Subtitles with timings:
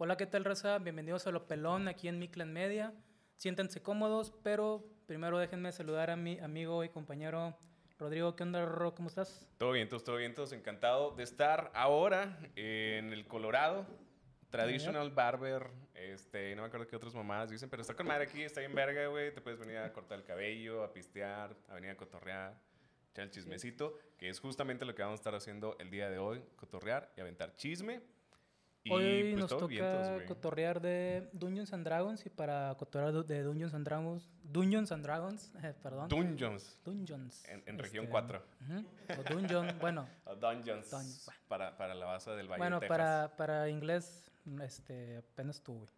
[0.00, 0.78] Hola, ¿qué tal, raza?
[0.78, 2.94] Bienvenidos a Lo Pelón aquí en Miclan Media.
[3.34, 7.58] Siéntanse cómodos, pero primero déjenme saludar a mi amigo y compañero
[7.98, 8.36] Rodrigo.
[8.36, 8.94] ¿Qué onda, Ro?
[8.94, 9.50] ¿Cómo estás?
[9.58, 13.88] Todo bien, todo bien, todos encantado de estar ahora en el Colorado.
[14.50, 18.42] Traditional Barber, este, no me acuerdo qué otras mamadas dicen, pero está con madre aquí,
[18.42, 19.34] está bien verga, güey.
[19.34, 22.56] Te puedes venir a cortar el cabello, a pistear, a venir a cotorrear,
[23.10, 26.18] echar el chismecito, que es justamente lo que vamos a estar haciendo el día de
[26.18, 28.00] hoy, cotorrear y aventar chisme.
[28.88, 33.42] Y Hoy pues, nos toca vientos, cotorrear de Dungeons and Dragons y para cotorrear de
[33.42, 36.08] Dungeons and Dragons, Dungeons and Dragons, eh, perdón.
[36.08, 37.44] Dungeons, Dungeons.
[37.48, 38.42] en, en región Este, 4.
[38.62, 38.84] ujú,
[39.20, 41.38] O Dungeon, bueno, O Dungeons, Dun- bueno.
[41.48, 42.96] para, para la base del Valle bueno, de Texas.
[42.98, 44.30] para, para inglés,
[44.62, 45.88] este, apenas tú, güey.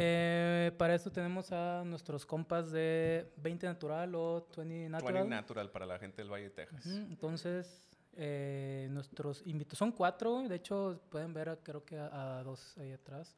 [0.00, 5.14] Eh, para esto tenemos a nuestros compas de 20 Natural o 20 Natural.
[5.14, 6.86] 20 Natural para la gente del Valle de Texas.
[6.86, 7.87] Ujú, Entonces,
[8.20, 12.76] eh, nuestros invitados son cuatro, de hecho pueden ver a- creo que a, a dos
[12.78, 13.36] ahí atrás,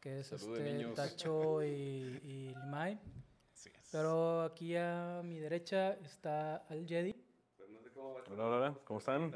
[0.00, 0.84] que es Salud, este.
[0.94, 1.68] Tacho y,
[2.24, 2.98] y Limay.
[3.54, 3.70] Es.
[3.92, 7.14] Pero aquí a mi derecha está Al Jedi.
[7.96, 9.32] Hola, hola, hola, ¿cómo están?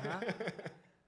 [0.00, 0.20] Ajá.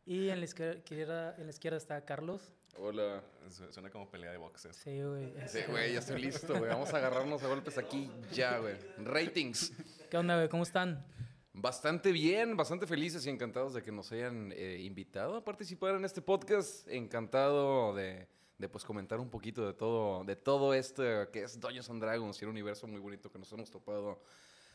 [0.06, 2.52] y en la izquierda, en la izquierda está Carlos.
[2.78, 3.22] Hola.
[3.50, 4.76] Su- Suena como pelea de boxes.
[4.76, 5.34] Sí, güey.
[5.48, 6.70] Sí, güey, ya estoy listo, güey.
[6.70, 8.76] Vamos a agarrarnos a golpes aquí ya, güey.
[8.98, 9.72] Ratings.
[10.08, 10.48] ¿Qué onda, güey?
[10.48, 11.04] ¿Cómo están?
[11.54, 16.04] Bastante bien, bastante felices y encantados de que nos hayan eh, invitado a participar en
[16.04, 16.88] este podcast.
[16.88, 21.90] Encantado de, de, pues comentar un poquito de todo, de todo este que es Dungeons
[21.90, 24.22] and Dragons y un universo muy bonito que nos hemos topado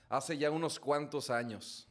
[0.08, 1.88] hace ya unos cuantos años.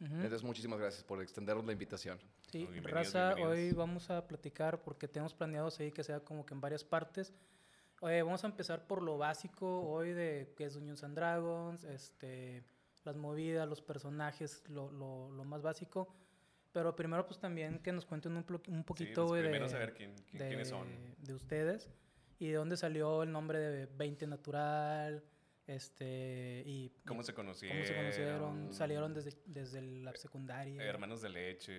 [0.00, 2.20] Entonces, muchísimas gracias por extendernos la invitación.
[2.52, 3.72] Sí, Bienvenidos, Raza, bienvenidos.
[3.72, 7.32] hoy vamos a platicar porque tenemos planeado ahí que sea como que en varias partes.
[8.00, 12.62] Oye, vamos a empezar por lo básico hoy de qué es Dungeons and Dragons, este,
[13.08, 16.14] las movidas, los personajes, lo, lo, lo más básico.
[16.72, 19.94] Pero primero pues también que nos cuenten un, un poquito, pues, güey, de, primero saber
[19.94, 20.86] quién- quién- de- quiénes son.
[21.18, 21.90] de ustedes
[22.38, 25.24] y de dónde salió el nombre de 20 Natural,
[25.68, 27.76] este, y ¿Cómo y se conocieron?
[27.76, 30.82] cómo se conocieron, salieron desde, desde la secundaria.
[30.82, 31.72] Hermanos de leche.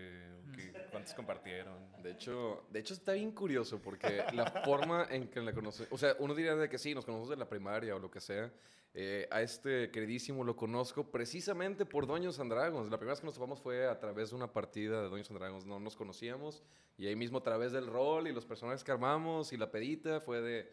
[0.56, 1.92] ¿qué- ¿Cuántos compartieron?
[2.04, 5.98] De hecho, de hecho está bien curioso porque la forma en que la conoce, o
[5.98, 8.52] sea, uno diría de que sí, nos conocemos de la primaria o lo que sea.
[8.94, 12.90] Eh, a este queridísimo lo conozco precisamente por Dungeons and Dragons.
[12.90, 15.40] La primera vez que nos topamos fue a través de una partida de Dungeons and
[15.40, 15.66] Dragons.
[15.66, 16.64] No nos conocíamos
[16.98, 20.20] y ahí mismo a través del rol y los personajes que armamos y la pedita
[20.22, 20.72] fue de,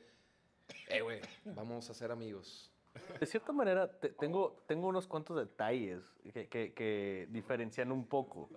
[0.89, 2.73] eh, güey, vamos a ser amigos.
[3.21, 8.49] De cierta manera, te- tengo, tengo unos cuantos detalles que, que- diferencian un poco.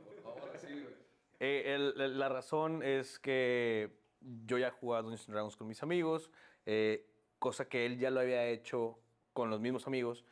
[1.39, 3.97] Eh, la razón es que
[4.45, 6.29] yo ya jugaba Dungeons Dragons con mis amigos,
[6.65, 7.05] eh,
[7.39, 8.99] cosa que él ya lo había hecho
[9.31, 10.25] con los mismos amigos,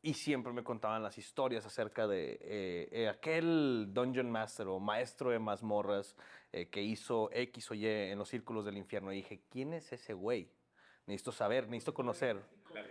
[0.00, 5.30] y siempre me contaban las historias acerca de eh, eh, aquel Dungeon Master o maestro
[5.30, 6.14] de mazmorras
[6.70, 9.12] que hizo X o Y en los círculos del infierno.
[9.12, 10.48] Y dije, ¿quién es ese güey?
[11.06, 12.40] Necesito saber, necesito conocer.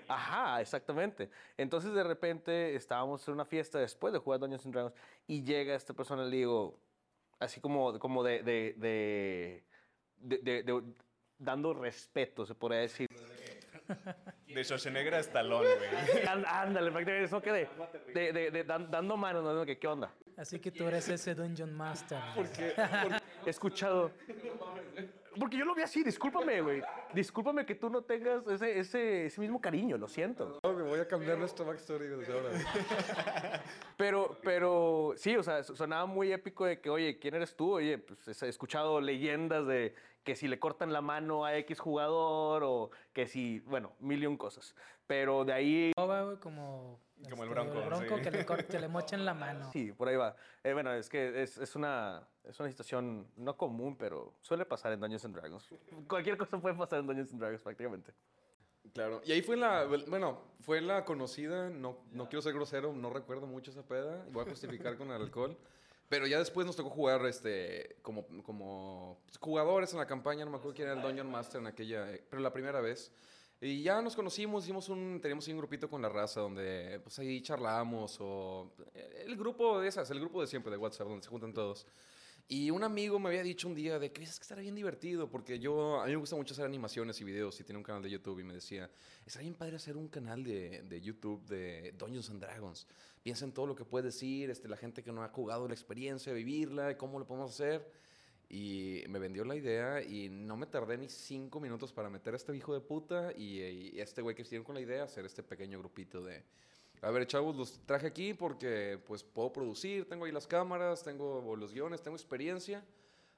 [0.08, 1.30] Ajá, exactamente.
[1.58, 4.96] Entonces de repente estábamos en una fiesta después de jugar Dungeons and Dragons
[5.28, 6.80] y llega esta persona y le digo,
[7.40, 9.64] así como, como de, de, de,
[10.18, 10.84] de- de- de-
[11.40, 13.08] dando respeto, se podría decir.
[14.48, 16.26] De Schwarzenegger a Stallone, güey.
[16.28, 17.70] Án- Ándale, prácticamente eso que de,
[18.14, 19.66] de- de- de dan- dando manos, ¿no?
[19.66, 20.12] Que, ¿qué onda?
[20.36, 22.18] Así que tú eres ese Dungeon Master.
[22.36, 22.48] güey.
[23.46, 24.12] He escuchado.
[25.40, 26.82] Porque yo lo vi así, discúlpame, güey.
[27.14, 30.60] Discúlpame que tú no tengas ese, ese, ese mismo cariño, lo siento.
[30.64, 32.50] me voy a cambiar nuestro backstory desde ahora.
[33.98, 37.74] Pero, pero sí, o sea, sonaba muy épico de que, oye, ¿quién eres tú?
[37.74, 42.64] Oye, pues he escuchado leyendas de que si le cortan la mano a X jugador
[42.64, 44.76] o que si, bueno, mil y un cosas.
[45.08, 48.24] Pero de ahí, Loba, güey, como, este, Como el Bronco, sí.
[48.24, 49.72] que, le que le mochen la mano.
[49.72, 50.36] sí, por ahí va.
[50.64, 54.92] Eh, bueno, es que es, es una, es una situación no común, pero suele pasar
[54.94, 55.68] en Dungeons and Dragons.
[56.08, 58.14] Cualquier cosa puede pasar en Dungeons and Dragons prácticamente.
[58.94, 63.10] Claro, y ahí fue la, bueno, fue la conocida, no, no quiero ser grosero, no
[63.10, 65.58] recuerdo mucho esa peda, voy a justificar con el alcohol,
[66.10, 70.58] pero ya después nos tocó jugar este, como, como jugadores en la campaña, no me
[70.58, 73.12] acuerdo quién era el Dungeon Master en aquella, eh, pero la primera vez.
[73.60, 77.42] Y ya nos conocimos, hicimos un, teníamos un grupito con la raza donde pues ahí
[77.42, 81.30] charlábamos o eh, el grupo de esas, el grupo de siempre de WhatsApp donde se
[81.30, 81.88] juntan todos.
[82.50, 85.28] Y un amigo me había dicho un día de que es que estará bien divertido,
[85.28, 88.04] porque yo, a mí me gusta mucho hacer animaciones y videos y tiene un canal
[88.04, 88.90] de YouTube y me decía,
[89.26, 92.88] está bien padre hacer un canal de, de YouTube de Dungeons and Dragons.
[93.24, 95.74] Piensa en todo lo que puedes decir, este, la gente que no ha jugado la
[95.74, 97.92] experiencia, vivirla, cómo lo podemos hacer.
[98.50, 102.38] Y me vendió la idea y no me tardé ni cinco minutos para meter a
[102.38, 105.44] este hijo de puta y, y este güey que estuvieron con la idea, hacer este
[105.44, 106.44] pequeño grupito de...
[107.02, 111.56] A ver, chavos, los traje aquí porque pues puedo producir, tengo ahí las cámaras, tengo
[111.56, 112.84] los guiones, tengo experiencia.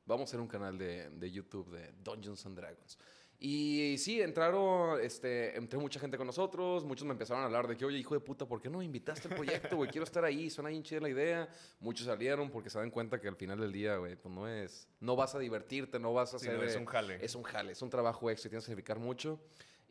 [0.05, 2.97] vamos a hacer un canal de, de YouTube de Dungeons and Dragons.
[3.41, 7.77] Y sí, entraron, este, entró mucha gente con nosotros, muchos me empezaron a hablar de
[7.77, 9.89] que, oye, hijo de puta, ¿por qué no me invitaste al proyecto, güey?
[9.89, 11.47] Quiero estar ahí, suena bien chida la idea.
[11.79, 14.89] Muchos salieron porque se dan cuenta que al final del día, güey, pues no es,
[14.99, 16.59] no vas a divertirte, no vas a Sí, hacer...
[16.59, 17.23] no, es un jale.
[17.23, 19.39] Es un jale, es un trabajo extra y tienes que sacrificar mucho.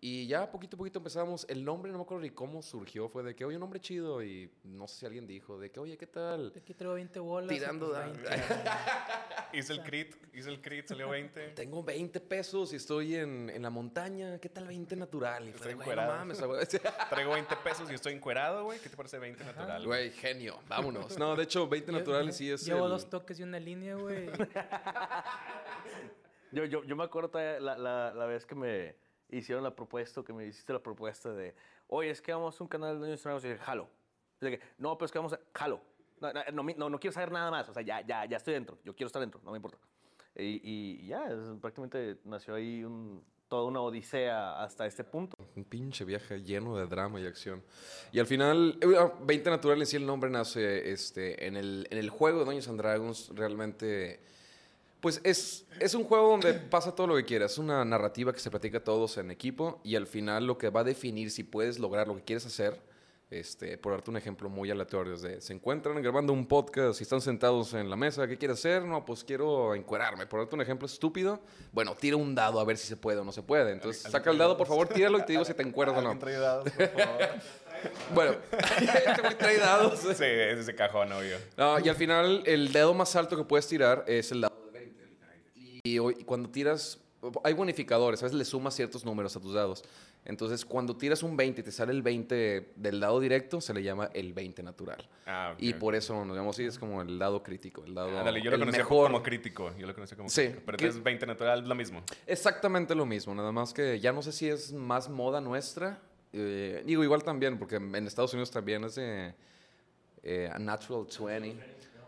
[0.00, 1.44] Y ya poquito a poquito empezamos.
[1.48, 3.08] El nombre no me acuerdo ni cómo surgió.
[3.08, 4.22] Fue de que, oye, un nombre chido.
[4.22, 6.52] Y no sé si alguien dijo, de que, oye, ¿qué tal?
[6.56, 7.48] Aquí traigo 20 bolas.
[7.48, 8.54] Tirando pues, da- 20.
[9.58, 11.48] Hice el crit, hice el crit, salió 20.
[11.50, 14.38] Tengo 20 pesos y estoy en, en la montaña.
[14.38, 15.46] ¿Qué tal 20 natural?
[15.46, 16.16] Y Estoy de, güey, no encuerado.
[16.18, 16.60] mames, güey.
[17.10, 18.78] Traigo 20 pesos y estoy encuerado, güey.
[18.78, 19.84] ¿Qué te parece 20 natural?
[19.86, 20.60] Güey, genio.
[20.68, 21.18] Vámonos.
[21.18, 22.64] No, de hecho, 20 Lle- naturales sí es.
[22.66, 24.28] Llevo el- dos toques y una línea, güey.
[26.52, 28.96] Yo, yo, yo me acuerdo todavía la, la, la vez que me
[29.30, 31.54] hicieron la propuesta, que me hiciste la propuesta de,
[31.88, 33.88] oye, es que vamos a un canal de and Dragons", y dije, jalo.
[34.40, 35.80] Y dije, no, pero es que vamos a, jalo.
[36.20, 38.78] No, no, no, no, quiero saber nada más, o sea, ya, ya, ya estoy dentro,
[38.84, 39.78] yo quiero estar dentro, no me importa.
[40.34, 45.36] Y, y ya, es- prácticamente nació ahí un, toda una odisea hasta este punto.
[45.56, 47.62] Un pinche viaje lleno de drama y acción.
[48.12, 51.86] Y al final, eh, ah, 20 Natural en sí el nombre nace este, en, el,
[51.90, 53.32] en el juego de Dungeons and Dragons.
[53.34, 54.20] Realmente,
[55.00, 57.52] pues es, es un juego donde pasa todo lo que quieras.
[57.52, 59.80] Es una narrativa que se platica todos en equipo.
[59.84, 62.80] Y al final lo que va a definir si puedes lograr lo que quieres hacer.
[63.30, 67.02] Este, por darte un ejemplo muy aleatorio, es de, se encuentran grabando un podcast y
[67.02, 68.82] están sentados en la mesa, ¿qué quieres hacer?
[68.84, 70.26] No, pues quiero encuerarme.
[70.26, 71.38] Por darte un ejemplo estúpido,
[71.70, 73.72] bueno, tira un dado a ver si se puede o no se puede.
[73.72, 76.00] Entonces, ¿Alguien saca el dado, por favor, tíralo y te digo si te encuerdas o
[76.00, 76.12] no.
[76.12, 77.28] ¿Alguien trae dados, por favor?
[78.12, 80.00] Bueno, este trae dados.
[80.00, 81.36] sí, es ese cajón, obvio.
[81.56, 84.47] No, y al final, el dedo más alto que puedes tirar es el dado de
[84.47, 84.47] 20.
[85.88, 86.98] Y, hoy- y cuando tiras,
[87.44, 89.82] hay bonificadores, a veces le sumas ciertos números a tus dados.
[90.24, 93.82] Entonces, cuando tiras un 20 y te sale el 20 del dado directo, se le
[93.82, 95.08] llama el 20 natural.
[95.26, 98.42] Ah, Y por eso nos llamamos así, es como el dado crítico, el dado Ándale,
[98.42, 99.10] yo lo conocía mejor.
[99.10, 99.72] como crítico.
[99.78, 100.62] Yo lo conocía como Sí, crítico.
[100.66, 102.02] Pero que- entonces 20 natural, lo mismo.
[102.26, 106.02] Exactamente lo mismo, nada más que ya no sé si es más moda nuestra.
[106.34, 109.34] eh, digo, igual también, porque en Estados Unidos también es de
[110.22, 111.56] eh, a natural 20.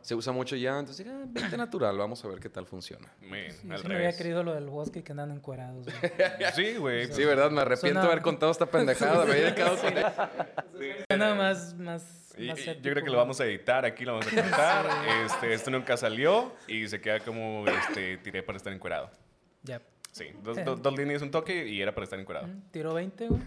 [0.02, 3.06] Se usa mucho ya, entonces, ah, 20 natural, vamos a ver qué tal funciona.
[3.20, 5.84] Man, Sí, al sí me había querido lo del bosque y que andan encuerados.
[5.86, 5.96] güey.
[6.54, 7.12] Sí, güey.
[7.12, 7.50] Sí, ¿verdad?
[7.50, 9.92] Me arrepiento Suena- de haber contado esta pendejada, me había quedado con
[11.10, 14.12] Suena más, más, Y- más y yo creo que lo vamos a editar, aquí lo
[14.14, 14.86] vamos a cortar.
[15.26, 19.10] este, esto nunca salió y se queda como este, tiré para estar encuerado.
[19.62, 19.80] Ya.
[20.12, 22.48] Sí, dos, dos, dos líneas, un toque y era para estar encuerado.
[22.72, 23.40] Tiró 20, güey.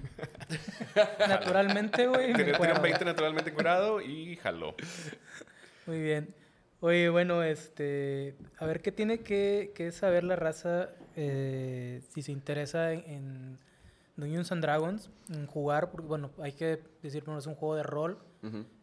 [1.27, 2.31] Naturalmente, güey.
[2.31, 4.73] un 20 naturalmente encuerado y jaló.
[5.85, 6.33] Muy bien.
[6.83, 12.33] Oye, bueno, este, a ver qué tiene que, que saber la raza eh, si se
[12.33, 13.59] interesa en, en
[14.17, 17.83] Dungeons and Dragons, en jugar, porque bueno, hay que decir, no es un juego de
[17.83, 18.17] rol,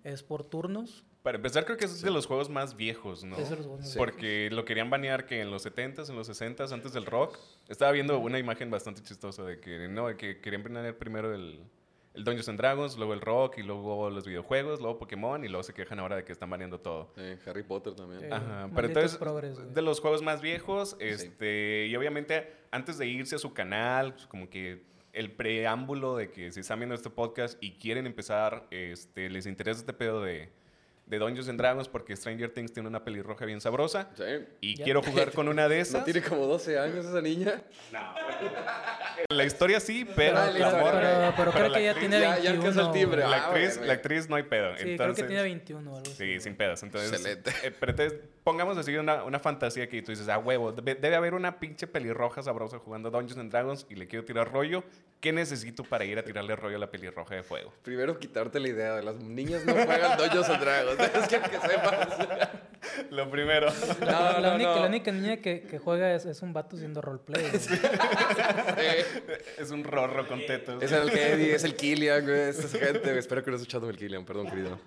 [0.03, 1.05] es por turnos.
[1.23, 3.37] Para empezar, creo que es de los juegos más viejos, ¿no?
[3.37, 6.27] Es de los juegos más Porque lo querían banear que en los 70s, en los
[6.31, 7.39] 60s, antes del rock.
[7.69, 11.61] Estaba viendo una imagen bastante chistosa de que, no, de que querían banear primero el,
[12.15, 15.63] el Dungeons and Dragons, luego el rock y luego los videojuegos, luego Pokémon y luego
[15.63, 17.13] se quejan ahora de que están baneando todo.
[17.15, 18.21] Sí, Harry Potter también.
[18.21, 18.27] Sí.
[18.31, 19.19] Ajá, pero entonces,
[19.75, 24.27] de los juegos más viejos, este, y obviamente antes de irse a su canal, pues,
[24.27, 29.29] como que el preámbulo de que si están viendo este podcast y quieren empezar, este,
[29.29, 30.53] les interesa este pedo de,
[31.11, 34.23] de Dungeons and Dragons porque Stranger Things tiene una pelirroja bien sabrosa Sí.
[34.61, 34.85] y Ya.
[34.85, 36.05] quiero jugar con una de ¿No esas.
[36.05, 37.63] tiene como 12 años esa niña?
[39.29, 40.71] La historia sí, pero, Ah, historia.
[40.81, 42.43] morra- Pero, pero creo la que ya actriz- tiene ya- 21.
[42.43, 43.21] ya alcanza el timbre.
[43.23, 44.71] La Ah, actriz, bueno, la actriz no hay pedo.
[44.77, 46.17] Sí, creo Entonces, que tiene 21 o algo así.
[46.17, 46.83] Sí, sin pedos.
[46.83, 47.51] Entonces, Excelente.
[47.65, 48.19] eh, pero entonces,
[48.51, 51.87] pongamos así una, una fantasía que tú dices, ah, huevo, debe, debe haber una pinche
[51.87, 54.83] pelirroja sabrosa jugando Dungeons and Dragons y le quiero tirar rollo.
[55.21, 57.73] ¿Qué necesito para ir a tirarle rollo a la pelirroja de fuego?
[57.85, 60.99] Primero quitarte la idea de las niñas no juegan Dungeons and Dragons.
[61.15, 62.29] Es que, que sepas.
[63.11, 63.69] Lo primero.
[64.01, 64.81] No, la, no, única, no.
[64.81, 67.45] la única niña que, que juega es, es un vato haciendo roleplay.
[68.79, 69.05] Eh,
[69.59, 70.83] es un rorro con tetos.
[70.83, 72.49] Es el Kevin, es el Killian, güey.
[72.49, 73.17] Esta es gente.
[73.17, 74.81] Espero que no estés echando el Killian, perdón, querido.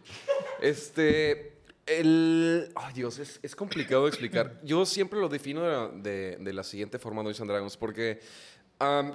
[0.60, 1.53] Este.
[1.86, 2.70] El.
[2.76, 4.60] Ay, Dios, es, es complicado de explicar.
[4.64, 8.20] Yo siempre lo defino de, de- de la siguiente forma, Dungeons and Dragons, porque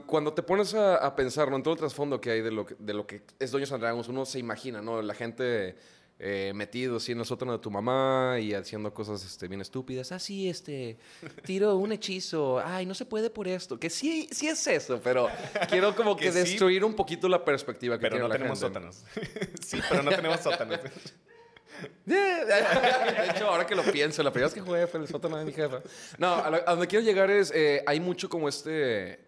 [0.06, 1.56] cuando te pones a, a pensar, ¿no?
[1.56, 3.82] En todo el trasfondo que hay de lo que, de lo que es Dungeons and
[3.82, 5.02] Dragons, uno se imagina, ¿no?
[5.02, 5.76] La gente.
[6.20, 10.10] eh, metido así en el sótano de tu mamá y haciendo cosas este, bien estúpidas.
[10.10, 10.96] Ah, sí, este,
[11.44, 12.60] tiro un hechizo.
[12.64, 13.78] Ay, no se puede por esto.
[13.78, 15.28] Que sí, sí es eso, pero
[15.68, 16.38] quiero como que, Que sí.
[16.38, 18.74] destruir un poquito la perspectiva que Pero tiene no la tenemos gente.
[18.80, 19.04] sótanos.
[19.64, 20.80] sí, pero no tenemos sótanos.
[22.04, 25.36] De hecho, ahora que lo pienso, la primera vez que jugué fue en el sótano
[25.36, 25.80] de mi jefa.
[26.18, 29.20] No, a, lo- a donde quiero llegar es, eh, hay mucho como este,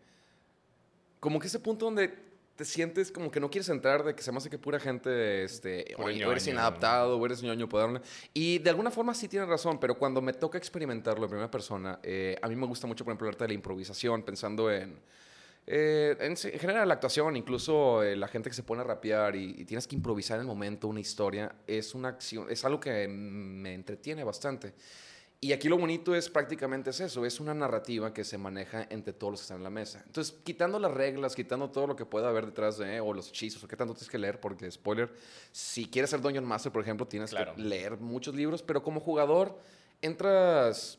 [1.21, 4.30] como que ese punto donde te sientes como que no quieres entrar, de que se
[4.33, 5.95] me hace que pura gente, este,
[6.28, 8.02] o eres inadaptado, o eres ñoño, darle-
[8.35, 11.99] Y de alguna forma sí tienes razón, pero cuando me toca experimentarlo en primera persona,
[12.02, 14.99] eh, a mí me gusta mucho, por ejemplo, el arte de la improvisación, pensando en...
[15.73, 19.55] eh, en, general, la actuación, incluso eh, la gente que se pone a rapear y,
[19.57, 23.07] y tienes que improvisar en el momento una historia, es una acción, es algo que
[23.07, 24.75] me entretiene bastante.
[25.43, 29.15] Y aquí lo bonito es prácticamente es eso, es una narrativa que se maneja entre
[29.15, 30.03] todos los que están en la mesa.
[30.05, 33.65] Entonces, quitando las reglas, quitando todo lo que pueda haber detrás de, o los hechizos,
[33.65, 35.09] o qué tanto tienes que leer, porque, spoiler,
[35.50, 37.55] si quieres ser Dungeon Master, por ejemplo, tienes Claro.
[37.55, 39.59] que leer muchos libros, pero como jugador
[40.03, 40.99] entras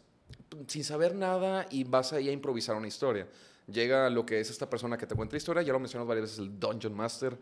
[0.67, 3.27] sin saber nada y vas ahí a improvisar una historia.
[3.71, 6.23] Llega lo que es esta persona que te cuenta la historia, ya lo mencionamos varias
[6.23, 7.37] veces, el Dungeon Master.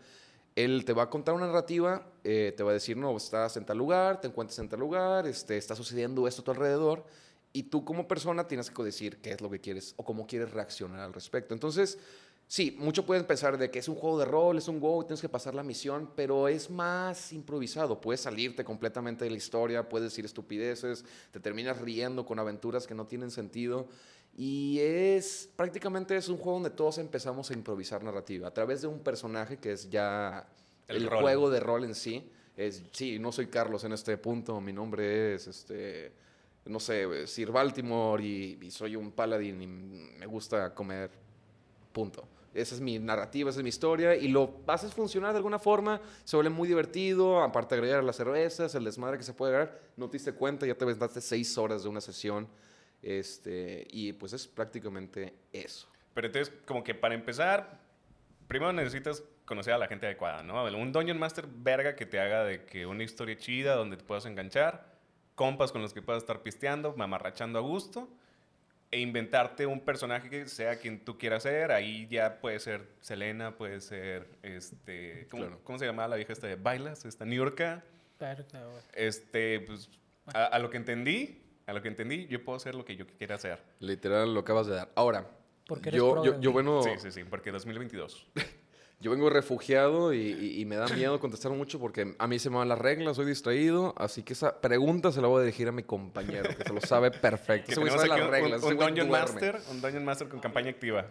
[0.56, 3.66] Él te va a contar una narrativa, eh, te va a decir, no, estás en
[3.66, 7.06] tal lugar, te encuentras en tal lugar, este, está sucediendo esto a tu alrededor,
[7.54, 10.52] y tú como persona tienes que decir qué es lo que quieres o cómo quieres
[10.52, 11.54] reaccionar al respecto.
[11.54, 11.98] Entonces,
[12.48, 15.22] sí, mucho pueden pensar de que es un juego de rol, es un WoW, tienes
[15.22, 18.02] que pasar la misión, pero es más improvisado.
[18.02, 22.94] Puedes salirte completamente de la historia, puedes decir estupideces, te terminas riendo con aventuras que
[22.94, 23.88] no tienen sentido.
[24.36, 28.88] Y es prácticamente es un juego donde todos empezamos a improvisar narrativa a través de
[28.88, 30.48] un personaje que es ya
[30.88, 32.32] El juego de rol en sí.
[32.56, 36.12] Es, sí, no soy Carlos en este punto, mi nombre es, este,
[36.66, 41.10] no sé, Sir Baltimore y, y soy un paladín y me gusta comer,
[41.94, 42.28] punto.
[42.54, 46.02] Esa es mi narrativa, esa es mi historia y lo haces funcionar de alguna forma,
[46.24, 49.80] se vuelve muy divertido, aparte de agregar las cervezas, el desmadre que se puede agregar,
[49.96, 52.48] no te diste cuenta, ya te aventaste seis horas de una sesión
[53.02, 55.90] este, y pues es prácticamente eso.
[56.14, 57.80] Pero entonces, como que para empezar,
[58.48, 60.64] primero necesitas conocer a la gente adecuada, ¿no?
[60.64, 64.26] Un Dungeon Master verga que te haga de que una historia chida donde te puedas
[64.26, 64.94] enganchar,
[65.36, 68.10] compas con los que puedas estar pisteando, mamarrachando a gusto,
[68.92, 71.72] e inventarte un personaje que sea quien tú quieras ser.
[71.72, 75.62] Ahí ya puede ser Selena, puede ser, este, ¿cómo, Claro.
[75.64, 77.06] ¿cómo se llamaba la vieja esta de Bailas?
[77.06, 77.24] Esta.
[77.26, 78.82] Verga, güey.
[78.94, 79.90] Este, pues,
[80.34, 83.06] a, a lo que entendí, a lo que entendí, yo puedo hacer lo que yo
[83.18, 83.60] quiera hacer.
[83.80, 84.90] Literal lo acabas de dar.
[84.96, 85.26] Ahora,
[85.68, 88.28] Porque eres yo, yo, bueno, Sí, sí, sí, porque 2022.
[89.02, 92.50] Yo vengo refugiado y, y- y me da miedo contestar mucho porque a mí se
[92.50, 95.70] me van las reglas, soy distraído, así que esa pregunta se la voy a dirigir
[95.70, 97.68] a mi compañero, que se lo sabe perfecto.
[97.76, 98.62] Tenemos sabe las un- reglas.
[98.64, 99.10] un, un Dungeon.
[99.10, 101.06] Master, un Dungeon Master con campaña activa.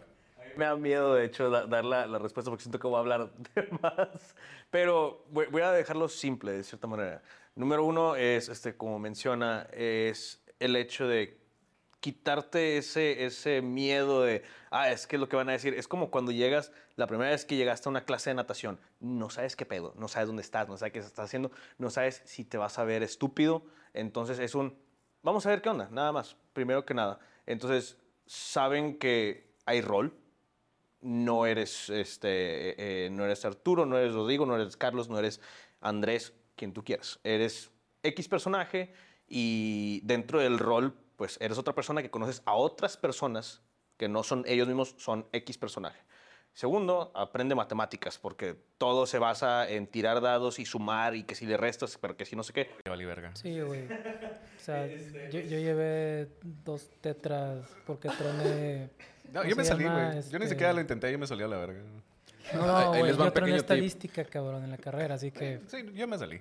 [0.58, 2.98] Me da miedo, de hecho, da- dar la, la respuesta porque siento que voy a
[2.98, 4.34] hablar de más.
[4.70, 7.22] Pero voy, voy a dejarlo simple, de cierta manera.
[7.54, 11.38] Número uno es, este, como menciona, es el hecho de
[12.00, 15.74] quitarte ese, ese miedo de, ah, es que lo que van a decir.
[15.74, 19.30] Es como cuando llegas, la primera vez que llegaste a una clase de natación, no
[19.30, 22.44] sabes qué pedo, no sabes dónde estás, no sabes qué estás haciendo, no sabes si
[22.44, 23.64] te vas a ver estúpido.
[23.94, 24.78] Entonces es un,
[25.22, 27.18] vamos a ver qué onda, nada más, primero que nada.
[27.46, 27.96] Entonces,
[28.26, 30.14] saben que hay rol,
[31.00, 35.40] no eres, este, eh, no eres Arturo, no eres Rodrigo, no eres Carlos, no eres
[35.80, 37.20] Andrés, quien tú quieras.
[37.22, 37.70] Eres
[38.02, 38.92] X personaje
[39.28, 43.60] y dentro del rol, pues eres otra persona que conoces a otras personas
[43.96, 46.00] que no son ellos mismos, son X personaje.
[46.54, 51.46] Segundo, aprende matemáticas, porque todo se basa en tirar dados y sumar y que si
[51.46, 52.68] le restas, pero que si no sé qué.
[52.82, 53.34] Que vale verga.
[53.36, 53.84] Sí, güey.
[53.86, 56.28] O sea, yo, yo llevé
[56.64, 58.90] dos tetras porque troné.
[59.32, 59.94] No, ¿cómo yo me salí, güey.
[60.30, 61.80] Yo ni Este- siquiera lo intenté, yo me salí a la verga.
[62.54, 63.00] No, Ahí no, les güey.
[63.00, 63.56] va un Yo troné pequeño tip.
[63.62, 65.60] estadística, cabrón, en la carrera, así que.
[65.68, 66.36] Sí, yo me salí.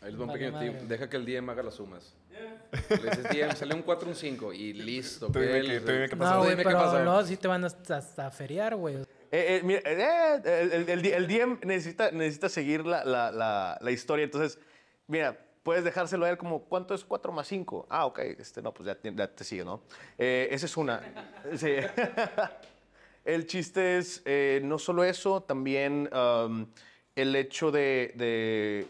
[0.00, 0.72] Ahí les va un Vale pequeño tip.
[0.72, 0.86] madre.
[0.88, 2.14] Deja que el DM haga las sumas.
[2.32, 5.28] Le dices, DM, salió un 4, un 5 y listo.
[5.30, 6.32] Tú dime que qué- tú dime qué pasó.
[6.32, 7.04] No, güey, Dime qué pero pasó.
[7.04, 8.96] luego sí te van hasta, hasta a feriar, güey.
[8.96, 13.78] Eh, eh, mira, eh, el, el- el- el DM necesita, necesita seguir la, la- la-
[13.80, 14.24] la historia.
[14.24, 14.58] Entonces,
[15.06, 17.86] mira, puedes dejárselo a él como, ¿cuánto es 4 más 5?
[17.88, 19.82] Ah, ok, este, no, pues ya, te- ya te sigue, ¿no?
[20.18, 21.00] Eh, esa es una.
[21.56, 21.76] Sí.
[23.24, 26.08] el chiste es eh, no solo eso, también
[27.14, 28.86] el hecho de,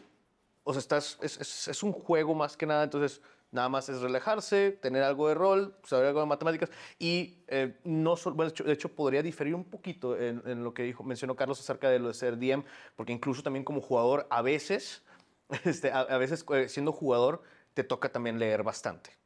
[0.64, 3.20] o sea, estás, es, un juego más que nada, entonces
[3.50, 8.16] nada más es relajarse, tener algo de rol, saber algo de matemáticas y eh, no
[8.16, 11.98] solo, de hecho, podría diferir un poquito en, lo que dijo, mencionó Carlos acerca de
[11.98, 12.64] lo de ser DM,
[12.96, 15.02] porque incluso también como jugador a veces,
[15.64, 17.42] este, a, a veces eh, siendo jugador
[17.74, 19.21] te toca también leer bastante.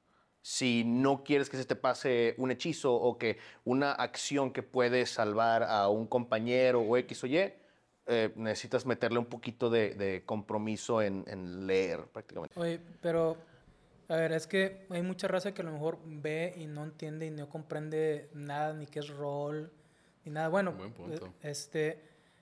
[0.48, 5.04] Si no quieres que se te pase un hechizo o que una acción que puede
[5.04, 7.52] salvar a un compañero o X o Y,
[8.06, 12.60] eh, necesitas meterle un poquito de, de compromiso en, en leer prácticamente.
[12.60, 13.36] Oye, pero,
[14.06, 17.26] a ver, es que hay mucha raza que a lo mejor ve y no entiende
[17.26, 19.72] y no comprende nada, ni qué es rol,
[20.24, 20.46] ni nada.
[20.46, 21.26] Bueno, Buen punto.
[21.26, 22.00] eh, este,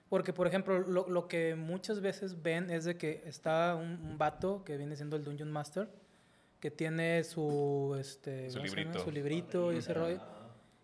[0.09, 4.19] porque, por ejemplo, lo, lo que muchas veces ven es de que está un, un
[4.19, 5.89] vato que viene siendo el Dungeon Master,
[6.65, 8.97] que tiene su, este, Su librito.
[8.97, 10.19] su librito y ese rollo,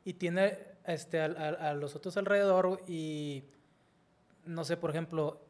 [0.06, 3.46] y tiene este, al- al- a, los otros alrededor y
[4.46, 5.42] no sé, por ejemplo,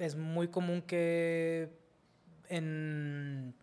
[0.00, 1.70] es muy común que
[2.48, 3.54] en,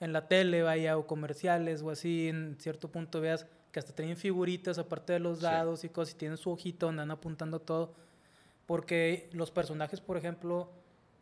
[0.00, 4.18] en la tele vaya o comerciales o así, en cierto punto veas que hasta tienen
[4.18, 5.44] figuritas aparte de los Sí.
[5.44, 7.94] dados y cosas, y tienen su ojito donde van apuntando todo.
[8.66, 10.70] Porque los personajes, por ejemplo,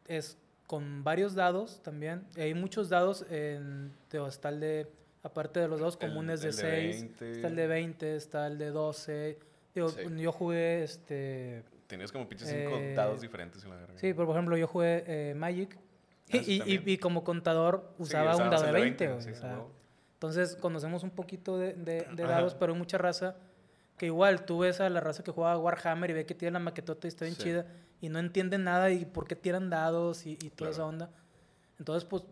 [0.09, 0.37] es
[0.69, 2.25] con varios dados también.
[2.37, 3.91] Hay muchos dados, en,
[4.51, 4.87] el de,
[5.25, 7.33] aparte de los dados El- comunes de el de 6, 20.
[7.33, 9.39] está el de 20, está el de 12.
[9.75, 10.01] Digo, Sí.
[10.19, 11.65] yo jugué este...
[11.87, 13.95] Tenías como pinches cinco Eh, dados diferentes en la verga.
[13.97, 15.75] Sí, pero por ejemplo, yo jugué eh, Magic
[16.31, 19.09] Ah, y, sí, y- y como contador Sí, usaba un usabas dado de el 20.
[19.09, 19.71] güey, sí, o sea, huevo.
[20.17, 23.37] entonces conocemos un poquito de, de- de dados, pero hay mucha raza
[23.97, 26.59] que igual tú ves a la raza que juega Warhammer y ve que tiene la
[26.59, 27.43] maquetota y está bien Sí.
[27.45, 27.65] chida
[28.01, 30.89] y no entienden nada y por qué tiran dados y, y toda esa Claro.
[30.91, 31.11] onda.
[31.79, 32.25] Entonces, pues,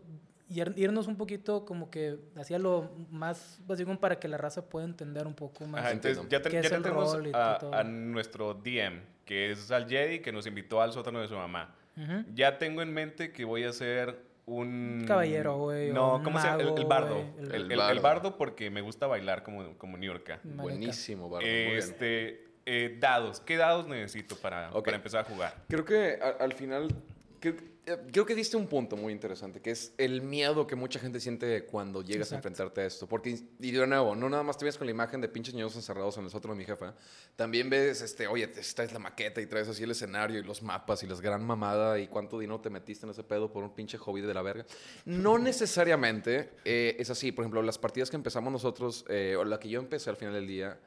[0.49, 4.85] ir- irnos un poquito como que hacía lo más básico para que la raza pueda
[4.85, 5.81] entender un poco más.
[5.81, 7.73] Ajá, entonces ya, te- ¿Qué ya es el tenemos rol y a, todo?
[7.73, 11.75] a nuestro DM, que es al Jedi, que nos invitó al sótano de su mamá.
[11.97, 12.23] Ujú.
[12.33, 15.03] Ya tengo en mente que voy a ser un...
[15.05, 16.61] Caballero, güey, No, un ¿cómo se llama?
[16.63, 17.17] El, el bardo.
[17.39, 18.01] El, el- el- el bardo.
[18.01, 20.39] bardo porque me gusta bailar como, como Niurka.
[20.43, 20.61] Maneca.
[20.63, 21.77] Buenísimo, Bardo, muy bien.
[21.77, 23.39] Este, eh, dados.
[23.39, 25.55] ¿Qué dados necesito para, para empezar a jugar?
[25.69, 26.89] Creo que a- al final,
[27.39, 27.55] creo,
[27.85, 31.21] eh, creo que diste un punto muy interesante, que es el miedo que mucha gente
[31.21, 33.07] siente cuando llegas a enfrentarte a esto.
[33.07, 35.73] Porque, y de nuevo, no nada más te ves con la imagen de pinches niños
[35.77, 36.93] encerrados en el sótano de mi jefa,
[37.37, 40.61] también ves, este, oye, esta es la maqueta y traes así el escenario y los
[40.61, 43.73] mapas y las gran mamada y cuánto dinero te metiste en ese pedo por un
[43.73, 44.65] pinche hobby de la verga.
[45.05, 47.31] No necesariamente eh, es así.
[47.31, 50.33] Por ejemplo, las partidas que empezamos nosotros, eh, o la que yo empecé al final
[50.33, 50.77] del día,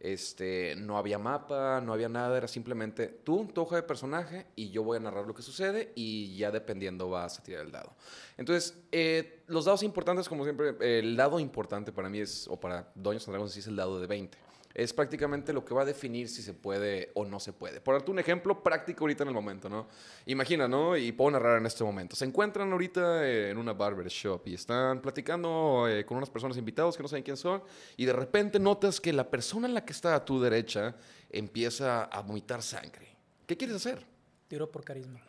[0.00, 4.70] este, no había mapa, no había nada, era simplemente tú, tu hoja de personaje, y
[4.70, 7.94] yo voy a narrar lo que sucede, y ya dependiendo vas a tirar el dado.
[8.38, 12.90] Entonces, eh, los dados importantes, como siempre, el dado importante para mí es, o para
[12.94, 14.49] Doños and Dragons, es el dado de 20.
[14.72, 17.80] Es prácticamente lo que va a definir si se puede o no se puede.
[17.80, 19.88] Por darte un ejemplo práctico ahorita en el momento, ¿no?
[20.26, 20.96] Imagina, ¿no?
[20.96, 22.14] Y puedo narrar en este momento.
[22.14, 26.96] Se encuentran ahorita en una barber shop y están platicando eh, con unas personas invitados
[26.96, 27.62] que no saben quién son
[27.96, 30.94] y de repente notas que la persona en la que está a tu derecha
[31.30, 33.08] empieza a vomitar sangre.
[33.46, 34.06] ¿Qué quieres hacer?
[34.48, 35.20] Tiro por carisma.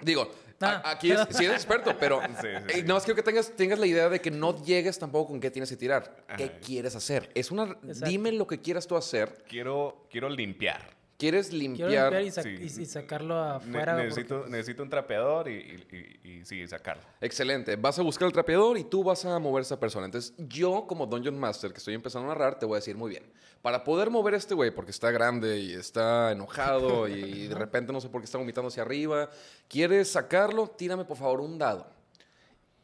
[0.00, 0.30] Digo,
[0.60, 0.82] Ah.
[0.84, 3.52] a- aquí es, sí eres experto, pero Sí, sí, eh, no más quiero que tengas,
[3.56, 6.24] tengas la idea de que no llegues tampoco con qué tienes que tirar.
[6.36, 7.30] ¿Qué quieres hacer?
[7.34, 8.06] Es una, Exacto.
[8.06, 9.44] dime lo que quieras tú hacer.
[9.48, 10.96] Quiero, quiero limpiar.
[11.16, 11.90] ¿Quieres Quiero limpiar?
[12.12, 12.50] limpiar y, sa- sí.
[12.60, 13.96] y- y sacarlo afuera.
[13.96, 15.54] necesito, porque, necesito un trapeador y,
[15.90, 17.02] y, y- y sí, sacarlo.
[17.20, 17.74] Excelente.
[17.74, 20.06] Vas a buscar el trapeador y tú vas a mover a esa persona.
[20.06, 23.10] Entonces, yo, como Dungeon Master, que estoy empezando a narrar, te voy a decir muy
[23.10, 23.24] bien.
[23.62, 27.92] Para poder mover a este güey, porque está grande y está enojado y de repente
[27.92, 29.30] no sé por qué está vomitando hacia arriba,
[29.68, 30.68] ¿quieres sacarlo?
[30.68, 31.86] Tírame, por favor, un dado.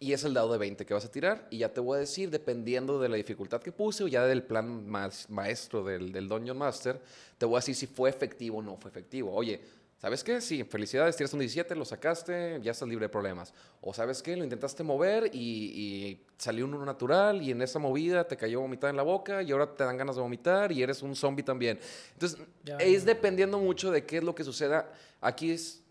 [0.00, 1.46] Y es el dado de 20 que vas a tirar.
[1.50, 4.42] Y ya te voy a decir, dependiendo de la dificultad que puse o ya del
[4.42, 7.00] plan más maestro del, del Dungeon Master,
[7.38, 9.32] te voy a decir si fue efectivo o no fue efectivo.
[9.32, 9.60] Oye,
[10.04, 10.38] ¿sabes qué?
[10.42, 13.54] Sí, felicidades, tiraste un 17, lo sacaste, ya estás libre de problemas.
[13.80, 14.36] O ¿sabes qué?
[14.36, 18.90] Lo intentaste mover y, y salió uno natural y en esa movida te cayó vomitar
[18.90, 21.80] en la boca y ahora te dan ganas de vomitar y eres un zombie también.
[22.12, 23.14] Entonces, Ya, es ya.
[23.14, 24.92] dependiendo mucho de qué es lo que suceda.
[25.22, 25.82] Aquí es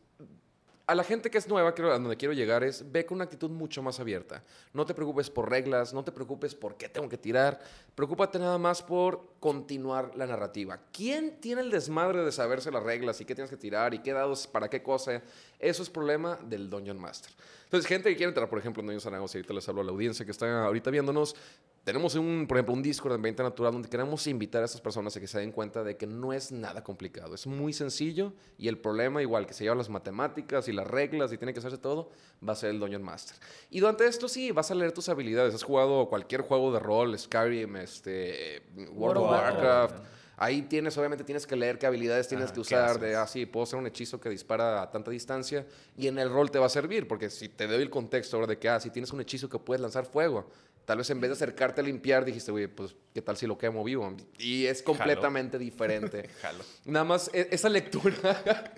[0.85, 3.23] a la gente que es nueva, creo, a donde quiero llegar, es ve con una
[3.23, 4.43] actitud mucho más abierta.
[4.73, 7.59] No te preocupes por reglas, no te preocupes por qué tengo que tirar.
[7.95, 10.79] Preocúpate nada más por continuar la narrativa.
[10.91, 14.11] ¿Quién tiene el desmadre de saberse las reglas y qué tienes que tirar y qué
[14.11, 15.21] dados para qué cosa?
[15.57, 17.31] Eso es problema del Dungeon Master.
[17.63, 19.91] Entonces, gente que quiere entrar, por ejemplo, en Dungeons Dragons, ahorita les hablo a la
[19.91, 21.35] audiencia que está ahorita viéndonos,
[21.83, 25.15] tenemos un, por ejemplo, un Discord en Ambiente Natural donde queremos invitar a estas personas
[25.17, 27.35] a que se den cuenta de que no es nada complicado.
[27.35, 31.33] Es muy sencillo y el problema, igual que se lleva las matemáticas y las reglas
[31.33, 32.09] y tiene que hacerse todo,
[32.47, 33.35] va a ser el Dungeon Master.
[33.69, 35.53] Y durante esto sí, vas a leer tus habilidades.
[35.53, 39.95] Has jugado cualquier juego de rol, Skyrim, este, World of Warcraft.
[40.37, 42.99] Ahí tienes, obviamente, tienes que leer qué habilidades tienes Ajá, que ¿qué usar.
[42.99, 43.45] De, haces?
[43.45, 45.67] ah, puedo hacer un hechizo que dispara a tanta distancia.
[45.95, 48.47] Y en el rol te va a servir, porque si te doy el contexto ahora
[48.47, 50.49] de que, ah, si tienes un hechizo que puedes lanzar fuego,
[50.85, 53.57] tal vez en vez de acercarte a limpiar, dijiste, güey, pues, ¿qué tal si lo
[53.57, 54.15] quemo vivo?
[54.37, 56.29] Y es completamente diferente.
[56.41, 56.63] Jalo.
[56.85, 58.15] Nada más, e- esa lectura.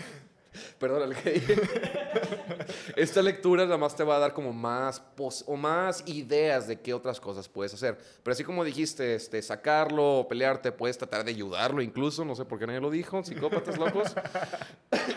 [0.79, 1.13] Perdón.
[2.95, 6.79] Esta lectura nada más te va a dar como más pos- o más ideas de
[6.79, 7.97] qué otras cosas puedes hacer.
[8.23, 12.23] Pero así como dijiste, este, sacarlo pelearte, puedes tratar de ayudarlo incluso.
[12.23, 14.13] No sé por qué nadie lo dijo, psicópatas locos.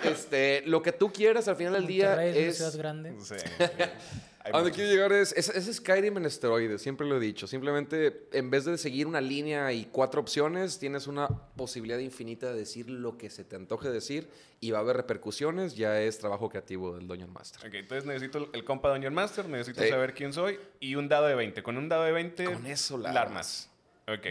[0.05, 3.15] este, lo que tú quieras al final del día es ciudad grande.
[3.21, 3.37] Sí.
[4.45, 7.47] A donde quiero llegar es, es, es Skyrim en esteroides, siempre lo he dicho.
[7.47, 12.59] Simplemente, en vez de seguir una línea y cuatro opciones, tienes una posibilidad infinita de
[12.59, 14.29] decir lo que se te antoje decir
[14.61, 15.77] y va a haber repercusiones.
[15.77, 17.67] Ya es trabajo creativo del Dungeon Master.
[17.69, 19.89] Ok, entonces necesito el- el compa Dungeon Master, necesito Sí.
[19.91, 21.63] saber quién soy y un dado de 20.
[21.63, 23.71] Con un dado de 20 Con eso la armas.
[24.07, 24.27] Ok.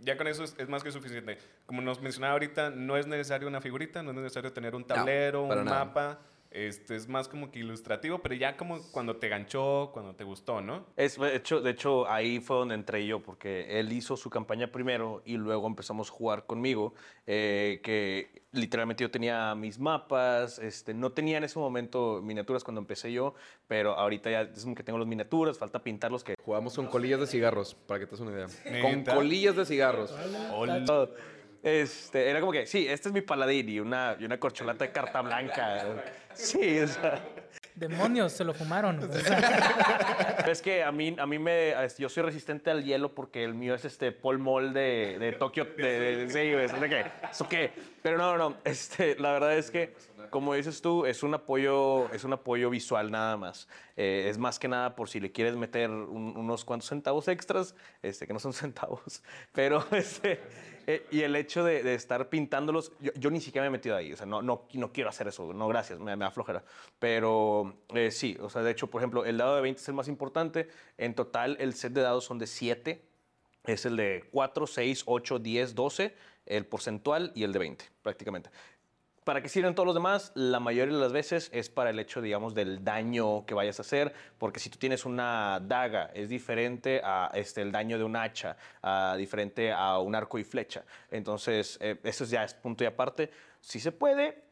[0.00, 1.38] Ya con eso es, es más que suficiente.
[1.66, 5.46] Como nos mencionaba ahorita, no es necesario una figurita, no es necesario tener un tablero,
[5.46, 5.84] para un nada.
[5.84, 6.20] mapa.
[6.52, 10.60] Este es más como que ilustrativo, pero ya como cuando te ganchó, cuando te gustó,
[10.60, 10.86] ¿no?
[10.96, 14.70] Es, de, hecho, de hecho, ahí fue donde entré yo, porque él hizo su campaña
[14.70, 16.94] primero y luego empezamos a jugar conmigo,
[17.26, 22.80] eh, que literalmente yo tenía mis mapas, este, no tenía en ese momento miniaturas cuando
[22.80, 23.34] empecé yo,
[23.66, 27.20] pero ahorita ya es como que tengo las miniaturas, falta pintarlos, que Jugamos con colillas
[27.20, 28.82] de cigarros, para que te des una idea.
[28.82, 30.14] Con colillas de cigarros.
[30.52, 30.84] Hola.
[30.84, 31.14] todo.
[31.62, 34.90] Este, era como que, sí, este es mi paladín y una, y una corcholata de
[34.92, 36.02] carta blanca.
[36.34, 37.22] Sí, o sea,
[37.74, 38.98] Demonios, se lo fumaron.
[39.02, 43.44] o sea, es que a mí, a mí me, yo soy resistente al hielo porque
[43.44, 47.04] el mío es este Paul Mall de, de Tokio, de, de, sí, ¿eso de qué?
[47.30, 47.72] ¿Eso qué?
[48.02, 49.94] Pero no, no, no, este, la verdad es que,
[50.30, 53.68] como dices tú, es un apoyo, es un apoyo visual nada más.
[53.96, 57.74] Eh, es más que nada por si le quieres meter un- unos cuantos centavos extras,
[58.02, 59.22] este, que no son centavos,
[59.52, 60.40] pero este,
[60.86, 63.96] eh, y el hecho de, de estar pintándolos, yo, yo ni siquiera me he metido
[63.96, 66.64] ahí, o sea, no, no, no quiero hacer eso, no, gracias, me, me da flojera.
[66.98, 69.94] Pero eh, sí, o sea, de hecho, por ejemplo, el dado de 20 es el
[69.94, 70.68] más importante.
[70.98, 73.02] En total, el set de dados son de 7.
[73.64, 76.14] Es el de 4, 6, 8, 10, 12,
[76.46, 78.50] el porcentual y el de 20, prácticamente.
[79.24, 80.32] ¿Para qué sirven todos los demás?
[80.34, 83.82] La mayoría de las veces es para el hecho, digamos, del daño que vayas a
[83.82, 88.16] hacer, porque si tú tienes una daga, es diferente a este, el daño de un
[88.16, 90.84] hacha, a, diferente a un arco y flecha.
[91.08, 93.30] Entonces, eh, eso ya es punto y aparte.
[93.60, 94.42] Si se puede,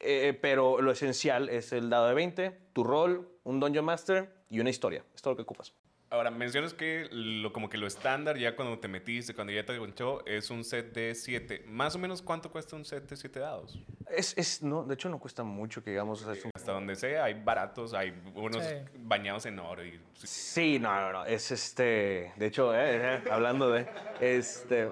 [0.00, 4.60] eh, pero lo esencial es el dado de 20, tu rol, un Dungeon Master y
[4.60, 5.04] una historia.
[5.12, 5.74] Es todo lo que ocupas.
[6.14, 9.76] Ahora, mencionas que lo, como que lo estándar, ya cuando te metiste, cuando ya te
[9.76, 11.64] ganchó, es un set de 7.
[11.66, 13.80] Más o menos, ¿cuánto cuesta un set de 7 dados?
[14.08, 16.22] Es, es, no, de hecho, no cuesta mucho que digamos.
[16.22, 18.74] o sea, es un- Hasta donde sea, hay baratos, hay unos Sí.
[18.98, 19.84] bañados en oro.
[19.84, 21.24] Y, Sí, no, no, no.
[21.26, 22.32] Es este.
[22.36, 23.84] De hecho, eh, eh, hablando de.
[24.20, 24.88] Este.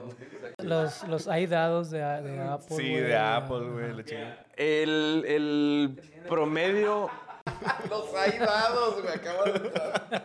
[0.59, 2.77] los, los hay dados de, de Apple.
[2.77, 4.47] sí, güey, de Apple, güey, la chingada.
[4.57, 7.09] El, el promedio.
[7.89, 10.22] Los hay dados, me acabo de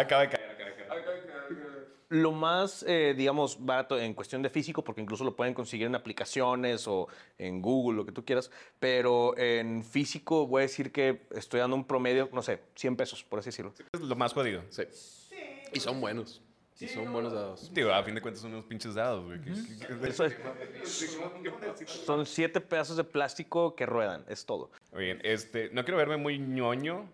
[0.00, 0.80] Acaba de caer, acaba de caer.
[2.12, 5.94] Lo más, eh, digamos, barato en cuestión de físico, porque incluso lo pueden conseguir en
[5.94, 7.06] aplicaciones o
[7.38, 11.76] en Google, lo que tú quieras, pero en físico voy a decir que estoy dando
[11.76, 13.72] un promedio, no sé, 100 pesos, por así decirlo.
[13.92, 14.64] Es lo más jodido.
[14.70, 14.82] Sí.
[15.72, 16.42] Y son buenos.
[16.80, 17.70] Y son buenos dados.
[17.74, 19.38] Digo, a fin de cuentas son unos pinches dados, güey.
[20.08, 20.34] Eso es-
[22.04, 24.70] son siete pedazos de plástico que ruedan, es todo.
[24.96, 27.06] Bien, este, no quiero verme muy ñoño,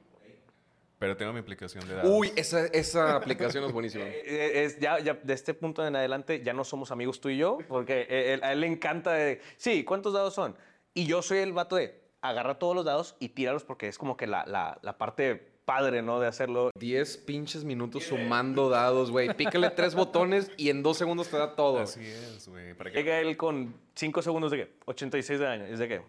[0.99, 2.11] pero tengo mi aplicación de dados.
[2.13, 4.05] Uy, esa, esa aplicación es buenísima.
[4.07, 7.37] Eh, Es, ya, ya de este punto en adelante ya no somos amigos tú y
[7.39, 10.57] yo, porque eh, él- a él le encanta de, sí, ¿cuántos dados son?
[10.95, 14.17] Y yo soy el vato de, agarra todos los dados y tíralos porque es como
[14.17, 16.21] que la, la, la parte padre, ¿no?
[16.21, 16.71] De hacerlo.
[16.79, 19.35] 10 pinches minutos sumando dados, güey.
[19.35, 21.81] Pícale tres botones y en dos segundos te da todo.
[21.81, 22.73] Así es, güey.
[22.95, 24.73] Llega él con 5 segundos de qué?
[24.87, 25.65] 86 de año.
[25.67, 26.03] ¿Es de qué?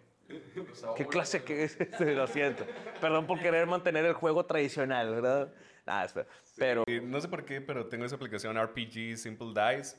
[0.96, 1.78] ¿Qué clase que es?
[2.00, 2.66] Lo siento.
[3.02, 5.54] Perdón por querer mantener el juego tradicional, ¿verdad?
[5.86, 6.28] Nada, espera.
[6.58, 9.96] Pero Eh, No sé por qué, pero tengo esa aplicación RPG Simple Dice.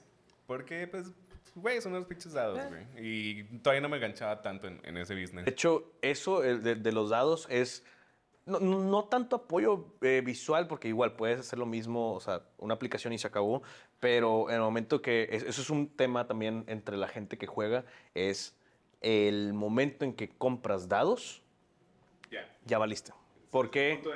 [0.46, 1.12] Porque, pues,
[1.54, 2.86] güey, son unos pinches dados, güey.
[3.06, 5.44] Y todavía no me enganchaba tanto en, en ese business.
[5.44, 7.84] De hecho, eso el de, de los dados es
[8.46, 12.42] no, no- no tanto apoyo eh, visual, porque igual puedes hacer lo mismo, o sea,
[12.56, 13.62] una aplicación y se acabó,
[14.00, 17.46] pero en el momento que, es- eso es un tema también entre la gente que
[17.46, 18.57] juega, es
[19.00, 21.42] el momento en que compras dados,
[22.30, 22.48] Ya.
[22.66, 23.12] ya valiste.
[23.50, 24.00] Porque...
[24.04, 24.10] No.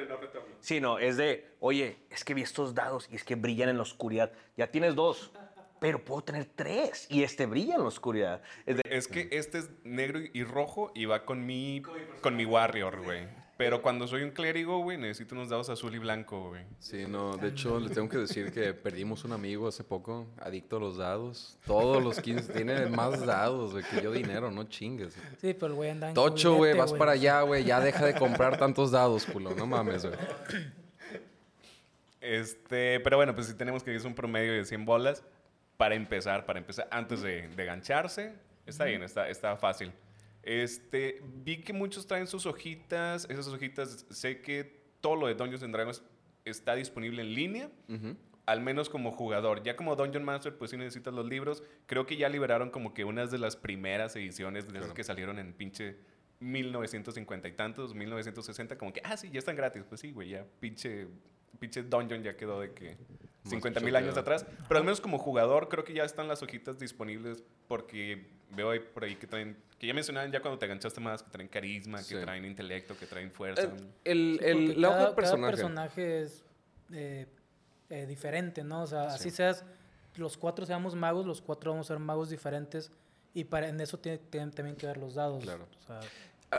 [0.60, 3.76] Sí, no, es de, oye, es que vi estos dados y es que brillan en
[3.76, 4.32] la oscuridad.
[4.56, 5.32] Ya tienes dos,
[5.80, 8.42] pero puedo tener tres y este brilla en la oscuridad.
[8.66, 11.82] Es de, Es que este es negro y rojo y va con mi,
[12.20, 13.26] con mi Warrior, güey.
[13.56, 16.64] Pero cuando soy un clérigo, güey, necesito unos dados azul y blanco, güey.
[16.78, 20.78] Sí, no, de hecho le tengo que decir que perdimos un amigo hace poco, adicto
[20.78, 21.58] a los dados.
[21.66, 25.14] Todos los 15 tiene más dados, güey, que yo dinero, no chingues.
[25.38, 28.14] Sí, pero el güey anda en Tocho, güey, vas para allá, güey, ya deja de
[28.14, 30.18] comprar tantos dados, culo, no mames, güey.
[32.20, 35.22] Este, pero bueno, pues sí tenemos que es un promedio de 100 bolas
[35.76, 38.32] para empezar, para empezar, antes de, de gancharse.
[38.64, 39.92] Está bien, está, está fácil.
[40.42, 45.62] Este, vi que muchos traen sus hojitas, esas hojitas, sé que todo lo de Dungeons
[45.62, 46.02] and Dragons
[46.44, 47.70] está disponible en línea,
[48.46, 49.62] al menos como jugador.
[49.62, 51.62] Ya como Dungeon Master, pues sí necesitas los libros.
[51.86, 54.94] Creo que ya liberaron como que unas de las primeras ediciones de esas Claro.
[54.94, 55.96] que salieron en pinche
[56.40, 59.84] 1950 y tantos, 1960, como que, ah, sí, ya están gratis.
[59.88, 61.06] Pues sí, güey, ya pinche,
[61.60, 62.96] pinche Dungeon ya quedó de que
[63.44, 64.44] 50 mil años atrás.
[64.66, 68.80] Pero al menos como jugador, creo que ya están las hojitas disponibles porque veo ahí
[68.80, 71.98] por ahí que traen, que ya mencionaban ya cuando te enganchaste más, que traen carisma,
[72.02, 72.14] Sí.
[72.14, 73.70] que traen intelecto, que traen fuerza.
[74.04, 75.50] El, Sí, el, la hoja cada, de cada personaje.
[75.52, 76.44] personaje es
[76.92, 77.26] eh,
[77.90, 78.82] eh, diferente, ¿no?
[78.82, 79.36] O sea, así Sí.
[79.36, 79.64] seas
[80.16, 82.90] los cuatro seamos magos, los cuatro vamos a ser magos diferentes.
[83.34, 85.42] Y para, en eso tiene- tienen también que ver los dados.
[85.42, 85.66] Claro.
[85.78, 86.00] O sea,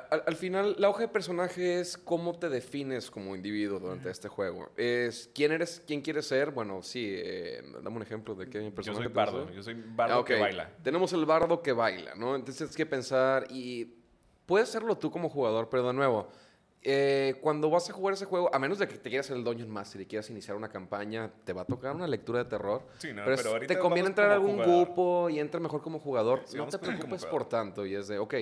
[0.10, 4.28] Al, al final, la hoja de personaje es cómo te defines como individuo durante este
[4.28, 4.72] juego.
[4.76, 6.50] Es quién eres, quién quieres ser.
[6.50, 9.52] Bueno, sí, eh, dame un ejemplo de qué Yo personaje soy vas a bardo.
[9.52, 10.70] Yo soy bardo Ah, que baila.
[10.82, 12.36] Tenemos el bardo que baila, ¿no?
[12.36, 13.94] Entonces tienes que pensar y
[14.48, 16.28] puedes hacerlo tú como jugador, pero de nuevo,
[16.82, 19.44] eh, cuando vas a jugar ese juego, a menos de que te quieras ser el
[19.44, 22.82] Dungeon Master y quieras iniciar una campaña, te va a tocar una lectura de terror.
[22.98, 24.86] Sí, no, pero, te conviene entrar a algún jugador.
[24.88, 26.42] grupo y entra mejor como jugador.
[26.46, 28.34] Sí, no te preocupes por tanto y es de, ok,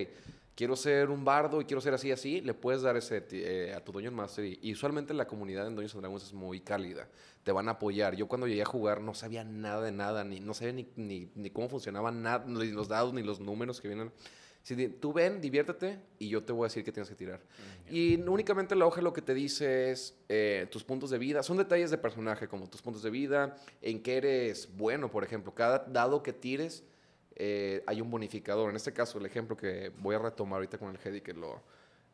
[0.54, 3.84] quiero ser un bardo y quiero ser así, así, le puedes dar ese eh, a
[3.84, 7.08] tu Dungeon Master y, y usualmente la comunidad en Dungeons and Dragons es muy cálida.
[7.42, 8.14] Te van a apoyar.
[8.14, 11.30] Yo cuando llegué a jugar no sabía nada de nada, ni, no sabía ni, ni,
[11.34, 14.12] ni cómo funcionaban nada, ni los dados, ni los números que vienen.
[14.62, 17.40] Si tú ven, diviértete y yo te voy a decir qué tienes que tirar.
[17.90, 21.42] Y únicamente la hoja lo que te dice es eh, tus puntos de vida.
[21.42, 25.52] Son detalles de personaje, como tus puntos de vida, en qué eres bueno, por ejemplo.
[25.52, 26.84] Cada dado que tires
[27.36, 28.70] eh, hay un bonificador.
[28.70, 31.60] En este caso, el ejemplo que voy a retomar ahorita con el Hedy, que lo,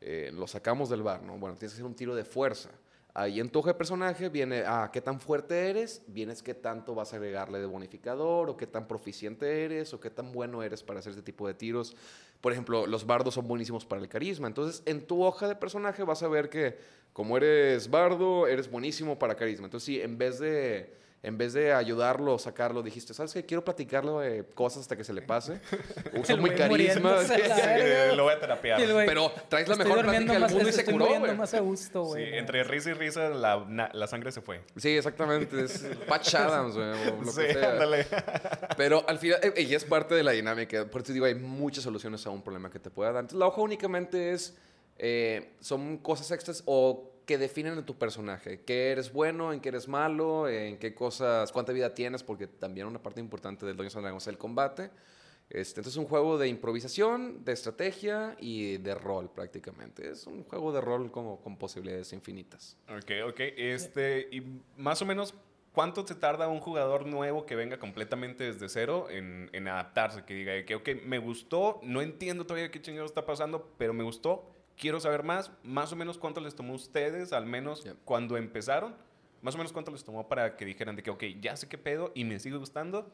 [0.00, 1.38] eh, lo sacamos del bar, ¿no?
[1.38, 2.70] Bueno, tienes que hacer un tiro de fuerza.
[3.14, 6.94] Ahí en tu hoja de personaje viene, ah, qué tan fuerte eres, vienes qué tanto
[6.94, 10.84] vas a agregarle de bonificador, o qué tan proficiente eres, o qué tan bueno eres
[10.84, 11.96] para hacer este tipo de tiros.
[12.40, 14.46] Por ejemplo, los bardos son buenísimos para el carisma.
[14.46, 16.78] Entonces, en tu hoja de personaje vas a ver que,
[17.12, 19.64] como eres bardo, eres buenísimo para carisma.
[19.64, 23.44] Entonces, sí, en vez de, en vez de ayudarlo o sacarlo, dijiste, ¿sabes qué?
[23.44, 25.60] Quiero platicarlo de cosas hasta que se le pase.
[26.14, 27.24] Uso muy carisma.
[27.24, 28.14] Sí, verga.
[28.14, 28.80] lo voy a terapiar.
[28.80, 31.36] Pero traes la estoy mejor plática del mundo y se curó, muriendo güey.
[31.38, 34.60] más a gusto, Sí, entre risa y risa la, na- la sangre se fue.
[34.76, 35.64] Sí, exactamente.
[35.64, 36.94] Es Patch Adams, güey,
[37.32, 37.72] sí, que sea.
[37.72, 38.06] ándale.
[38.76, 40.84] Pero al final, eh, y es parte de la dinámica.
[40.86, 43.22] Por eso digo, hay muchas soluciones a un problema que te pueda dar.
[43.24, 44.56] Entonces, la hoja únicamente es,
[44.98, 48.62] eh, son cosas extras o que definen a tu personaje.
[48.62, 49.52] ¿Qué eres bueno?
[49.52, 50.48] ¿En qué eres malo?
[50.48, 51.52] ¿En qué cosas?
[51.52, 52.22] ¿Cuánta vida tienes?
[52.22, 54.90] Porque también una parte importante del Dungeons Dragons es el combate.
[55.50, 60.10] Este, entonces es un juego de improvisación, de estrategia y de rol prácticamente.
[60.10, 62.78] Es un juego de rol como con posibilidades infinitas.
[62.88, 63.40] Ok, ok.
[63.58, 65.34] Este, y más o menos,
[65.72, 70.24] ¿cuánto se tarda un jugador nuevo que venga completamente desde cero en, en adaptarse?
[70.24, 74.02] Que diga que, ok, me gustó, no entiendo todavía qué chingado está pasando, pero me
[74.02, 75.50] gustó, quiero saber más.
[75.62, 77.94] Más o menos, ¿cuánto les tomó a ustedes, al menos Ya.
[78.04, 78.96] cuando empezaron?
[79.42, 81.78] Más o menos, ¿cuánto les tomó para que dijeran de que, ok, ya sé qué
[81.78, 83.12] pedo y me sigue gustando?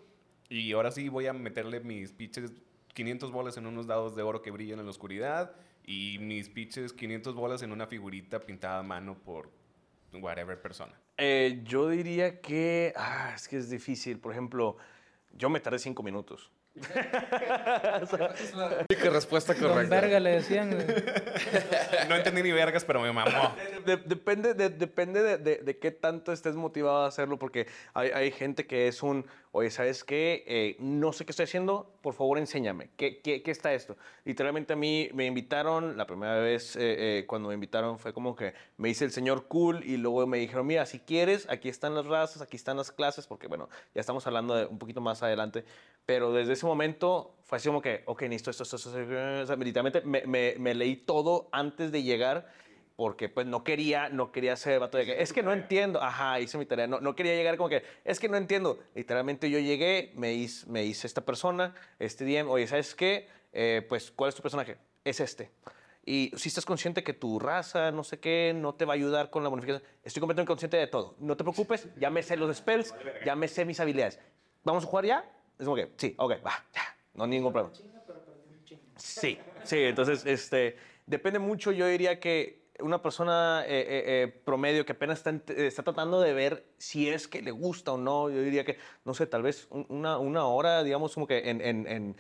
[0.49, 2.53] Y ahora sí voy a meterle mis pitches
[2.95, 5.53] 500 bolas en unos dados de oro que brillan en la oscuridad
[5.85, 9.51] y mis pitches 500 bolas en una figurita pintada a mano por
[10.13, 10.93] whatever persona.
[11.17, 12.93] Eh, yo diría que.
[12.97, 14.19] Ah, es que es difícil.
[14.19, 14.77] Por ejemplo,
[15.33, 16.51] yo me tardé cinco minutos.
[18.91, 20.01] Única respuesta Don correcta.
[20.01, 20.87] Verga le decían, güey.
[22.09, 23.55] No entendí ni vergas, pero me mamó.
[23.87, 28.11] De- depende de, depende de, de- de qué tanto estés motivado a hacerlo, porque hay,
[28.11, 29.27] hay gente que es un,
[29.57, 30.43] oye, ¿sabes qué?
[30.49, 32.91] Eh, no sé qué estoy haciendo, por favor enséñame.
[32.97, 33.97] ¿Qué, qué, qué está esto?
[34.25, 38.35] Literalmente a mí me invitaron, la primera vez eh, eh, cuando me invitaron fue como
[38.35, 41.95] que me hice el señor cool y luego me dijeron, mira, si quieres, aquí están
[41.95, 45.23] las razas, aquí están las clases, porque bueno, ya estamos hablando de un poquito más
[45.23, 45.65] adelante,
[46.05, 49.47] pero desde ese momento fue así como que, ok, necesito esto, esto, esto, esto, o
[49.47, 52.51] sea, literalmente me, me- me leí todo antes de llegar
[52.97, 56.39] porque pues no quería, no quería ser vato de que, es que no entiendo, ajá,
[56.41, 59.59] hice mi tarea, no, no quería llegar como que, es que no entiendo, literalmente yo
[59.59, 63.29] llegué, me hice, me hice esta persona, este DM, oye, ¿sabes qué?
[63.53, 64.77] Eh, pues, ¿cuál es tu personaje?
[65.05, 65.51] Es este.
[66.07, 69.31] Y si estás consciente que tu raza, no sé qué, no te va a ayudar
[69.31, 72.55] con la bonificación, estoy completamente consciente de todo, no te preocupes, ya me sé los
[72.57, 74.21] spells, ya me sé mis habilidades.
[74.63, 75.25] ¿Vamos a jugar ya?
[75.59, 77.75] Es como que, sí, ok, va, ya, no hay ningún problema.
[78.97, 80.77] Sí, sí, entonces, este,
[81.07, 85.67] depende mucho, yo diría que una persona eh, eh, eh, promedio que apenas está, eh,
[85.67, 89.15] está tratando de ver si es que le gusta o no, yo diría que, no
[89.15, 92.17] sé, tal vez un- una, una hora, digamos, como que en, en, en,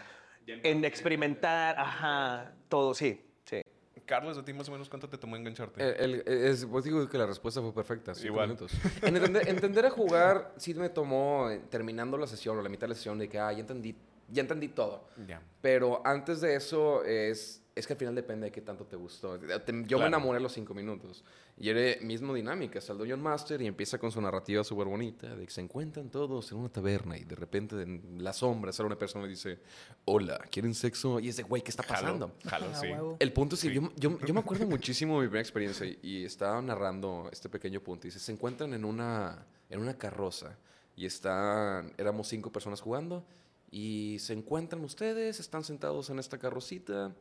[0.46, 3.62] en experimentar, ajá, todo, sí, sí.
[4.06, 5.82] Carlos, ¿a ti más o menos cuánto te tomó engancharte?
[5.82, 8.14] El- el- es, pues digo que la respuesta fue perfecta.
[8.14, 8.48] cinco Igual.
[8.48, 8.72] minutos.
[9.02, 12.82] En entender, entender a jugar, sí me tomó, eh, terminando la sesión o la mitad
[12.82, 13.96] de la sesión, de que, ah, ya entendí,
[14.28, 15.08] ya entendí todo.
[15.26, 15.42] ya.
[15.62, 19.38] Pero antes de eso, es, es que al final depende de qué tanto te gustó.
[19.86, 21.24] Yo me enamoré a los cinco minutos.
[21.58, 22.78] Y era mismo dinámica.
[22.78, 26.08] Está el Dungeon Master y empieza con su narrativa súper bonita de que se encuentran
[26.08, 29.58] todos en una taberna y de repente en la sombra sale una persona y dice,
[30.04, 31.18] hola, ¿quieren sexo?
[31.18, 32.32] Y es de, güey, ¿qué está pasando?
[32.44, 33.16] Jalo, jalo, Ah, sí.
[33.18, 35.98] El punto es que yo, yo, yo me acuerdo muchísimo de mi primera experiencia y,
[36.02, 38.06] y estaba narrando este pequeño punto.
[38.06, 40.56] Y dice, se encuentran en una, en una carroza
[40.96, 43.24] y están, éramos cinco personas jugando
[43.70, 47.12] y se encuentran ustedes, están sentados en esta carrocita.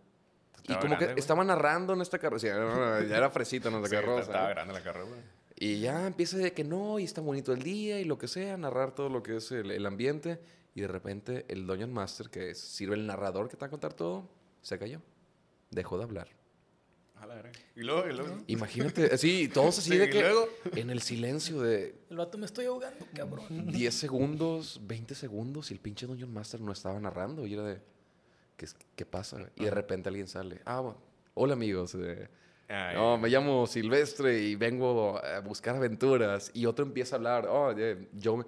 [0.63, 1.19] Y como grande, que güey.
[1.19, 2.47] estaba narrando en esta carroza.
[2.47, 4.21] Ya era, ya era fresita en la Sí, carroza.
[4.21, 4.49] Estaba ¿no?
[4.49, 5.19] grande la carrera, güey.
[5.55, 8.57] Y ya empieza de que no, y está bonito el día y lo que sea,
[8.57, 10.39] narrar todo lo que es el, el ambiente.
[10.75, 13.69] Y de repente el Dungeon Master, que es- sirve el narrador que te va a
[13.69, 14.27] contar todo,
[14.61, 15.01] se cayó.
[15.69, 16.27] Dejó de hablar.
[17.15, 17.51] A la verga.
[17.75, 18.37] Y luego, y luego.
[18.47, 20.49] Imagínate, así, todos así Sí, de que luego.
[20.75, 23.67] en el silencio de El vato me estoy ahogando, cabrón.
[23.71, 27.45] 10 segundos, 20 segundos y el pinche Dungeon Master no estaba narrando.
[27.45, 27.79] Y era de,
[28.57, 29.37] ¿qué, qué pasa?
[29.55, 30.61] Y de repente alguien sale.
[30.65, 30.97] Ah, bueno,
[31.33, 31.95] hola amigos.
[31.95, 32.27] eh,
[32.69, 36.49] Ay, no, me llamo Silvestre y vengo a buscar aventuras.
[36.53, 37.47] Y otro empieza a hablar.
[37.49, 37.73] Oh,
[38.13, 38.45] yo me-".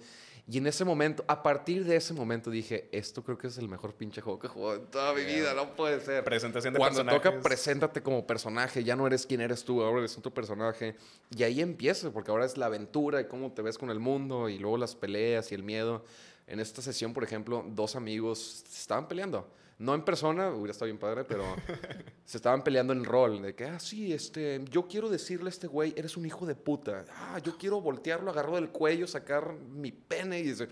[0.47, 3.67] Y en ese momento, a partir de ese momento dije, esto creo que es el
[3.67, 5.55] mejor pinche juego que he jugado en toda mi vida.
[5.55, 6.23] No puede ser.
[6.23, 8.83] Presentación de Cuando toca, preséntate como personaje.
[8.83, 10.95] Ya no eres quien eres tú, ahora eres otro personaje.
[11.35, 14.47] Y ahí empieza, porque ahora es la aventura y cómo te ves con el mundo
[14.47, 16.05] y luego las peleas y el miedo.
[16.45, 19.47] En esta sesión, por ejemplo, dos amigos estaban peleando.
[19.77, 21.43] No en persona, hubiera estado bien padre, pero
[22.25, 23.41] se estaban peleando en rol.
[23.41, 26.55] De que, ah, sí, este, yo quiero decirle a este güey, eres un hijo de
[26.55, 27.03] puta.
[27.11, 30.69] Ah, yo quiero voltearlo, agarrarlo del cuello, sacar mi pene y dice,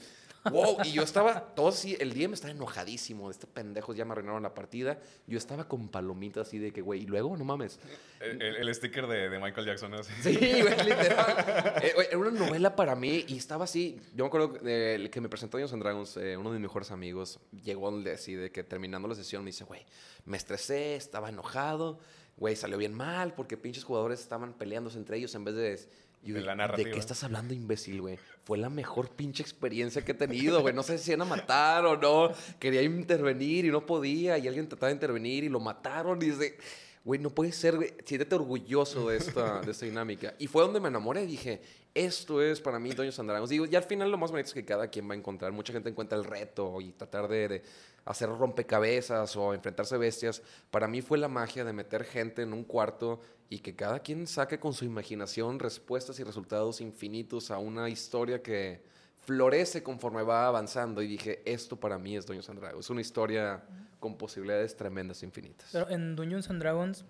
[0.52, 0.78] wow.
[0.84, 3.30] Y yo estaba, todo así, el día me estaba enojadísimo.
[3.32, 5.00] Este pendejos ya me arruinaron la partida.
[5.28, 7.80] Yo estaba con palomitas así de que, güey, y luego, no mames.
[8.20, 9.94] El, el- el sticker de, de Michael Jackson.
[9.94, 10.12] Así.
[10.22, 11.74] Sí, güey, literal.
[11.82, 14.00] Eh, era una novela para mí y estaba así.
[14.16, 16.64] Yo me acuerdo que, eh, que me presentó Dungeons and Dragons, eh, uno de mis
[16.64, 19.86] mejores amigos, llegó así de que terminando la sesión me dice, güey,
[20.26, 22.00] me estresé, estaba enojado,
[22.38, 25.80] güey, salió bien mal porque pinches jugadores estaban peleándose entre ellos en vez de...
[26.24, 26.92] y De de- la ¿De narrativa.
[26.92, 28.18] qué estás hablando, imbécil, güey?
[28.46, 30.74] Fue la mejor pinche experiencia que he tenido, güey.
[30.74, 32.32] No sé si iban a matar o no.
[32.60, 34.38] Quería intervenir y no podía.
[34.38, 36.22] Y alguien trataba de intervenir y lo mataron.
[36.22, 36.58] Y dice,
[37.06, 37.94] güey, no puede ser, güey.
[38.06, 40.34] Siéntete orgulloso de esta, de esta dinámica.
[40.40, 41.26] Y fue donde me enamoré.
[41.26, 41.62] Dije,
[41.94, 43.50] esto es para mí Dungeons and Dragons.
[43.50, 45.52] Digo, y al final lo más bonito es que cada quien va a encontrar.
[45.52, 47.64] Mucha gente encuentra el reto y tratar de, de
[48.06, 50.42] hacer rompecabezas o enfrentarse a bestias.
[50.72, 53.22] Para mí fue la magia de meter gente en un cuarto
[53.54, 58.42] y que cada quien saque con su imaginación respuestas y resultados infinitos a una historia
[58.42, 58.82] que
[59.26, 61.04] florece conforme va avanzando.
[61.04, 62.86] Y dije, esto para mí es Dungeons and Dragons.
[62.86, 63.63] Es una historia
[64.00, 65.70] con posibilidades tremendas infinitas.
[65.72, 67.06] Pero en Dungeons and Dragons,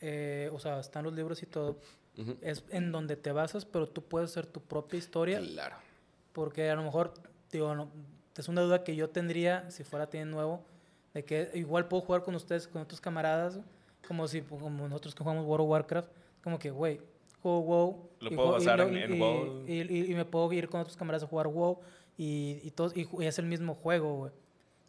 [0.00, 1.78] eh, o sea, están los libros y todo.
[2.40, 5.38] Es en donde te basas, pero tú puedes hacer tu propia historia.
[5.38, 5.76] Claro.
[6.32, 7.14] Porque a lo mejor,
[7.52, 7.88] digo, no,
[8.36, 10.64] es una duda que yo tendría si fuera tiene nuevo,
[11.12, 13.60] de que igual puedo jugar con ustedes, con otros camaradas,
[14.06, 16.10] como si como nosotros que jugamos World of Warcraft,
[16.42, 17.00] como que, güey,
[17.42, 18.08] juego WoW.
[18.20, 19.64] Lo y puedo juego- y basar lo- en- en y- WoW.
[19.66, 21.78] Y, y- y me puedo ir con otros camaradas a jugar WoW
[22.16, 24.32] y, y, todos, y, y es el mismo juego, güey.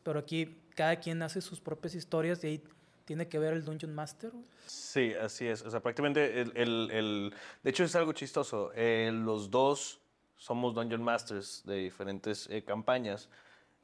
[0.03, 2.63] Pero aquí cada quien hace sus propias historias y ahí
[3.05, 4.43] tiene que ver el Dungeon Master, güey.
[4.65, 5.61] Sí, así es.
[5.63, 6.51] O sea, prácticamente el...
[6.55, 8.71] el- el- de hecho, es algo chistoso.
[8.75, 9.99] Eh, los dos
[10.37, 13.29] somos Dungeon Masters de diferentes eh, campañas.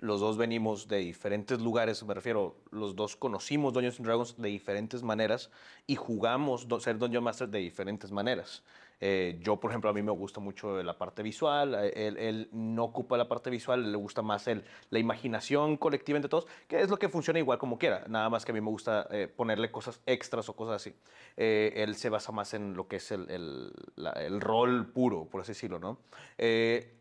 [0.02, 4.50] Los dos venimos de diferentes lugares, me refiero, los dos conocimos Dungeons and Dragons de
[4.50, 5.52] diferentes maneras
[5.86, 8.64] y jugamos do- ser Dungeon Master de diferentes maneras.
[9.00, 12.50] Eh, yo, por ejemplo, a mí me gusta mucho la parte visual, eh, él, él
[12.52, 16.82] no ocupa la parte visual, le gusta más el, la imaginación colectiva entre todos, que
[16.82, 19.28] es lo que funciona igual como quiera, nada más que a mí me gusta eh,
[19.28, 20.96] ponerle cosas extras o cosas así.
[21.38, 25.26] Eh, él se basa más en lo que es el, el- la- el rol puro,
[25.26, 26.00] por así decirlo, ¿no?
[26.40, 26.92] Eh,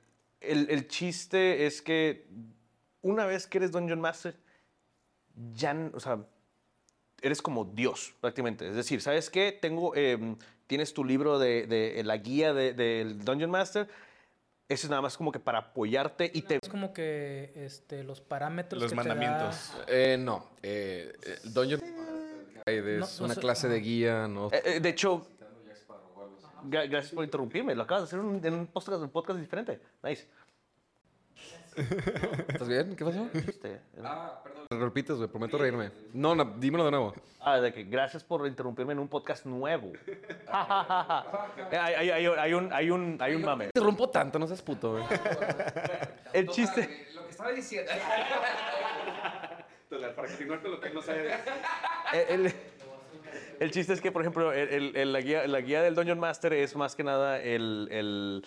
[0.42, 2.26] el, el chiste es que
[3.02, 4.36] una vez que eres Dungeon Master,
[5.54, 6.18] ya, o sea,
[7.22, 8.68] eres como Dios prácticamente.
[8.68, 9.52] Es decir, ¿sabes qué?
[9.52, 10.36] Tengo, em,
[10.66, 13.88] tienes tu libro de, de- la guía de- del Dungeon Master.
[14.68, 16.58] Eso es nada más como que para apoyarte y te...
[16.62, 19.72] Es como que este, los parámetros Los que te da- mandamientos.
[19.88, 20.46] Eh, no.
[20.62, 21.80] Eh, eh, Dungeon
[22.66, 24.46] Guide No, es o una sea, clase de guía, ¿no?
[24.52, 25.26] Eh, eh, de hecho,
[26.64, 27.74] gra- gracias por interrumpirme.
[27.74, 29.80] Lo acabas de hacer en un, en un podcast, un podcast diferente.
[30.04, 30.28] Nice.
[31.76, 32.94] ¿Estás bien?
[32.96, 33.28] ¿Qué pasó?
[33.33, 33.80] Este,
[34.70, 35.90] Repites, güey, prometo reírme.
[36.12, 37.14] No, no, dímelo de nuevo.
[37.40, 39.92] Ah, de que gracias por interrumpirme en un podcast nuevo.
[41.70, 43.68] Eh, hay, hay- hay- hay un, hay, un, hay un mame.
[43.72, 45.04] Te rompo tanto, no seas puto, güey.
[46.33, 47.06] El chiste...
[47.14, 47.90] Lo que estaba diciendo.
[50.16, 51.33] Para continuarte lo que no sabe.
[52.28, 52.54] el, el-
[53.61, 56.18] el chiste es que, por ejemplo, el- el- el- la, guía, la guía del Dungeon
[56.18, 58.44] Master es más que nada el, el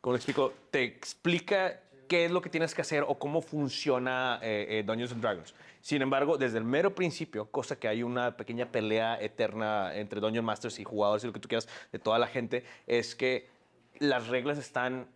[0.00, 0.52] ¿cómo le explico?
[0.70, 5.12] Te explica qué es lo que tienes que hacer o cómo funciona eh, eh, Dungeons
[5.12, 5.54] and Dragons.
[5.80, 10.44] Sin embargo, desde el mero principio, cosa que hay una pequeña pelea eterna entre Dungeon
[10.44, 13.48] Masters y jugadores y lo que tú quieras de toda la gente, es que
[13.98, 15.06] las reglas están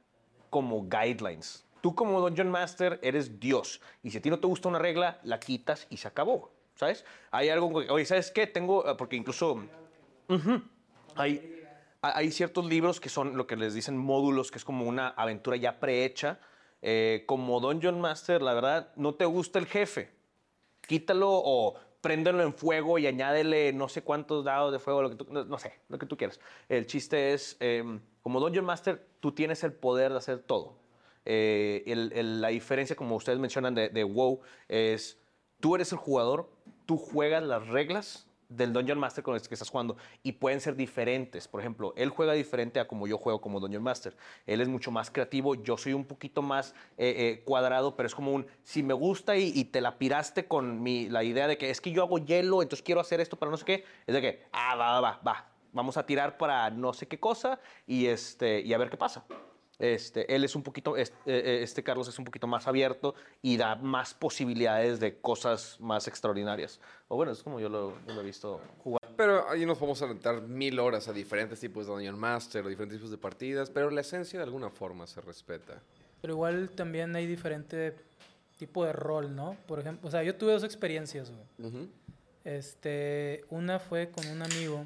[0.48, 1.65] como guidelines.
[1.81, 3.81] Tú como Dungeon Master eres Dios.
[4.02, 6.50] Y si a ti no te gusta una regla, la quitas y se acabó.
[6.77, 7.04] ¿Sabes?
[7.31, 8.46] Hay algo, oye, ¿sabes qué?
[8.46, 9.62] Tengo, eh, porque incluso
[10.29, 10.62] ujú,
[11.15, 11.62] hay,
[12.00, 15.08] ha- hay ciertos libros que son lo que les dicen módulos, que es como una
[15.08, 16.38] aventura ya prehecha.
[16.83, 20.10] Eh, como Dungeon Master, la verdad, no te gusta el jefe,
[20.87, 25.24] quítalo o préndelo en fuego y añádele no sé cuántos dados de fuego, lo que
[25.31, 26.40] no, sé, lo que tú quieras.
[26.68, 30.74] El chiste es, em, como Dungeon Master, tú tienes el poder de hacer todo.
[31.26, 35.18] Eh, la diferencia, como ustedes mencionan, de WoW es,
[35.60, 36.48] tú eres el jugador,
[36.87, 40.77] tú juegas las reglas del Dungeon Master con el que estás jugando y pueden ser
[40.77, 41.48] diferentes.
[41.48, 44.15] Por ejemplo, él juega diferente a como yo juego como Dungeon Master.
[44.46, 48.15] Él es mucho más creativo, yo soy un poquito más eh, eh, cuadrado, pero es
[48.15, 51.71] como un, si me gusta y, te la piraste con mi, la idea de que
[51.71, 54.21] es que yo hago hielo, entonces quiero hacer esto para no sé qué, es de
[54.21, 58.07] que, ah, va, va, va, va, vamos a tirar para no sé qué cosa y,
[58.07, 59.25] este, y a ver qué pasa.
[59.81, 63.56] Este, él es un poquito, es- eh, este Carlos es un poquito más abierto y
[63.56, 66.78] da más posibilidades de cosas más extraordinarias.
[67.08, 69.00] O bueno, es como yo lo, yo lo he visto jugar.
[69.16, 72.98] Pero ahí nos podemos aventar mil horas a diferentes tipos de Dungeon Master o diferentes
[72.98, 75.81] tipos de partidas, pero la esencia de alguna forma se respeta.
[76.20, 77.96] Pero igual también hay diferente
[78.58, 79.56] tipo de rol, ¿no?
[79.66, 81.68] Por ejemplo, o sea, yo tuve dos experiencias, güey.
[81.70, 81.88] Ujú.
[82.44, 84.85] Este, una fue con un amigo,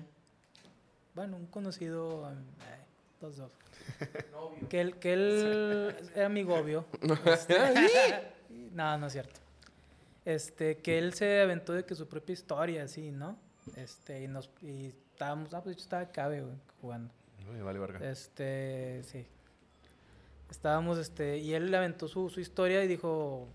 [1.15, 2.31] bueno, un conocido,
[3.27, 3.51] ay, dos,
[4.69, 6.85] que él, que él era amigo obvio.
[7.27, 7.55] Este,
[8.73, 9.41] no, no es cierto.
[10.25, 13.37] Este, que él se aventó de que su propia historia, así, ¿no?
[13.77, 17.13] Este, y nos, y estábamos, ah, pues yo estaba cabe, güey, jugando.
[17.53, 18.11] Uy, vale, verga.
[18.11, 19.27] Este, sí.
[20.51, 23.49] Estábamos, este, y él le aventó su, su historia y dijo,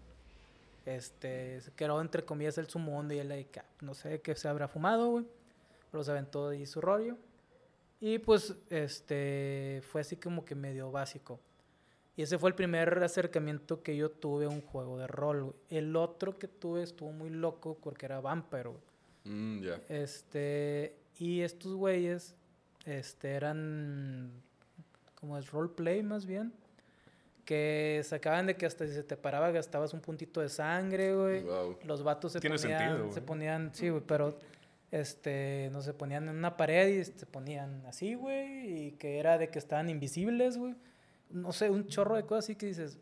[0.85, 4.35] este, se quedó entre comillas el su mundo y él, like, ah, no sé qué
[4.35, 5.25] se habrá fumado, güey,
[5.91, 7.17] pero se aventó ahí su rollo.
[7.99, 11.39] Y pues, este, fue así como que medio básico.
[12.15, 15.55] Y ese fue el primer acercamiento que yo tuve a un juego de rol, güey.
[15.69, 18.81] El otro que tuve estuvo muy loco porque era Vampire, güey.
[19.23, 19.81] Mm, ya.
[19.87, 22.35] Este, y estos güeyes,
[22.85, 24.31] este, eran
[25.15, 26.53] como es roleplay más bien,
[27.45, 31.43] que sacaban de que hasta si se te paraba gastabas un puntito de sangre, güey.
[31.43, 31.79] Wow.
[31.83, 34.37] Los vatos se Tiene ponían, sentido, se ponían, sí, güey, pero
[34.91, 39.37] este, no se ponían en una pared y se ponían así, güey, y que era
[39.37, 40.75] de que estaban invisibles, güey.
[41.29, 42.97] No sé, un chorro de cosas así que dices,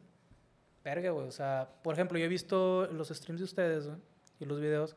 [0.83, 3.97] verga, güey, o sea, por ejemplo, yo he visto los streams de ustedes, güey,
[4.39, 4.95] y los videos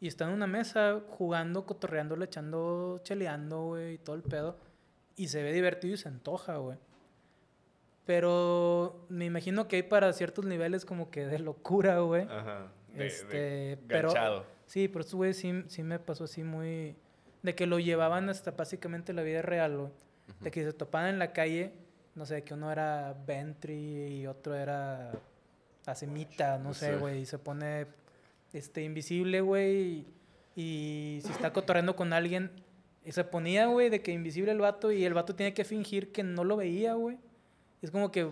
[0.00, 4.56] y están en una mesa jugando, cotorreándole, echando, cheleando, güey, y todo el pedo.
[5.16, 6.78] Y se ve divertido y se antoja, güey.
[8.06, 12.22] Pero me imagino que hay para ciertos niveles como que de locura, güey.
[12.22, 12.72] Ajá.
[12.94, 14.44] De, Este, de pero- ganchado.
[14.68, 16.94] Sí, pero estos güeyes sí, sí me pasó así muy...
[17.42, 19.90] De que lo llevaban hasta básicamente la vida real, güey.
[20.40, 21.72] De que se topaban en la calle,
[22.14, 25.10] no sé, que uno era Ventry y otro era
[25.86, 27.22] Asemita, no sé, güey.
[27.22, 27.86] Y se pone
[28.52, 29.76] este, invisible, güey.
[29.76, 30.06] Y,
[30.56, 32.50] y si está cotorreando con alguien,
[33.08, 36.12] y se ponía, güey, de que invisible el vato y el vato tiene que fingir
[36.12, 37.16] que no lo veía, güey.
[37.80, 38.30] Es como que,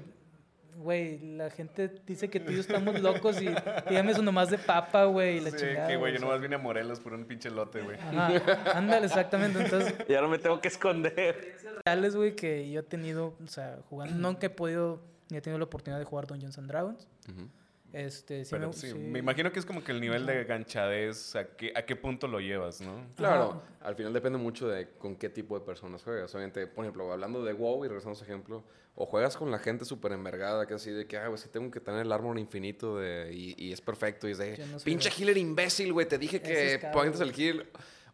[0.77, 3.49] güey, la gente dice que tú y yo estamos locos y
[3.89, 5.89] dígame eso nomás de papa, güey, y la Sí, chingada.
[5.89, 6.27] que güey, yo sea.
[6.29, 7.97] nomás vine a Morelos por un pinche lote, güey.
[7.99, 9.61] Ajá, ándale, exactamente.
[9.63, 11.57] Entonces, Y ahora me tengo que esconder.
[11.85, 15.01] reales, güey, que yo he tenido, o sea, jugando, nunca he podido,
[15.31, 17.09] ni he tenido la oportunidad de jugar Dungeons and Dragons.
[17.29, 17.49] Ujú.
[17.97, 18.95] Este, sí Pero me, sí, sí.
[18.95, 22.29] me imagino que es como que el nivel de ganchadez, ¿a qué, a qué punto
[22.29, 23.07] lo llevas, no?
[23.17, 26.35] Claro, al final depende mucho de con qué tipo de personas juegas.
[26.35, 28.63] Obviamente, por ejemplo, hablando de WoW y regresando a ese ejemplo,
[28.97, 31.71] o juegas con la gente súper envergada, que así de que, ah, güey, sí tengo
[31.71, 34.29] que tener el armor infinito de, y, y es perfecto.
[34.29, 37.67] Y es de, no pinche de- healer imbécil, güey, te dije que pongas el heal.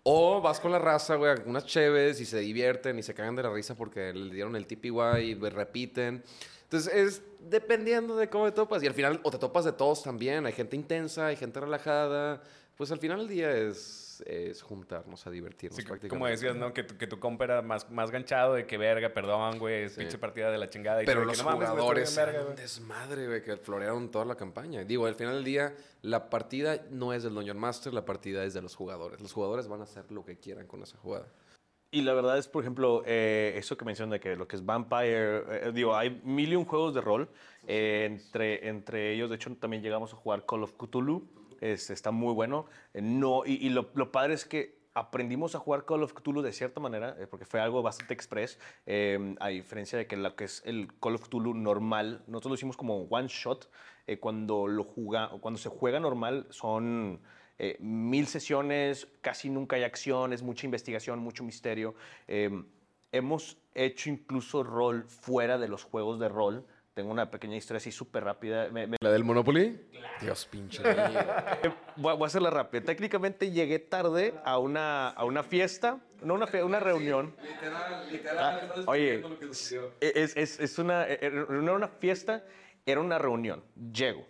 [0.05, 3.37] O vas con la raza, güey, a unas cheves y se divierten y se cagan
[3.37, 6.23] de la risa porque le dieron el TPY y repiten.
[6.65, 8.83] Entonces es dependiendo de cómo te topas.
[8.83, 10.47] Y al final, o te topas de todos también.
[10.47, 12.43] Hay gente intensa, hay gente relajada.
[12.77, 15.77] Pues al final del día es, es juntarnos a divertirnos.
[15.77, 16.31] Sí, como prácticamente.
[16.31, 16.73] decías, ¿no?
[16.73, 19.93] Que tu, que tu compa era más, más ganchado de que verga, perdón, güey, es
[19.93, 20.01] Sí.
[20.01, 21.03] pinche partida de la chingada.
[21.03, 22.57] Y Pero los que, "No mames, jugadores eran verga, un güey".
[22.63, 24.85] desmadre, güey, que florearon toda la campaña.
[24.85, 28.55] Digo, al final del día, la partida no es del Dungeon Master, la partida es
[28.55, 29.21] de los jugadores.
[29.21, 31.27] Los jugadores van a hacer lo que quieran con esa jugada.
[31.95, 34.65] Y la verdad es, por ejemplo, eh, eso que mencionan de que lo que es
[34.65, 37.29] Vampire, eh, digo, hay mil y un juegos de rol.
[37.69, 41.23] eh, entre, entre ellos, de hecho, también llegamos a jugar Call of Cthulhu.
[41.61, 42.67] es- está muy bueno.
[42.95, 46.43] Eh, no, y y lo, lo padre es que aprendimos a jugar Call of Cthulhu
[46.43, 48.59] de cierta manera, porque fue algo bastante express,
[49.41, 52.77] a diferencia de que lo que es el Call of Cthulhu normal, nosotros lo hicimos
[52.77, 53.71] como one shot.
[54.19, 57.21] cuando, lo juga, cuando se juega normal son
[57.59, 61.95] eh, mil sesiones, casi nunca hay acción, es mucha investigación, mucho misterio.
[62.29, 62.51] Eh,
[63.13, 66.65] hemos hecho incluso rol fuera de los juegos de rol.
[66.95, 68.69] Tengo una pequeña historia así súper rápida.
[68.71, 69.81] Me- me- ¿La del Monopoly?
[70.21, 70.83] Dios, pinche.
[70.83, 71.59] vida.
[71.97, 72.83] voy, a- voy a hacerla rápida.
[72.83, 77.35] Técnicamente llegué tarde a una, a una fiesta, no una, fe- una reunión.
[78.39, 79.25] Ah, oye,
[80.01, 82.45] es, es, es una, era no era una fiesta,
[82.85, 83.63] era una reunión.
[83.93, 84.27] Llego.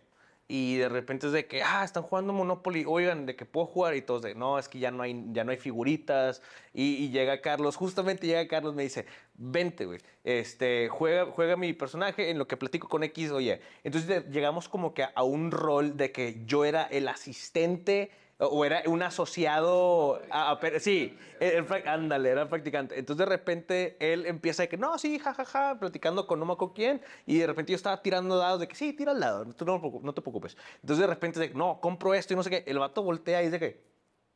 [0.48, 3.96] Y de repente es de que, ah, están jugando Monopoly, oigan, de que puedo jugar
[3.96, 6.42] y todos de, no, es que ya no hay, ya no hay figuritas.
[6.74, 12.30] Y, llega Carlos, justamente llega Carlos, me dice, vente, güey, este, juega, juega mi personaje
[12.30, 13.60] en lo que platico con X, oye.
[13.84, 18.10] Entonces llegamos como que a un rol de que yo era el asistente
[18.50, 22.98] o era un asociado a, a- pero sí, el prac- ándale, era practicante.
[22.98, 26.74] Entonces de repente él empieza de que no, sí, jajaja, platicando con no me acuerdo
[26.74, 29.64] quién, y de repente yo estaba tirando dados de que sí, tira al lado, tú
[29.64, 30.56] no, no te preocupes.
[30.80, 33.42] Entonces de repente de que no, compro esto y no sé qué, el vato voltea
[33.42, 33.82] y dice que,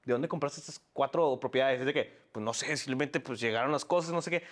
[0.04, 1.80] ¿de dónde compraste estas cuatro propiedades?
[1.80, 4.42] Es de que, pues no sé, simplemente pues llegaron las cosas, no sé qué.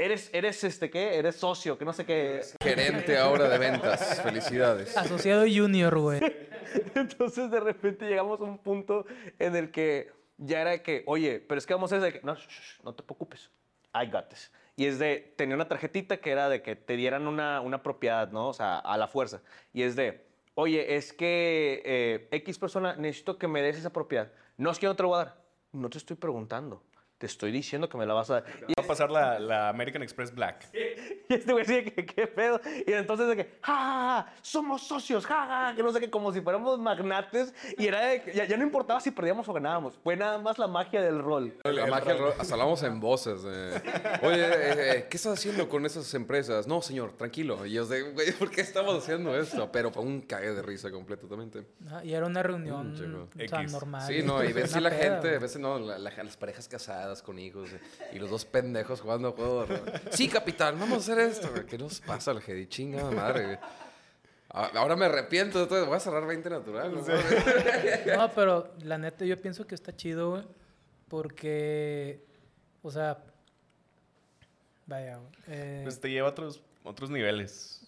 [0.00, 1.16] Eres, eres este, ¿qué?
[1.18, 2.40] Eres socio, que no sé qué.
[2.62, 4.20] Gerente ahora de ventas.
[4.22, 4.96] Felicidades.
[4.96, 6.20] Asociado Junior, güey.
[6.94, 9.06] Entonces de repente llegamos a un punto
[9.38, 12.26] en el que ya era que, oye, pero es que vamos a hacer de que,
[12.26, 12.36] no,
[12.84, 13.50] no te preocupes,
[13.94, 14.52] I got this.
[14.76, 18.30] Y es de, tenía una tarjetita que era de que te dieran una, una propiedad,
[18.30, 18.48] ¿no?
[18.48, 19.42] O sea, a la fuerza.
[19.72, 24.30] Y es de, oye, es que eh, X persona, necesito que me des esa propiedad.
[24.56, 25.42] No es que yo no te lo voy a dar.
[25.72, 26.84] No te estoy preguntando.
[27.18, 28.44] Te estoy diciendo que me la vas a dar.
[28.68, 30.68] Y Va a pasar la, la American Express Black.
[31.30, 32.60] y este güey sigue que qué pedo.
[32.86, 36.10] Y entonces de que, ja, ja, ja, somos socios, ja, ja, que no sé qué,
[36.10, 37.54] como si fuéramos magnates.
[37.76, 39.98] Y era de que ya, ya no importaba si perdíamos o ganábamos.
[40.02, 41.54] Fue nada más la magia del rol.
[41.64, 43.44] La magia del rol, hasta hablamos en voces.
[43.44, 46.66] Oye, eh, eh, ¿qué estás haciendo con esas empresas?
[46.66, 47.64] No, señor, tranquilo.
[47.66, 49.70] Y yo de, güey, ¿por qué estamos haciendo esto?
[49.72, 51.64] Pero fue un cague de risa completamente.
[51.86, 53.28] Ajá, Y era una reunión chico.
[53.34, 53.72] o sea, X.
[53.72, 54.02] normal.
[54.06, 57.22] Sí, no, y ves sí la peda, gente, ves no, la- la- las parejas casadas
[57.22, 57.80] con hijos eh,
[58.12, 59.68] y los dos pendejos jugando juegos.
[60.10, 61.50] Sí, capitán, vamos a hacer esto.
[61.50, 61.66] güey.
[61.66, 62.66] ¿Qué nos pasa, el Jedi?
[62.66, 63.58] Chingada madre, güey.
[64.50, 66.94] Ahora me arrepiento, entonces voy a cerrar 20 natural.
[66.94, 67.02] ¿no?
[68.16, 70.44] No, pero la neta yo pienso que está chido, güey.
[71.08, 72.24] Porque,
[72.82, 73.18] o sea,
[74.86, 75.30] vaya, güey.
[75.48, 77.78] eh, Pues te lleva a otros, otros niveles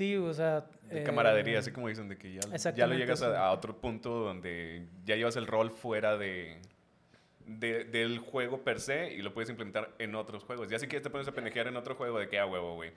[0.00, 0.66] sí, o sea.
[0.88, 2.40] de eh, camaradería, así como dicen, de que ya,
[2.72, 6.58] ya lo llegas a otro punto donde ya llevas el rol fuera de,
[7.58, 10.68] de- del juego per se y lo puedes implementar en otros juegos.
[10.68, 12.92] Ya si quieres te pones a pendejear en otro juego de que a huevo, güey.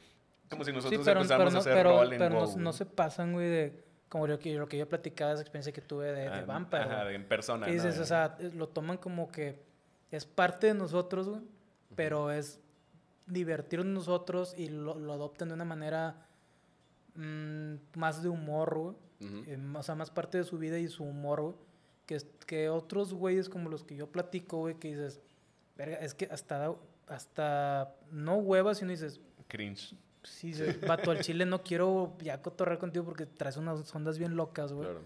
[0.50, 2.40] Como si Sí, nosotros pero, empezamos pero no, a hacer pero, rol en pero no-
[2.46, 2.74] WoW, no güey.
[2.74, 3.84] se pasan, güey, de.
[4.10, 6.84] Como lo que, lo que yo platicaba, esa experiencia que tuve de, de Ah, Vampire.
[6.84, 7.66] Ajá, de en persona.
[7.66, 7.74] ¿no?
[7.74, 9.64] dices, o sea, lo toman como que
[10.12, 11.42] es parte de nosotros, güey,
[11.96, 12.60] pero es
[13.26, 16.28] divertirnos nosotros y lo, lo adoptan de una manera
[17.16, 18.96] mm, más de humor, güey.
[19.22, 19.44] Ujú.
[19.48, 21.56] Eh, o sea, más parte de su vida y su humor, güey.
[22.22, 25.20] Que, que otros güeyes como los que yo platico, güey, que dices,
[25.78, 26.74] verga, es que hasta,
[27.08, 29.96] hasta no huevas, sino dices, Cringe.
[30.24, 34.36] sí, dices, vato, al chile no quiero ya cotorrear contigo porque traes unas ondas bien
[34.36, 34.86] locas, güey.
[34.90, 35.02] Claro.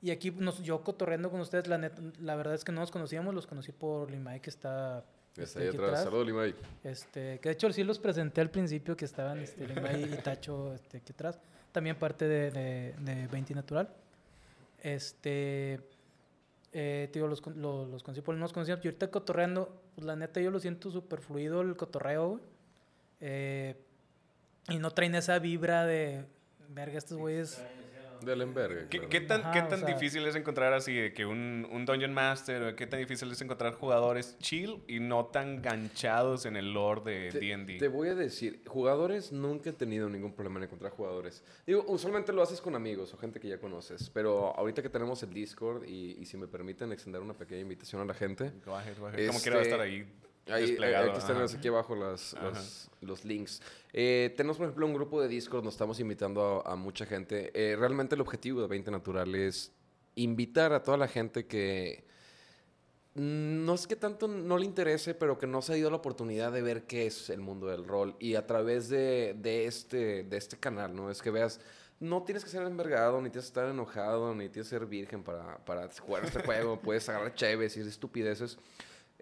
[0.00, 2.90] Y aquí nos, yo cotorreando con ustedes, la, neta- la verdad es que no nos
[2.90, 6.02] conocíamos, los conocí por Limay que está Está este, ahí aquí atrás.
[6.02, 6.54] Saludos, Limay.
[6.84, 10.74] Este, que de hecho sí los presenté al principio que estaban este, Limay y Tacho
[10.74, 11.38] este, aquí atrás.
[11.70, 13.88] También parte de, de, de 20 Natural.
[14.82, 15.80] Este,
[16.72, 18.84] eh, digo, los, con- lo- los, conocí por no nos conocíamos.
[18.84, 22.42] Y ahorita cotorreando, pues la neta yo lo siento súper fluido el cotorreo, güey.
[23.20, 23.76] Eh,
[24.68, 26.24] y no traen esa vibra de,
[26.68, 27.62] verga, estos güeyes...
[28.24, 28.88] De Lemberg.
[28.88, 29.08] ¿Qué, claro.
[29.08, 32.12] qué tan, Ajá, qué tan sea- difícil es encontrar así de que un, un Dungeon
[32.12, 36.72] Master o qué tan difícil es encontrar jugadores chill y no tan ganchados en el
[36.72, 37.78] lore de Te, D&D?
[37.78, 41.42] te voy a decir, jugadores nunca he tenido ningún problema en encontrar jugadores.
[41.66, 45.22] Digo, usualmente lo haces con amigos o gente que ya conoces, pero ahorita que tenemos
[45.22, 48.74] el Discord y, y si me permiten extender una pequeña invitación a la gente, Go
[48.76, 49.26] ahead, go ahead.
[49.26, 50.06] Como quiera Este, estar ahí
[50.48, 51.10] Ahí, desplegado.
[51.10, 51.56] aquí están ajá.
[51.56, 52.60] aquí abajo las, Ajá.
[53.00, 53.62] los, links.
[53.92, 57.52] Eh, tenemos, por ejemplo, un grupo de Discord, nos estamos invitando a, a mucha gente.
[57.54, 59.72] Eh, realmente el objetivo de 20 Natural es
[60.14, 62.04] invitar a toda la gente que
[63.14, 66.50] no es que tanto no le interese, pero que no se ha ido la oportunidad
[66.50, 68.16] de ver qué es el mundo del rol.
[68.18, 71.10] Y a través de, de este, de este canal, ¿no?
[71.10, 71.60] Es que veas...
[72.00, 75.22] No tienes que ser envergado, ni tienes que estar enojado, ni tienes que ser virgen
[75.22, 76.80] para, para jugar este juego.
[76.82, 78.58] Puedes agarrar chéves y estupideces.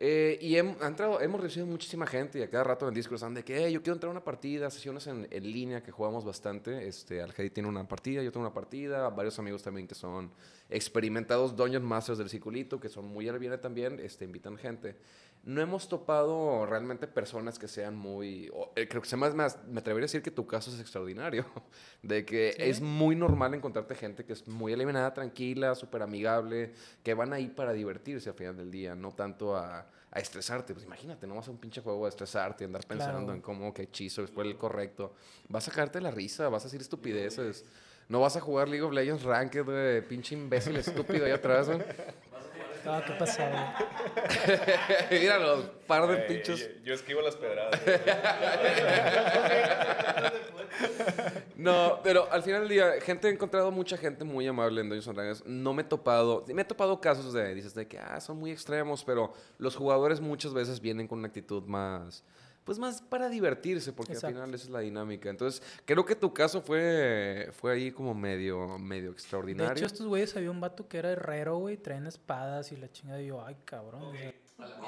[0.03, 3.17] Eh, y hem- ha entrado- hemos recibido muchísima gente y a cada rato en Discord
[3.17, 5.91] están de que "Hey, yo quiero entrar a una partida, sesiones en, en línea que
[5.93, 6.89] jugamos bastante.
[6.89, 7.21] Este,
[7.51, 10.31] tiene una partida, yo tengo una partida, varios amigos también que son
[10.71, 14.97] experimentados Dungeon Masters del circulito, que son muy al también, este, invitan gente.
[15.43, 18.51] No hemos topado realmente personas que sean muy...
[18.53, 20.79] o, eh, creo que se más, más, me atrevería a decir que tu caso es
[20.81, 21.47] extraordinario.
[22.03, 22.63] De que Sí.
[22.63, 27.49] es muy normal encontrarte gente que es muy eliminada, tranquila, súper amigable, que van ahí
[27.49, 30.75] para divertirse al final del día, no tanto a, a estresarte.
[30.75, 33.33] Pues imagínate, no vas a un pinche juego a estresarte, andar pensando Claro.
[33.35, 35.15] en cómo, qué hechizo fue el correcto.
[35.49, 37.65] Vas a sacarte la risa, vas a decir estupideces.
[38.09, 41.81] No vas a jugar League of Legends Ranked, güey, pinche imbécil estúpido ahí atrás, güey.
[42.87, 43.43] Ah, ¿qué pasó,
[45.11, 45.21] güey?
[45.21, 46.61] Míralo, par de pinchos.
[46.61, 47.81] Yo, yo esquivo las pedradas.
[51.57, 55.09] No, pero al final del día, gente, he encontrado mucha gente muy amable en Dungeons
[55.09, 55.47] and Dragons.
[55.47, 58.51] No me he topado, me he topado casos de, dices, de que, ah, son muy
[58.51, 62.25] extremos, pero los jugadores muchas veces vienen con una actitud más,
[62.65, 64.29] pues más para divertirse, porque Exacto.
[64.29, 65.29] al final esa es la dinámica.
[65.31, 69.73] Entonces, creo que tu caso fue, fue ahí como medio, medio De extraordinario.
[69.77, 73.21] hecho, estos güeyes había un vato que era herrero, güey, traen espadas y la chingada.
[73.23, 74.03] Y yo, ay, cabrón.
[74.03, 74.35] o sea,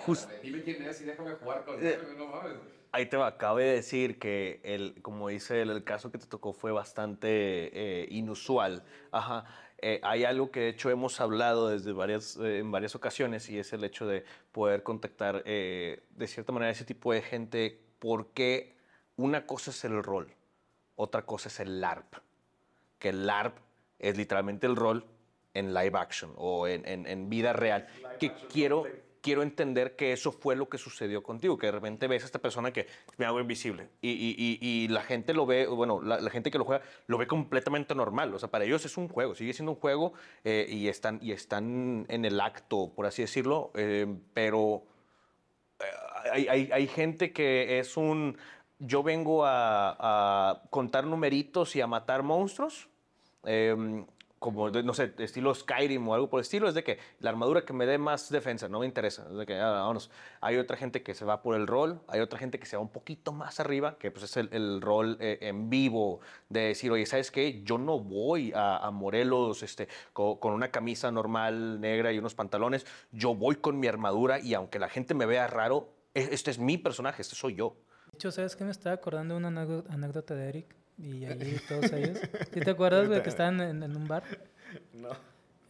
[0.06, 2.52] Just- Dime quién es y déjame jugar con Eh, no mames.
[2.94, 6.52] Ahí te va, cabe decir que, el, como dice él, el caso que te tocó
[6.52, 8.82] fue bastante eh, inusual.
[9.10, 9.46] Ajá.
[9.84, 13.58] Eh, hay algo que de hecho hemos hablado desde varias, eh, en varias ocasiones y
[13.58, 18.76] es el hecho de poder contactar eh, de cierta manera ese tipo de gente porque
[19.16, 20.32] una cosa es el rol,
[20.94, 22.14] otra cosa es el LARP.
[23.00, 23.56] Que el LARP
[23.98, 25.04] es literalmente el rol
[25.54, 27.88] en live action o en, en- en vida real.
[28.20, 28.84] Que quiero,
[29.22, 32.40] quiero entender que eso fue lo que sucedió contigo, que de repente ves a esta
[32.40, 36.20] persona que me hago invisible y, y- y- y la gente lo ve, bueno, la,
[36.20, 38.34] la gente que lo juega lo ve completamente normal.
[38.34, 40.12] O sea, para ellos es un juego, sigue siendo un juego
[40.44, 44.82] eh, y, están, y están en el acto, por así decirlo, eh, pero
[45.80, 45.84] eh,
[46.32, 48.36] hay, hay- hay gente que es un...
[48.84, 49.96] Yo vengo a,
[50.50, 52.88] a contar numeritos y a matar monstruos.
[53.44, 54.04] em,
[54.43, 57.64] como, no sé, estilo Skyrim o algo por el estilo, es de que la armadura
[57.64, 59.24] que me dé más defensa, no me interesa.
[59.30, 60.11] Es de que, ah, vámonos.
[60.40, 62.82] Hay otra gente que se va por el rol, hay otra gente que se va
[62.82, 67.07] un poquito más arriba, que pues es el, rol eh, en vivo, de decir, oye,
[67.07, 67.62] ¿sabes qué?
[67.62, 72.84] Yo no voy a, Morelos este, co- con, una camisa normal negra y unos pantalones,
[73.12, 76.59] yo voy con mi armadura y aunque la gente me vea raro, e- este es
[76.59, 77.76] mi personaje, este soy yo.
[78.11, 78.64] De hecho, ¿sabes qué?
[78.64, 82.18] Me estaba acordando de una anécdo- anécdota de Eric y allí todos ellos.
[82.53, 84.22] ¿Sí te acuerdas, güey, que estaban en, en un bar?
[84.95, 85.11] No.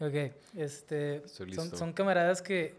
[0.06, 2.74] Ok, este, son, son camaradas que,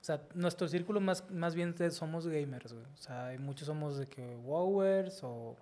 [0.00, 2.84] o sea, nuestro círculo más, más bien somos gamers, güey.
[2.84, 5.56] O sea, hay muchos somos de que wowers o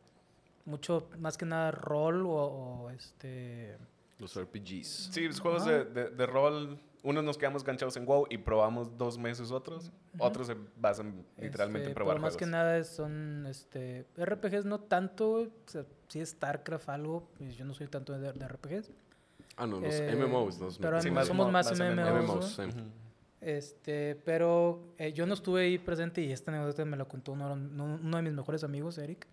[0.65, 3.77] mucho, más que nada rol o, o, este...
[4.19, 5.11] Los RPGs.
[5.13, 8.99] Sí, los juegos de, de- de rol, unos nos quedamos ganchados en WoW y probamos
[8.99, 12.37] dos meses otros, otros se basan literalmente este, en probar pero más juegos.
[12.39, 15.43] que nada son este, RPGs no tanto.
[15.43, 18.91] O sea, sí StarCraft algo, pues yo no soy tanto de, de RPGs.
[19.57, 20.59] Ah, no, los Eh, MMOs.
[20.59, 22.25] Los pero Sí, más- somos más, más MMOs.
[22.25, 22.63] MMOs, sí.
[23.41, 27.53] Este, pero eh, yo no estuve ahí presente y esta anécdota me lo contó uno,
[27.53, 29.27] uno- de mis mejores amigos, Eric.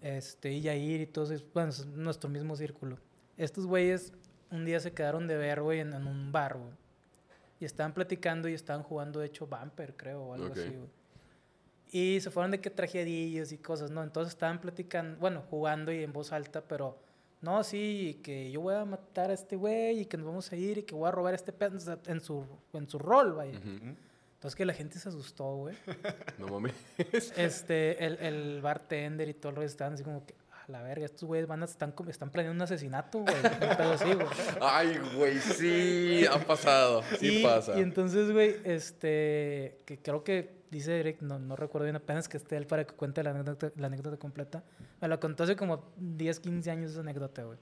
[0.00, 2.98] Este, y Yair y todos, bueno, es nuestro mismo círculo.
[3.36, 4.12] Estos güeyes
[4.54, 6.72] un día se quedaron de ver, güey, en, en un bar, güey.
[7.60, 10.88] Y estaban platicando y estaban jugando, de hecho, Bumper, creo, o algo así, güey.
[11.92, 14.02] Y se fueron de que trajedillos y cosas, ¿no?
[14.02, 16.98] Entonces estaban platicando, bueno, jugando y en voz alta, pero
[17.40, 20.56] no, sí, que yo voy a matar a este güey y que nos vamos a
[20.56, 23.58] ir y que voy a robar a este pedo en su, en su rol, vaya.
[23.58, 23.94] Ujú.
[24.34, 25.76] Entonces que la gente se asustó, güey.
[26.38, 26.74] No mames.
[27.36, 30.34] este, el, el bartender y todo el rollo estaban así como que,
[30.66, 33.34] a la verga, estos güeyes van a, están, como- están planeando un asesinato, güey.
[33.78, 34.26] Así, güey.
[34.62, 37.02] Ay, güey, sí, ha pasado.
[37.18, 37.78] Sí y, pasa.
[37.78, 42.36] y entonces, güey, este, que creo que dice Eric, no, no recuerdo bien apenas que
[42.38, 44.62] esté él para que cuente la anécdota, la anécdota completa.
[45.00, 47.58] Me lo contó hace como 10, 15 años esa anécdota, güey.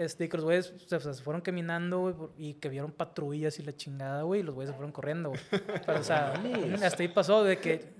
[0.00, 2.90] Este, y que los güeyes se, o sea, se fueron caminando, güey, y que vieron
[2.90, 5.40] patrullas y la chingada, güey, y los güeyes se fueron corriendo, güey.
[5.84, 6.32] Pero, o sea,
[6.82, 7.92] hasta ahí pasó de que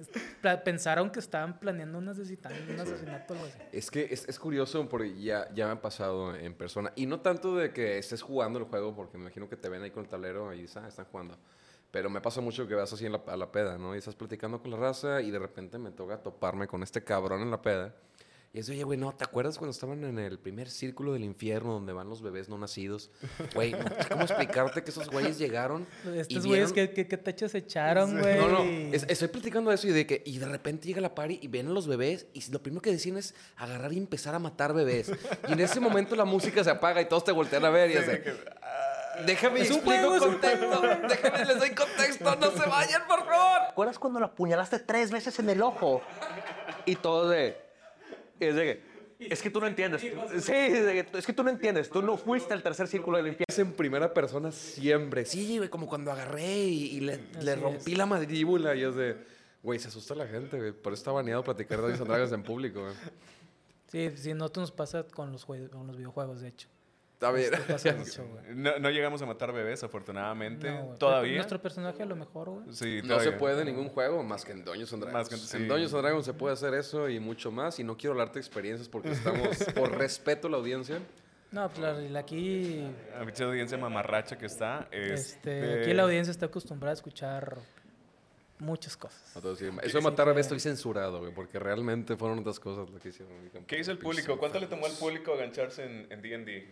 [0.64, 3.58] pensaron que estaban planeando un asesinato, un asesinato, así.
[3.72, 6.90] Es que es, es curioso porque ya, ya me ha pasado en persona.
[6.96, 9.82] Y no tanto de que estés jugando el juego, porque me imagino que te ven
[9.82, 11.36] ahí con el tablero y dices, ah, están jugando.
[11.90, 13.94] Pero me pasa mucho que vas así en la- a la peda, ¿no?
[13.94, 17.42] Y estás platicando con la raza y de repente me toca toparme con este cabrón
[17.42, 17.94] en la peda.
[18.52, 21.72] Y es, oye, güey, no, ¿te acuerdas cuando estaban en el primer círculo del infierno
[21.74, 23.08] donde van los bebés no nacidos?
[23.54, 25.86] Güey, no sé cómo explicarte que esos güeyes llegaron.
[26.16, 28.36] Estos y güeyes vieron- que, que tachas echaron, güey.
[28.38, 31.14] No, no, es- estoy platicando de eso y de que y de repente llega la
[31.14, 34.34] party y ven a los bebés y lo primero que deciden es agarrar y empezar
[34.34, 35.12] a matar bebés.
[35.48, 37.96] Y en ese momento la música se apaga y todos te voltean a ver y
[37.98, 38.10] así.
[39.26, 40.80] Déjame Es un explico juego, es un contexto.
[41.08, 43.58] Déjame les doy contexto, no se vayan, por favor.
[43.60, 46.02] ¿Te acuerdas cuando la apuñalaste tres veces en el ojo?
[46.84, 47.69] Y todo de...
[48.40, 48.90] Es de que...
[49.28, 50.00] Es que tú no entiendes.
[50.00, 51.90] Sí, es de que- es que tú no entiendes.
[51.90, 53.44] Tú no fuiste al tercer círculo del infierno.
[53.48, 55.26] Es en primera persona siempre.
[55.26, 57.18] Sí, güey, como cuando agarré y, y le,
[57.56, 57.98] rompí es.
[57.98, 59.16] la mandíbula y es de,
[59.62, 60.72] güey, se asusta la gente, güey.
[60.72, 62.94] Por eso está baneado platicar de Dungeons en público, güey.
[63.88, 66.68] Sí, sí, nosotros nos pasa con los, con los videojuegos, de hecho.
[67.20, 67.50] Está bien.
[68.54, 70.70] No, no llegamos a matar bebés, afortunadamente.
[70.70, 70.94] No.
[70.98, 71.34] Todavía.
[71.36, 72.72] Nuestro personaje a lo mejor, güey.
[72.72, 75.30] Sí, No se puede en ningún juego más que en Dungeons and Dragons.
[75.30, 75.56] Más que- sí.
[75.58, 77.78] En Dungeons and Dragons se puede hacer eso y mucho más.
[77.78, 80.98] Y no quiero hablarte de experiencias porque estamos, por respeto a la audiencia.
[81.52, 82.86] No, pues la, la- aquí,
[83.18, 84.88] A mucha audiencia mamarracha que está.
[84.90, 87.58] este, este, aquí la audiencia está acostumbrada a escuchar
[88.58, 89.42] muchas cosas.
[89.42, 92.98] Decir, Eso de matar a Besto estoy censurado, güey, porque realmente fueron otras cosas lo
[92.98, 93.32] que hicieron.
[93.66, 94.36] ¿Qué hizo el público?
[94.38, 96.68] ¿Cuánto le tomó al público agancharse en en D&D?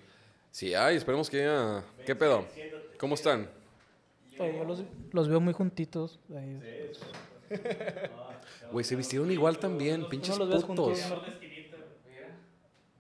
[0.51, 1.84] Sí, ay, esperemos que ya...
[2.05, 2.46] ¿Qué pedo?
[2.99, 3.49] ¿Cómo están?
[4.38, 6.18] Yo los, los veo muy juntitos.
[6.34, 6.61] ahí.
[8.70, 10.99] Güey, se vistieron igual también, pinches los ves putos.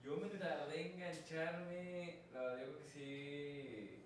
[0.04, 4.04] yo me tardé en engancharme, la verdad, yo creo que sí,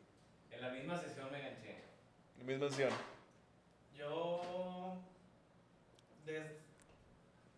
[0.50, 1.76] en la misma sesión me enganché.
[2.38, 2.90] La misma sesión.
[3.96, 5.00] Yo.
[6.26, 6.42] des-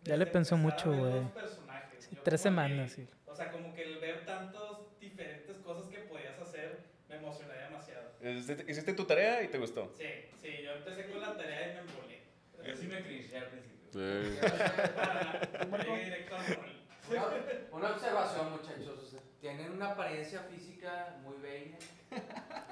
[0.03, 1.13] Ya le desde pensó mucho, güey.
[1.21, 1.59] los
[1.99, 3.07] Sí, tres como que- semanas, sí.
[3.27, 4.61] O sea, como que el ver tantas
[4.99, 6.79] diferentes cosas que podías hacer
[7.09, 8.11] me emocioné demasiado.
[8.31, 9.91] Hiciste- Hiciste tu tarea y te gustó.
[9.97, 10.05] Sí,
[10.41, 12.21] sí, yo empecé con la tarea y me embolé.
[12.65, 13.89] Yo sí me crinché al principio.
[13.91, 13.99] Sí.
[15.85, 16.75] Llegué directo al.
[17.07, 17.23] Una,
[17.71, 18.99] una observación, muchachos.
[19.03, 21.77] o sea, tienen una apariencia física muy bella.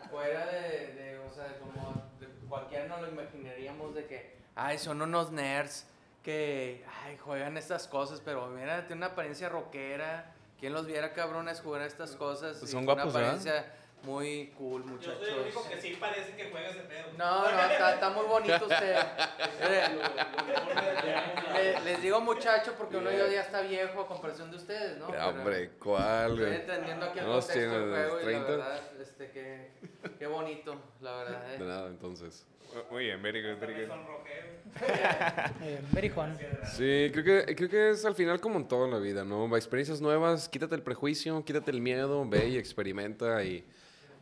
[0.09, 5.01] Fuera de, de, o sea, como de- cualquiera no lo imaginaríamos de que, ay, son
[5.01, 5.85] unos nerds
[6.23, 10.33] que, ay, juegan estas cosas, pero mira, tiene una apariencia rockera.
[10.59, 12.57] ¿Quién los viera cabrones jugar a estas cosas?
[12.57, 13.65] Pues son una guapos, ¿verdad?
[14.03, 15.17] Muy cool, Yo muchachos.
[15.19, 17.05] soy el único que sí parece que juega ese pedo.
[17.17, 18.95] No, no, está, está muy bonito usted.
[21.85, 25.07] Les digo muchacho porque uno ya está viejo a comparación de ustedes, ¿no?
[25.07, 28.43] Pero Hombre, ¿cuál, Estoy entendiendo aquí el No, contexto del juego y 30.
[28.43, 29.71] la verdad, este, qué,
[30.19, 31.47] qué bonito, la verdad.
[31.47, 31.59] De eh.
[31.59, 32.45] nada, entonces.
[32.89, 33.87] Muy bien, very good, very good.
[33.87, 34.61] sonrojé.
[35.91, 36.37] Very Juan.
[36.75, 39.47] Sí, creo que, creo que es al final como en todo en la vida, ¿no?
[39.47, 43.63] Va, Experiencias nuevas, quítate el prejuicio, quítate el miedo, ve y experimenta y...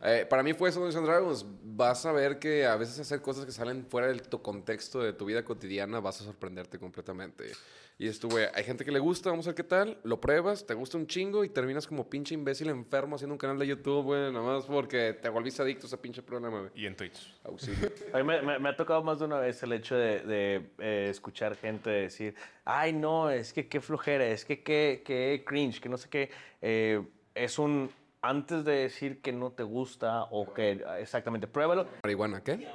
[0.02, 1.46] eh, para mí fue eso Dungeons Dragons.
[1.62, 5.12] Vas a ver que a veces hacer cosas que salen fuera del tu contexto de
[5.12, 7.52] tu vida cotidiana vas a sorprenderte completamente.
[7.98, 10.74] Y estuve, hay gente que le gusta, vamos a ver qué tal, lo pruebas, te
[10.74, 14.32] gusta un chingo y terminas como pinche imbécil enfermo haciendo un canal de YouTube, güey,
[14.32, 16.70] nada más porque te volviste adicto a ese pinche programa, güey.
[16.74, 17.32] Y en Twitch.
[17.44, 17.92] Auxilio.
[18.12, 20.70] A mí me, me- me ha tocado más de una vez el hecho de, de,
[20.78, 22.34] eh, escuchar gente decir,
[22.64, 26.30] ay, no, es que qué flojera, es que qué, qué cringe, que no sé qué.
[26.60, 27.00] Eh,
[27.36, 27.88] es un,
[28.22, 31.86] antes de decir que no te gusta o que exactamente, pruébalo.
[32.04, 32.68] Marihuana, ¿qué?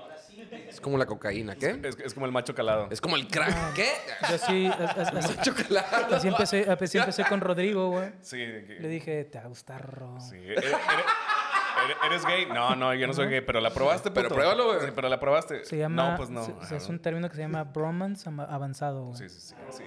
[0.68, 1.80] Es como la cocaína, ¿qué?
[1.84, 2.88] Es, es como el macho calado.
[2.91, 3.88] Es como el crack, ¿qué?
[4.30, 6.16] Yo sí, as- as- así, Chocolate.
[6.16, 8.12] así empecé, así empecé con Rodrigo, güey.
[8.22, 8.38] Sí.
[8.38, 10.20] que- Le dije, te va a gustar, Ro.
[10.20, 10.36] Sí.
[10.36, 12.45] ¿Eres, eres- eres gay?
[12.45, 14.86] No, no, yo no soy gay, pero la probaste, Pero pruébalo, güey.
[14.86, 15.64] Sí, pero la probaste.
[15.66, 16.45] Se llama, No, pues no.
[16.68, 19.18] se- es un término que se llama bromance avanzado, güey.
[19.18, 19.56] Sí, sí, sí.
[19.72, 19.84] sí.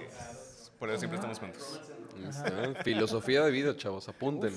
[0.79, 1.79] Por eso siempre estamos juntos.
[2.83, 4.53] Filosofía de vida, chavos, apunten.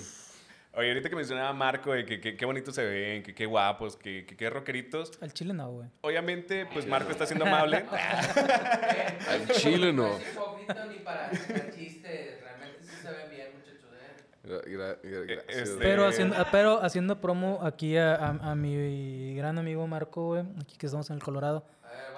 [0.76, 4.26] Oye, ahorita que mencionaba Marco de que qué bonito se ven, que qué guapos, que
[4.26, 5.12] que qué rockeritos.
[5.22, 5.88] Al chile no, güey.
[6.00, 7.84] Obviamente, pues Marco está siendo amable.
[9.28, 10.08] Al chile no.
[10.08, 14.64] No es hipócrita ni para para chiste, realmente sí se ven bien, muchachos.
[14.66, 20.26] Gra- este- Pero haciendo, pero haciendo promo aquí a, a- a mi gran amigo Marco,
[20.28, 21.64] güey, aquí que estamos en el Colorado,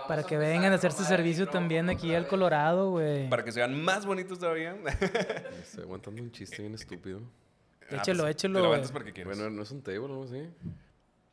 [0.09, 2.26] para que vengan a hacer su servicio también aquí al.
[2.26, 3.28] Colorado, güey.
[3.28, 4.74] Para que se vean más bonitos todavía.
[5.61, 7.20] Estoy aguantando un chiste bien estúpido.
[7.91, 9.37] Ah, Échelo, pues, échelo, Te levantas porque quieres.
[9.37, 10.49] Bueno, no es un table o algo así.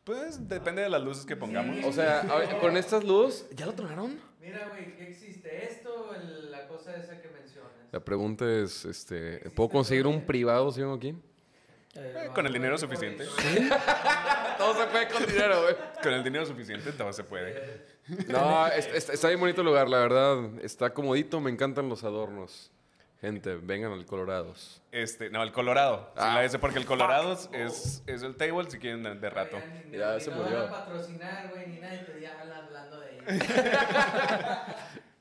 [0.04, 1.78] Pues depende de las luces que pongamos.
[1.86, 4.20] O sea, a ver, con estas luces, ¿ya lo tronaron?
[4.42, 5.66] Mira, güey, ¿qué existe?
[5.66, 7.72] ¿Esto o la cosa esa que mencionas?
[7.92, 11.16] La pregunta es, este, ¿puedo conseguir un privado, señor aquí?
[11.96, 13.26] Eh, con el dinero suficiente.
[14.58, 15.76] Todo se puede con dinero, güey.
[16.02, 17.86] Con el dinero suficiente todo se puede.
[18.28, 20.40] No, es- es- está bien bonito el lugar, la verdad.
[20.62, 22.72] Está comodito, me encantan los adornos.
[23.24, 24.82] Gente, vengan al Colorados.
[24.92, 26.12] Este, no, el Colorado.
[26.14, 29.30] Sí, Ah, la S, porque el Colorado es, es el table si quieren de, de
[29.30, 29.64] rato.
[29.64, 30.58] Oigan, ni- Ya ni se murió.
[30.64, 32.12] van a patrocinar, güey, ni nadie te
[32.66, 33.48] hablando de ellos.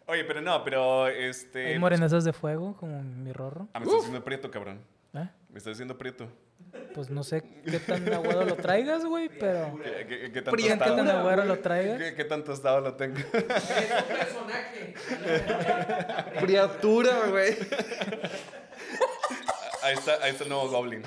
[0.06, 1.68] Oye, pero no, pero este.
[1.68, 3.68] Hay morenazas de fuego, como mi rorro.
[3.72, 4.80] Ah, me estás haciendo prieto, cabrón.
[5.14, 5.28] ¿eh?
[5.48, 6.26] Me estás haciendo prieto.
[6.94, 9.78] Pues no sé qué tan aguado lo traigas, güey, pero...
[9.82, 11.18] ¿Qué, qué, qué tanto ¿Qué tan estado?
[11.18, 11.98] aguado lo traigas?
[11.98, 13.18] ¿Qué, qué tanto estado lo tengo?
[13.18, 13.42] es un
[14.16, 14.94] personaje.
[16.40, 17.56] Criatura, güey.
[19.82, 21.02] Ahí está, ahí está el nuevo Goblin.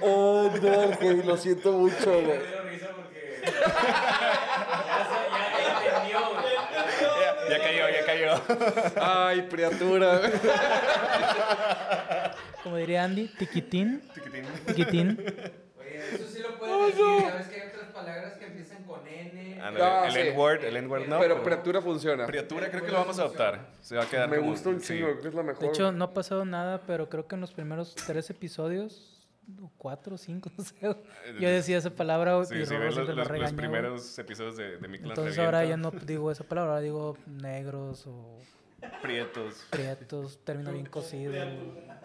[0.00, 2.38] Oh, no, güey, lo siento mucho, güey.
[2.38, 3.40] Me dio risa porque.
[5.62, 6.54] ya, entendió, güey.
[7.00, 8.40] Ya, ya cayó, ya cayó.
[9.00, 10.18] Ay, criatura.
[10.18, 10.32] güey.
[12.62, 14.02] Como diría Andy, tiquitín,
[14.66, 15.18] tiquitín.
[15.78, 17.30] Oye, eso sí lo puedes decir.
[17.30, 19.60] Sabes que hay otras palabras que empiezan con N.
[19.60, 20.18] Ándale, Ah, el sí.
[20.20, 21.18] N-word, el N-word no.
[21.18, 22.26] Pero criatura funciona.
[22.26, 23.68] Criatura creo que lo vamos a adoptar.
[23.80, 24.94] Se va a quedar Me como- gusta un sí.
[24.94, 25.60] chingo, creo que es la mejor.
[25.62, 29.18] De hecho, no ha pasado nada, pero creo que en los primeros tres episodios,
[29.60, 30.74] o cuatro o cinco, no sé,
[31.40, 34.98] yo decía esa palabra Eh, Sí, y sí, los, los- primeros episodios de, de Mi
[34.98, 38.38] Clan Entonces ahora ya no digo esa palabra, ahora digo negros o
[39.00, 39.66] Prietos.
[39.70, 41.34] Prietos, término bien cocido.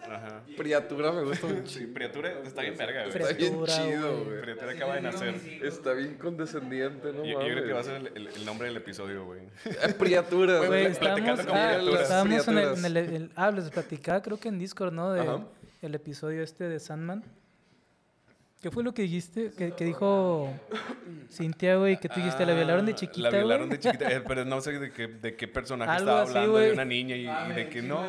[0.02, 0.42] Ajá.
[0.56, 1.66] Priatura me gusta mucho.
[1.78, 3.16] Sí, Priatura está bien verga, güey.
[3.22, 4.40] Está bien chido, güey.
[4.42, 5.34] Priatura acaba de nacer.
[5.62, 7.24] Está bien condescendiente, ¿no?
[7.24, 9.40] Yo, yo creo que va a ser el, el- el nombre del episodio, güey.
[9.64, 14.22] Eh, Priaturas, Güey, platicando con ah, estábamos en el, en el- el- ah, les platicaba
[14.22, 15.12] creo que en Discord, ¿no?
[15.12, 15.44] De, Ajá.
[15.82, 17.22] el episodio este de Sandman.
[18.60, 19.52] ¿Qué fue lo que dijiste?
[19.56, 20.52] Que, que dijo
[21.30, 24.20] Cintia, güey, que tú dijiste, la violaron de Ah, chiquita, La violaron de chiquita, eh,
[24.26, 27.14] pero no sé de qué, de qué personaje Algo estaba así, hablando de una niña
[27.14, 28.02] y, y de que no,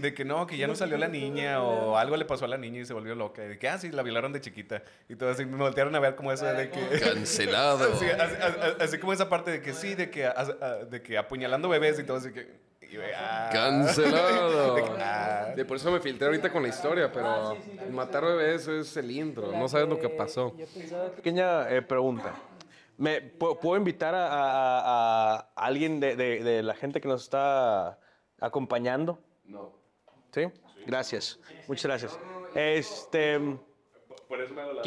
[0.00, 2.56] de que no, que ya no salió la niña o algo le pasó a la
[2.56, 3.44] niña y se volvió loca.
[3.44, 4.82] Y de que, ah, sí, la violaron de chiquita.
[5.10, 6.80] Y todo así, me voltearon a ver como eso de que...
[7.04, 7.98] Cancelado.
[7.98, 11.02] Sí, así, así- así como esa parte de que sí, de que, a- a- de
[11.02, 12.64] que apuñalando bebés y todo así que...
[12.90, 13.50] y ah.
[13.52, 14.96] Cancelado.
[14.98, 15.52] Ah.
[15.56, 17.56] De por eso me filtré ahorita con la historia, pero
[17.90, 19.52] matar bebés es el intro.
[19.52, 20.54] No sabes lo que pasó.
[21.16, 22.34] Pequeña eh, pregunta.
[22.98, 27.22] ¿Me, pu- ¿Puedo invitar a, a- a alguien de, de- de la gente que nos
[27.22, 27.98] está
[28.40, 29.18] acompañando?
[29.44, 29.72] No.
[30.32, 30.46] ¿Sí?
[30.86, 31.38] Gracias.
[31.68, 32.18] Muchas gracias.
[32.54, 33.38] Este,
[34.28, 34.82] Por eso me hago la...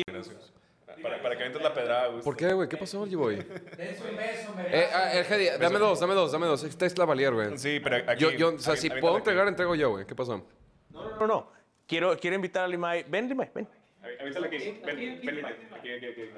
[1.02, 2.22] Para, para que avientes la pedrada, güey.
[2.24, 2.68] ¿Por qué, güey?
[2.70, 3.36] ¿Qué pasó, Boy?
[3.78, 6.64] Dense un beso, me Eh, ah, el dame dos, dame dos, dame dos.
[6.64, 7.58] Esta es la valier, güey.
[7.58, 8.22] Sí, pero aquí...
[8.22, 9.20] Yo, yo, o sea, avi- si aviéntala puedo aquí.
[9.22, 10.06] entregar, entrego yo, güey.
[10.06, 10.45] ¿Qué pasó?
[10.89, 11.52] no, no, no.
[11.88, 13.04] Quiero, quiero invitar a Limay.
[13.08, 13.68] Ven, Limay, ven.
[14.04, 14.58] Avi- Avíntala aquí.
[14.86, 15.45] Ven, ven.
[15.45, 16.30] Aquí, aquí, aquí.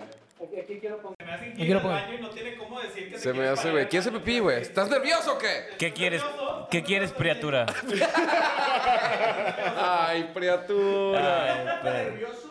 [0.42, 2.02] Se me hace quiero poner.
[2.02, 3.88] baño y no tiene cómo decir que Se me hace, güey.
[3.88, 4.62] ¿Quién se pipí, güey?
[4.62, 5.66] ¿Estás nervioso o qué?
[5.78, 6.24] ¿Qué quieres?
[6.72, 7.66] ¿Qué quieres, criatura?
[9.78, 11.82] Ay, criatura.
[11.84, 11.92] nervioso?
[11.94, 12.51] Permítame un segundito.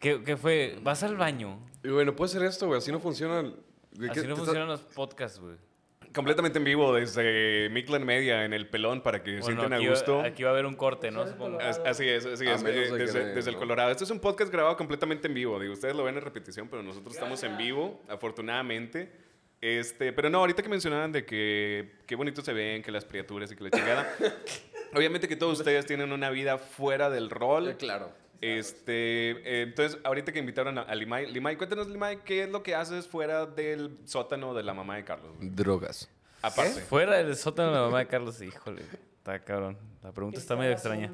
[0.00, 0.78] ¿Qué, qué fue?
[0.82, 1.58] ¿Vas al baño?
[1.82, 2.78] Y, güey, no puede ser esto, güey.
[2.78, 3.40] Así no funciona.
[3.40, 3.56] el-
[3.92, 5.56] ¿de qué Así no funcionan los podcasts, güey.
[6.14, 10.18] Completamente en vivo desde Midland Media en el pelón para que Bueno, sienten a gusto.
[10.18, 11.26] va, aquí va a haber un corte, ¿no?
[11.26, 11.58] Supongo.
[11.60, 12.62] Así es, así es.
[12.62, 13.56] desde, de- desde el.
[13.56, 13.90] Colorado.
[13.90, 15.58] Este es un podcast grabado completamente en vivo.
[15.60, 19.12] Digo, ustedes lo ven en repetición, pero nosotros estamos en vivo, afortunadamente.
[19.60, 23.50] Este, pero no, ahorita que mencionaban de que qué bonito se ven, que las criaturas
[23.52, 24.14] y que la chingada.
[24.94, 27.68] obviamente que todos ustedes tienen una vida fuera del rol.
[27.70, 28.10] Eh, Claro.
[28.40, 32.62] Este, eh, entonces, ahorita que invitaron a, a Limay, Limay, cuéntanos, Limay, ¿qué es lo
[32.62, 35.36] que haces fuera del sótano de la mamá de Carlos?
[35.36, 35.50] güey?
[35.50, 36.08] Drogas.
[36.42, 36.80] Aparte.
[36.82, 38.82] Fuera del sótano de la mamá de Carlos, híjole.
[39.18, 39.78] Está cabrón.
[40.02, 41.10] La pregunta está medio extraña.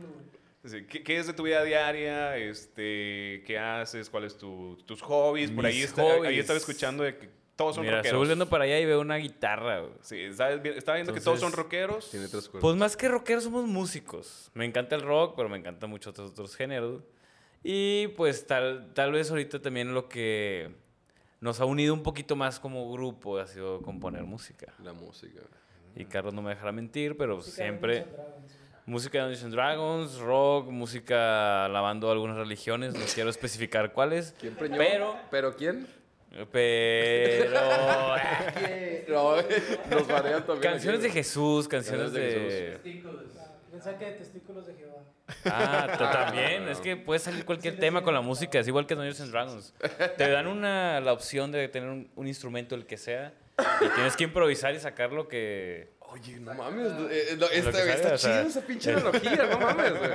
[0.88, 2.36] ¿Qué, qué es de tu vida diaria?
[2.36, 4.08] Este, ¿Qué haces?
[4.10, 5.50] ¿Cuáles tu, tus hobbies?
[5.50, 8.18] Por ahí, está, ahí estaba escuchando de que todos son Mira, estoy rockeros.
[8.18, 9.92] volviendo para allá y veo una guitarra, güey.
[10.02, 12.10] Sí, estaba viendo que todos son Entonces, rockeros.
[12.10, 12.60] Tiene tres cuerdas.
[12.62, 14.50] Pues más que rockeros somos músicos.
[14.54, 17.02] Me encanta el rock, pero me encantan muchos otros, otros géneros.
[17.62, 20.70] Y pues tal, tal vez ahorita también lo que
[21.40, 24.72] nos ha unido un poquito más como grupo ha sido componer música.
[24.82, 25.40] La música.
[25.94, 28.52] Y Carlos no me dejará mentir, pero Música de siempre Dragons.
[28.86, 34.34] música de Dungeons Dragons, rock, música lavando algunas religiones, no quiero especificar cuáles.
[34.40, 34.76] ¿Quién preñó?
[34.78, 35.86] Pero, ¿Pero quién?
[36.50, 37.50] Pero
[39.08, 39.36] No,
[39.90, 40.60] nos marean también.
[40.72, 41.18] canciones de aquí.
[41.18, 42.12] Jesús, canciones Canciones
[42.52, 45.02] de de Pensaba que de testículos de Jehová.
[45.46, 46.68] Ah, t- también.
[46.68, 48.58] Es que puede salir cualquier tema con la música.
[48.60, 49.74] Es igual que Dungeons and Dragons.
[50.16, 53.32] Te dan una, la opción de tener un, un instrumento, el que sea,
[53.80, 55.90] y tienes que improvisar y sacar lo que...
[56.00, 56.92] Oye, no mames.
[57.10, 60.10] eh, no, que está chido esa pinche analogía, no mames, güey.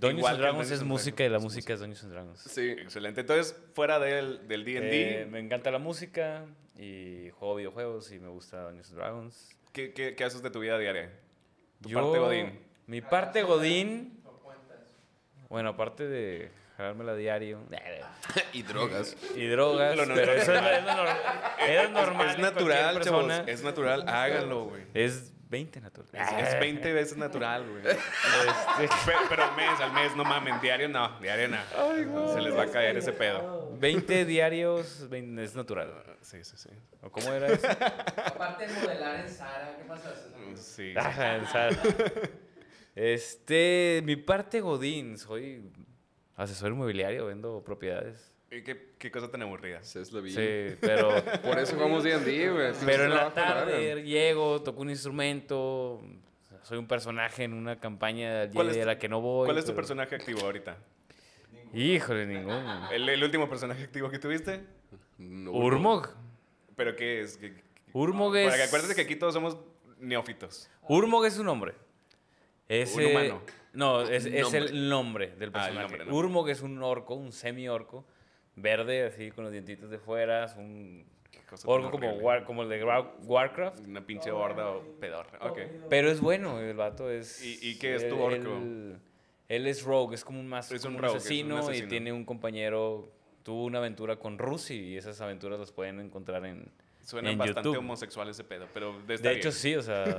[0.00, 2.40] Dungeons Igual and Dragons Dungeons es and música y la música es Dungeons and Dragons.
[2.40, 3.20] Sí, excelente.
[3.22, 6.44] Entonces, fuera del del D&D, Eh, me encanta la música
[6.78, 9.56] y juego videojuegos y me gusta Dungeons and Dragons.
[9.72, 11.10] ¿qué, qué, qué haces de tu vida diaria?
[11.82, 12.60] Tu Yo- parte Godín.
[12.86, 14.20] Mi parte Godín...
[15.48, 17.60] Bueno, aparte de jalármela diario
[18.52, 19.16] Y drogas.
[19.36, 20.16] y drogas, Lo normal.
[20.26, 21.16] pero eso es, es lo nor-
[21.68, 23.24] es normal Es natural, chavos.
[23.24, 23.44] persona.
[23.46, 24.08] Es natural.
[24.08, 24.82] Háganlo, güey.
[24.94, 26.08] Es 20 natural.
[26.12, 27.82] Es, es 20 veces natural, güey.
[27.82, 27.98] Pe-
[29.28, 30.60] Pero al mes, al mes, no mamen.
[30.60, 32.32] Diario no, diario no.
[32.34, 33.70] Se les va a caer ese pedo.
[33.78, 35.92] 20 diarios 20 es natural.
[36.22, 36.70] Sí, sí, sí.
[37.02, 37.68] ¿O cómo era eso?
[37.68, 40.12] Aparte de modelar en Sara, ¿qué pasa?
[40.56, 40.92] Sí.
[40.96, 41.68] Ah, o sea,
[42.96, 45.70] este, mi parte Godín, soy
[46.36, 48.33] asesor inmobiliario, vendo propiedades.
[48.56, 49.80] ¿Y ¿Qué, qué cosa tan aburrida?
[49.80, 50.40] Esa es la vida.
[50.40, 51.10] Sí, pero,
[51.42, 52.74] Por eso jugamos D&D, güey.
[52.74, 56.00] Si pero no en la tarde llego, toco un instrumento,
[56.62, 59.46] soy un personaje en una campaña ¿Cuál es a tu- la que no voy.
[59.46, 60.76] ¿Cuál es tu pero- personaje activo ahorita?
[61.72, 62.90] Híjole, ninguno.
[62.92, 64.60] ¿El, el último personaje activo que tuviste?
[65.18, 66.08] No, Urmog.
[66.76, 67.36] ¿Pero qué es?
[67.36, 68.48] ¿Qué- qué- Urmog es...
[68.48, 69.58] Porque acuérdate que aquí todos somos
[69.98, 70.70] neófitos.
[70.88, 71.74] Urmog es un hombre.
[72.68, 73.42] Es, Un eh, humano.
[73.72, 75.80] No, es, el nombre del Ah, el personaje.
[75.82, 76.14] nombre, nombre.
[76.16, 78.04] Urmog es un orco, un semi-orco,
[78.56, 80.44] verde, así, con los dientitos de fuera.
[80.44, 81.04] Es un
[81.64, 82.12] orco como.
[82.18, 82.84] War- como el de
[83.24, 83.86] Warcraft.
[83.86, 85.38] Una pinche horda o pedorra.
[85.48, 85.58] Ok.
[85.88, 87.42] Pero es bueno, el vato es...
[87.44, 88.56] ¿Y- y qué es tu él- orco?
[88.56, 88.98] Él,
[89.48, 91.72] él es rogue, es como un, más, Es como un un, rogue, es un asesino,
[91.74, 93.10] y tiene un compañero...
[93.42, 96.66] Tuvo una aventura con Rusi y esas aventuras las pueden encontrar en,
[97.02, 97.80] Suena En bastante YouTube.
[97.80, 100.18] homosexual ese pedo, pero de, De hecho, sí, o sea.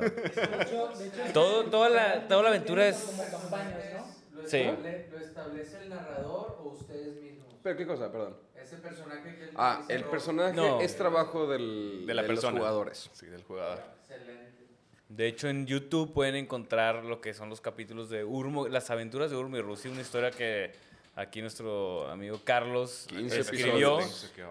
[1.34, 2.98] todo, toda, la, toda la aventura es.
[2.98, 4.42] Como campañas, ¿no?
[4.44, 4.64] ¿Lo, Sí.
[4.64, 7.45] ¿Lo establece el narrador o ustedes mismos?
[7.66, 8.12] ¿Pero qué cosa?
[8.12, 8.38] Perdón.
[8.56, 10.80] Ese personaje que Ah, el personaje No.
[10.82, 12.60] es trabajo del, De la los persona.
[12.60, 13.10] jugadores.
[13.12, 13.82] Sí, del jugador.
[14.02, 14.68] Excelente.
[15.10, 19.32] De hecho, en YouTube pueden encontrar lo que son los capítulos de Urmo, las aventuras
[19.32, 20.74] de Urmo y Rusi, una historia que
[21.16, 23.98] aquí nuestro amigo Carlos 15 escribió.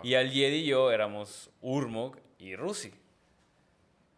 [0.03, 2.93] Y al Jedi y yo éramos Urmog y Rusi.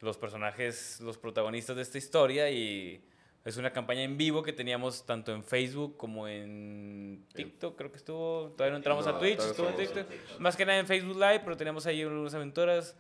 [0.01, 3.05] Los personajes, los protagonistas de esta historia y
[3.47, 7.97] es una campaña en vivo que teníamos tanto en Facebook como en TikTok, creo que
[7.97, 10.07] estuvo, todavía no entramos No, a Twitch, estuvo en TikTok.
[10.41, 12.97] Más que nada en Facebook Live, pero teníamos ahí unas aventuras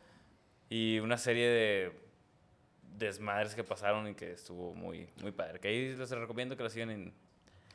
[0.71, 1.93] y una serie de
[2.97, 5.59] desmadres que pasaron y que estuvo muy, muy padre.
[5.59, 7.13] Que ahí les recomiendo que lo sigan en,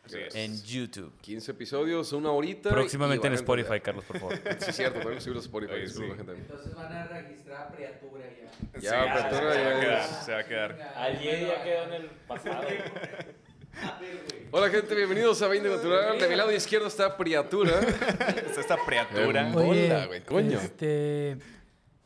[0.04, 0.36] Así es.
[0.36, 1.14] en YouTube.
[1.22, 2.70] 15 episodios, una horita.
[2.70, 3.82] Próximamente en a Spotify, entender.
[3.84, 4.36] Carlos, por favor.
[4.60, 5.74] Sí, es cierto, podemos subirlo a Spotify.
[5.74, 6.04] Oye, sí.
[6.04, 8.80] Entonces van a registrar a Priatura ya.
[8.80, 11.18] Ya, Sí, apertura se va a ya quedar, es- se va a quedar.
[11.20, 12.62] Jedi ya quedó en el pasado.
[14.52, 16.20] Hola, gente, bienvenidos a 20 Natural.
[16.20, 17.80] De mi lado izquierdo está Priatura.
[17.80, 19.52] Es esta criatura.
[19.56, 20.60] Oye, Hola, güey, coño.
[20.60, 21.38] Este,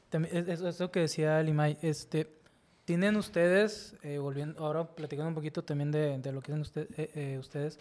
[0.09, 2.27] también, es- es- eso que decía Limay, este,
[2.85, 6.87] tienen ustedes, eh, volviendo, ahora platicando un poquito también de, de lo que hacen usted-
[6.97, 7.79] eh, eh, ustedes,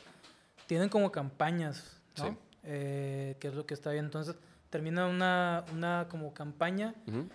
[0.67, 2.29] tienen como campañas, ¿no?
[2.31, 2.37] Sí.
[2.63, 4.07] Que es lo que está bien.
[4.07, 4.35] Entonces,
[4.71, 6.95] termina una, una como campaña,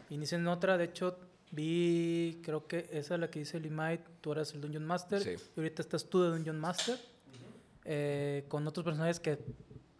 [0.10, 1.20] inician otra, de hecho,
[1.52, 5.36] vi, creo que esa es la que dice Limay, tú eras el Dungeon Master, Sí.
[5.56, 6.98] y ahorita estás tú de Dungeon Master,
[8.48, 9.38] con otros personajes que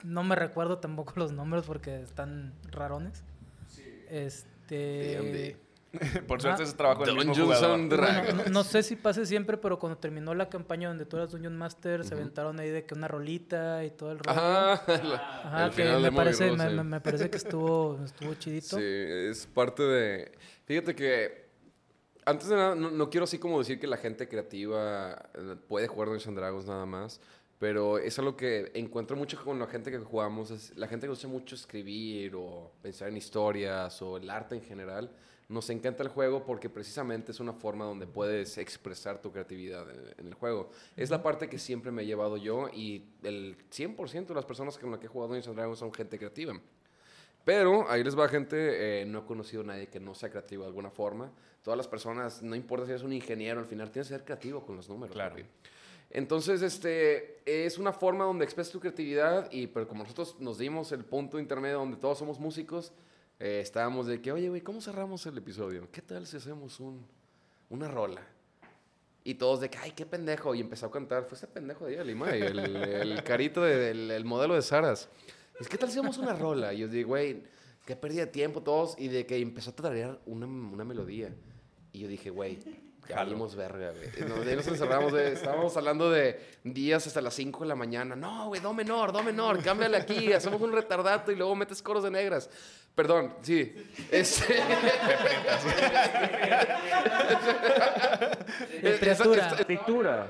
[0.04, 3.24] no me recuerdo tampoco los nombres porque están rarones.
[4.10, 4.76] Este.
[4.76, 5.58] D&D.
[6.28, 6.66] Por suerte Ah.
[6.66, 7.80] ese trabajo del mismo jugador.
[7.88, 11.32] Bueno, no, no sé si pase siempre, pero cuando terminó la campaña donde tú eras
[11.32, 14.40] Dungeon Master, se aventaron ahí de que una rolita y todo el rollo.
[14.40, 14.74] Ajá.
[14.74, 16.76] Ajá, el que final me parece, me, Rose.
[16.76, 18.78] me- me parece que estuvo, estuvo chidito.
[18.78, 20.32] Sí, es parte de...
[20.66, 21.50] Fíjate que...
[22.26, 25.88] Antes de nada, no, no quiero así como decir que la gente creativa eh, puede
[25.88, 27.20] jugar Dungeons Dragons nada más,
[27.58, 31.10] pero es algo que encuentro mucho con la gente que jugamos, es la gente que
[31.10, 35.10] gusta mucho escribir o pensar en historias o el arte en general.
[35.50, 40.14] Nos encanta el juego porque precisamente es una forma donde puedes expresar tu creatividad en,
[40.20, 40.70] en el juego.
[40.96, 44.78] Es la parte que siempre me he llevado yo y el 100% de las personas
[44.78, 46.54] con las que he jugado Dungeons Dragons son gente creativa.
[47.44, 50.64] Pero ahí les va gente, eh, no he conocido a nadie que no sea creativo
[50.64, 51.32] de alguna forma.
[51.64, 54.64] Todas las personas, no importa si eres un ingeniero, al final tienes que ser creativo
[54.66, 55.16] con los números.
[55.16, 55.36] Claro.
[55.36, 55.48] papi.
[56.12, 60.92] Entonces, este, es una forma donde expresas tu creatividad y pero como nosotros nos dimos
[60.92, 62.94] el punto intermedio donde todos somos músicos,
[63.40, 65.88] eh, estábamos de que, oye, güey, ¿cómo cerramos el episodio?
[65.92, 67.06] ¿Qué tal si hacemos un,
[67.70, 68.22] una rola?
[69.24, 70.56] Y todos de que, ay, qué pendejo.
[70.56, 74.56] Y empezó a cantar, fue ese pendejo de ahí, el el, carito del el modelo
[74.56, 75.10] de Saras.
[75.60, 76.74] Es que tal si hacemos una rola.
[76.74, 77.44] Y yo digo, güey,
[77.86, 78.96] qué pérdida de tiempo todos.
[78.98, 81.34] Y de que empezó a tararear una, una melodía.
[81.92, 82.60] Y yo dije, güey,
[83.14, 84.30] valimos verga, güey.
[84.30, 88.16] Nos, de nos encerramos, de- estábamos hablando de días hasta las 5 de la mañana.
[88.16, 92.04] No, güey, do menor, do menor, cámbiale aquí, hacemos un retardato y luego metes coros
[92.04, 92.50] de negras.
[93.00, 93.74] Perdón, sí.
[94.12, 94.60] Este...
[99.56, 100.28] Partitura.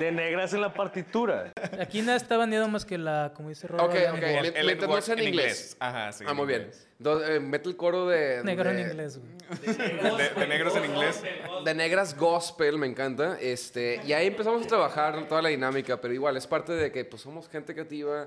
[0.00, 1.52] De negras en la partitura.
[1.78, 4.18] Aquí nada está baneado más que la, como dice Rob, Ok, ok,
[4.62, 5.76] le- no word sea en inglés.
[5.78, 6.24] Ajá, sí.
[6.26, 6.60] ah, en muy bien.
[6.62, 6.88] inglés.
[6.98, 8.42] Entonces, eh, mete el coro de...
[8.44, 9.30] Negro en de- inglés, güey.
[9.76, 11.22] De, de negros en inglés.
[11.66, 13.36] de negras gospel, me encanta.
[13.42, 17.04] Este, y ahí empezamos a trabajar toda la dinámica, pero igual es parte de que
[17.04, 18.26] pues, somos gente creativa.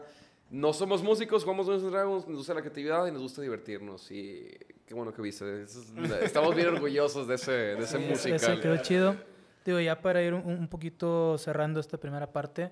[0.52, 4.12] No somos músicos, jugamos Dungeons Dragons, nos gusta la creatividad y nos gusta divertirnos.
[4.12, 4.52] Y
[4.86, 5.64] qué bueno que viste.
[6.22, 8.62] estamos bien orgullosos de ese, de ese Ese musical.
[8.62, 9.16] quedó chido.
[9.66, 12.72] Digo, ya para ir un, un poquito cerrando esta primera parte,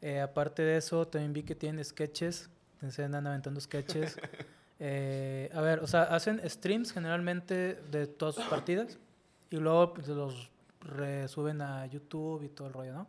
[0.00, 2.48] eh, aparte de eso, también vi que tienen sketches,
[2.88, 4.16] se andan aventando sketches.
[4.80, 8.96] Eh, a ver, o sea, hacen streams generalmente de todas sus partidas
[9.50, 13.08] y luego pues, los resuben a YouTube y todo el rollo, ¿no?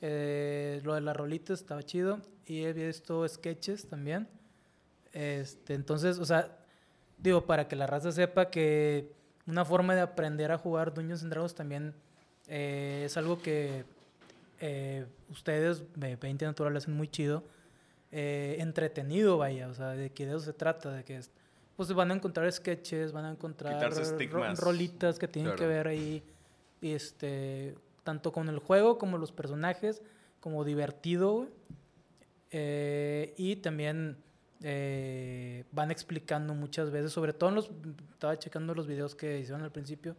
[0.00, 4.28] Eh, lo de las rolitas estaba chido y he visto sketches también.
[5.12, 6.56] Este, entonces, o sea,
[7.18, 9.12] digo, para que la raza sepa que
[9.46, 11.94] una forma de aprender a jugar Dungeons and Dragons también
[12.46, 13.84] eh, es algo que
[14.60, 17.42] eh, ustedes, de 20 Natural, hacen muy chido.
[18.10, 21.30] eh, entretenido, vaya, o sea, de que de eso se trata, de que es-
[21.76, 23.74] pues van a encontrar sketches, van a encontrar
[24.30, 26.22] ro- rolitas que tienen que ver ahí,
[26.80, 27.74] y este,
[28.08, 30.00] tanto con el juego como los personajes,
[30.40, 31.46] como divertido.
[32.50, 34.16] Eh, y también
[34.62, 37.70] eh, van explicando muchas veces, sobre todo en los,
[38.12, 40.16] estaba checando los videos que hicieron al principio,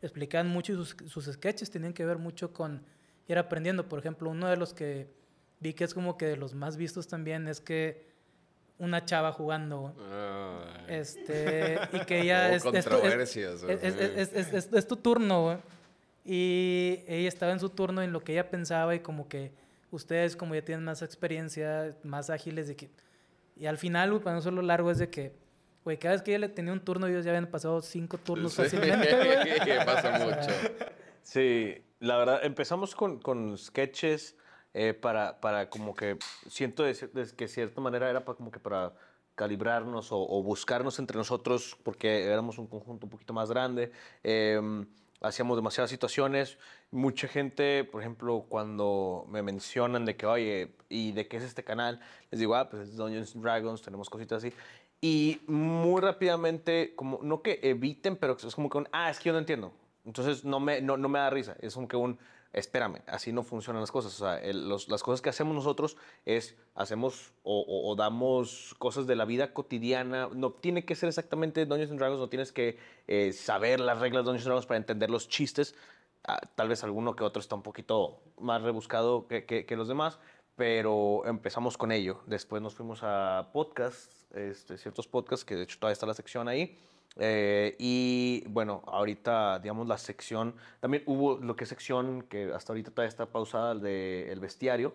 [0.00, 2.82] explicaban mucho y sus, sus sketches tenían que ver mucho con
[3.28, 3.86] ir aprendiendo.
[3.86, 5.10] Por ejemplo, uno de los que
[5.60, 8.06] vi que es como que de los más vistos también es que
[8.78, 9.94] una chava jugando.
[10.10, 10.84] Ay.
[10.88, 12.64] Este, y que ella Oh, es,
[14.32, 15.58] es es- es, tu turno, güey.
[16.26, 19.52] Y ella estaba en su turno en lo que ella pensaba y como que
[19.92, 22.90] ustedes como ya tienen más experiencia, más ágiles de que...
[23.56, 25.32] Y al final, güey, para no hacerlo largo, es de que,
[25.84, 28.52] güey, cada vez que ella le tenía un turno, ellos ya habían pasado cinco turnos
[28.52, 29.14] Sí, fácilmente,
[29.64, 29.86] güey.
[29.86, 30.50] pasa mucho.
[31.22, 34.36] Sí, la verdad, empezamos con, con sketches
[34.74, 36.18] eh, para, para como que
[36.48, 38.92] siento de, de que de cierta manera era para, como que para
[39.36, 43.92] calibrarnos o, o buscarnos entre nosotros porque éramos un conjunto un poquito más grande.
[44.22, 44.86] em,
[45.20, 46.58] hacíamos demasiadas situaciones.
[46.90, 51.64] Mucha gente, por ejemplo, cuando me mencionan de que, oye, ¿y de qué es este
[51.64, 52.00] canal?
[52.30, 54.54] Les digo, ah, pues es Dungeons Dragons, tenemos cositas así.
[55.00, 59.28] Y muy rápidamente, como, no que eviten, pero es como que un, ah, es que
[59.28, 59.72] yo no entiendo.
[60.04, 61.56] Entonces no me, no, no me da risa.
[61.60, 62.18] Es como que un,
[62.56, 64.20] espérame, así no funcionan las cosas.
[64.20, 69.24] O sea, las cosas que hacemos nosotros es, hacemos o, o- damos cosas de la
[69.24, 70.28] vida cotidiana.
[70.34, 74.24] No tiene que ser exactamente Dungeons and Dragons, no tienes que eh, saber las reglas
[74.24, 75.74] de Dungeons and Dragons para entender los chistes.
[76.24, 80.18] Ah, tal vez alguno que otro está un poquito más rebuscado que los demás,
[80.56, 82.20] pero empezamos con ello.
[82.26, 86.48] Después nos fuimos a podcasts, este, ciertos podcasts, que de hecho todavía está la sección
[86.48, 86.76] ahí.
[87.18, 92.72] Eh, y bueno, ahorita, digamos, la sección, también hubo lo que es sección que hasta
[92.72, 94.94] ahorita todavía está pausada, el de el bestiario.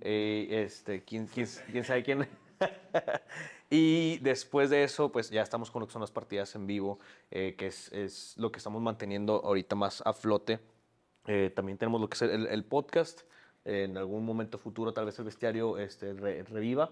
[0.00, 2.28] Eh, este, ¿quién, quién, quién sabe quién?
[3.70, 6.98] y después de eso, pues ya estamos con lo que son las partidas en vivo,
[7.30, 10.60] eh, que es, es lo que estamos manteniendo ahorita más a flote.
[11.26, 13.22] Eh, también tenemos lo que es el, el podcast.
[13.64, 16.90] en algún momento futuro, tal vez el bestiario este, re- reviva.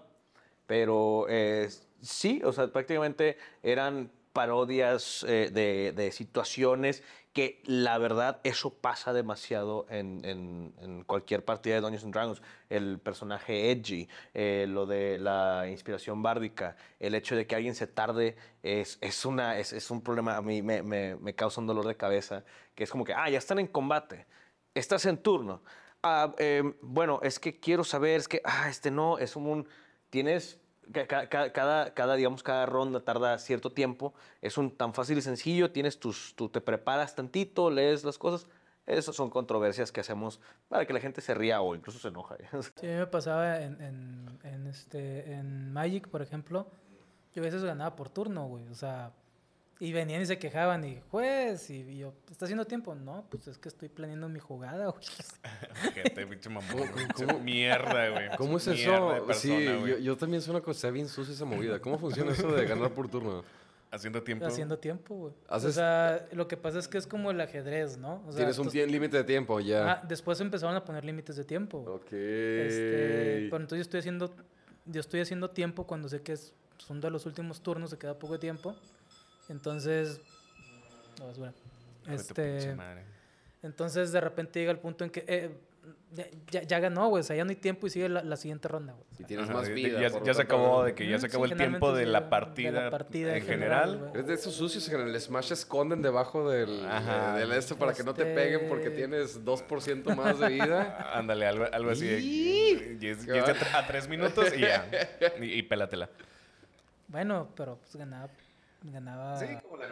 [0.67, 1.69] Pero eh,
[2.01, 7.01] sí, o sea, prácticamente eran parodias eh, de, situaciones
[7.33, 12.41] que la verdad eso pasa demasiado en, cualquier partida de Dungeons and Dragons.
[12.69, 17.87] El personaje edgy, eh, lo de la inspiración bárdica, el hecho de que alguien se
[17.87, 21.87] tarde es, es, una, es, un problema, a mí me, me- me causa un dolor
[21.87, 22.43] de cabeza,
[22.75, 24.27] que es como que, ah, ya están en combate,
[24.75, 25.63] estás en turno.
[26.03, 29.67] Ah, eh, bueno, es que quiero saber, es que, ah, este no, es un,
[30.11, 30.59] tienes,
[30.91, 35.17] ca- ca- ca- cada, cada, digamos, cada ronda tarda cierto tiempo, es un tan fácil
[35.17, 38.47] y sencillo, tienes tus, tú te preparas tantito, lees las cosas,
[38.85, 42.37] esas son controversias que hacemos para que la gente se ría o incluso se enoja.
[42.79, 46.67] Sí, a mí me pasaba en, en, en, este, en Magic, por ejemplo.
[47.33, 48.67] Yo a veces ganaba por turno, güey.
[48.69, 49.11] O sea,
[49.79, 52.95] y venían y se quejaban y, juez, y, y yo, ¿está haciendo tiempo?
[52.95, 55.03] No, pues es que estoy planeando mi jugada, güey.
[55.93, 56.71] Gente, pinche mamón.
[56.87, 58.29] ¿Cómo- pinche cómo- Mierda, güey.
[58.37, 59.25] ¿Cómo es Mierda eso?
[59.27, 61.79] persona, sí, yo, yo también soy una cosa bien sucia esa movida.
[61.79, 63.43] ¿Cómo funciona eso de ganar por turno?
[63.89, 64.45] Haciendo tiempo.
[64.45, 65.33] Haciendo tiempo, güey.
[65.47, 68.15] O sea, lo que pasa es que es como el ajedrez, ¿no?
[68.27, 69.91] O sea, Tienes un tie- límite de tiempo ya.
[69.93, 71.79] Ah, después empezaron a poner límites de tiempo.
[71.83, 71.95] güey.
[71.95, 72.11] ok.
[72.11, 74.35] Este, pero entonces yo estoy haciendo,
[74.85, 78.17] yo estoy haciendo tiempo cuando sé que es, son de los últimos turnos, se queda
[78.19, 78.75] poco de tiempo.
[79.49, 80.21] Entonces,
[81.19, 81.41] no, tu
[82.05, 83.03] pinche Este, madre.
[83.63, 85.51] entonces de repente llega el punto en que eh,
[86.51, 88.67] ya, ya, ganó, güey, o sea, ya no hay tiempo y sigue la, la siguiente
[88.67, 89.05] ronda, güey.
[89.19, 89.99] y tienes Ajá, más vida.
[90.23, 92.29] Ya, se acabó de que ya se sí, acabó el tiempo de la de la
[92.89, 94.11] partida, en en general, general.
[94.19, 97.33] Es de esos sucios que en el Smash se esconden debajo del, Ajá.
[97.35, 101.09] de- del esto para que no te peguen porque Este- tienes 2% más de vida.
[101.13, 102.05] Ándale, algo, algo así.
[102.05, 104.85] de- Y- Y es, y es de tre- a tres minutos y ya.
[105.41, 106.09] Y, y pélatela.
[107.07, 108.29] Bueno, pero pues ganaba,
[108.83, 109.39] ganaba.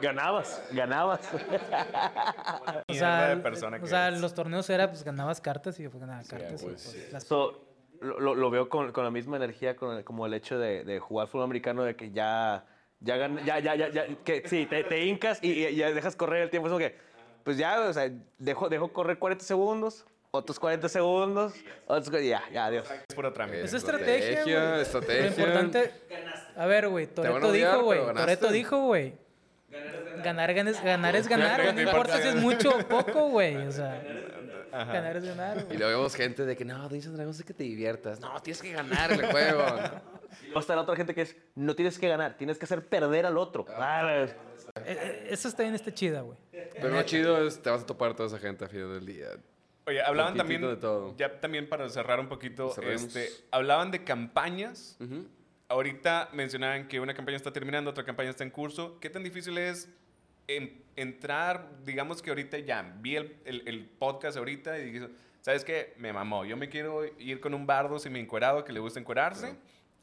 [0.01, 1.21] Ganabas, ganabas.
[1.33, 5.91] o Mierda sea, persona o sea pues los torneos era pues ganabas cartas y yo
[5.91, 6.61] pues ganaba cartas.
[6.61, 7.61] y, pues, pues, las- So,
[8.01, 10.99] lo, lo- veo con, con la misma energía con el- como el hecho de, de
[10.99, 12.65] jugar fútbol americano, de que ya,
[12.99, 16.15] ya, gan- ya, ya, ya, ya, que sí, te, te hincas y, y ya dejas
[16.15, 16.67] correr el tiempo.
[16.67, 16.97] Es como que,
[17.43, 21.53] pues ya, o sea, dejo, dejo correr 40 segundos, otros 40 segundos,
[21.87, 22.89] otros, ya, ya, adiós.
[23.07, 23.61] Es puro trámite.
[23.63, 25.21] Es estrategia, Estrategia, estrategia.
[25.21, 25.91] Lo importante.
[26.55, 27.05] A ver, güey.
[27.05, 27.99] a Toreto dijo, güey.
[28.13, 29.13] Toreto dijo, güey.
[30.23, 31.75] Ganar, ganar, ganar es ganar, güey.
[31.75, 33.57] No importa si es mucho o poco, güey.
[33.67, 34.01] O sea,
[34.71, 37.63] ganar es ganar, Y luego vemos gente de que no, and Dragons es que te
[37.63, 38.19] diviertas.
[38.19, 39.65] No, tienes que ganar el juego.
[40.41, 42.85] Y luego está la otra gente que es, no tienes que ganar, tienes que hacer
[42.85, 43.65] perder al otro.
[43.69, 44.35] Ah, Eh,
[44.85, 46.37] eh, Eso está bien, está chida, güey.
[46.51, 49.27] Pero lo chido es te vas a topar toda esa gente al final del día.
[49.87, 51.15] Oye, hablaban también, de todo.
[51.15, 53.03] ya también para cerrar un poquito, Cerremos.
[53.03, 54.97] este, hablaban de campañas.
[54.99, 55.25] Ujú.
[55.67, 58.99] Ahorita mencionaban que una campaña está terminando, otra campaña está en curso.
[58.99, 59.89] ¿Qué tan difícil es
[60.47, 65.09] en- entrar, digamos que ahorita ya, vi el, el- el podcast ahorita y dije,
[65.41, 65.93] ¿sabes qué?
[65.97, 66.45] Me mamó.
[66.45, 69.55] Yo me quiero ir con un bardo semi encuerado que le gusta encuerarse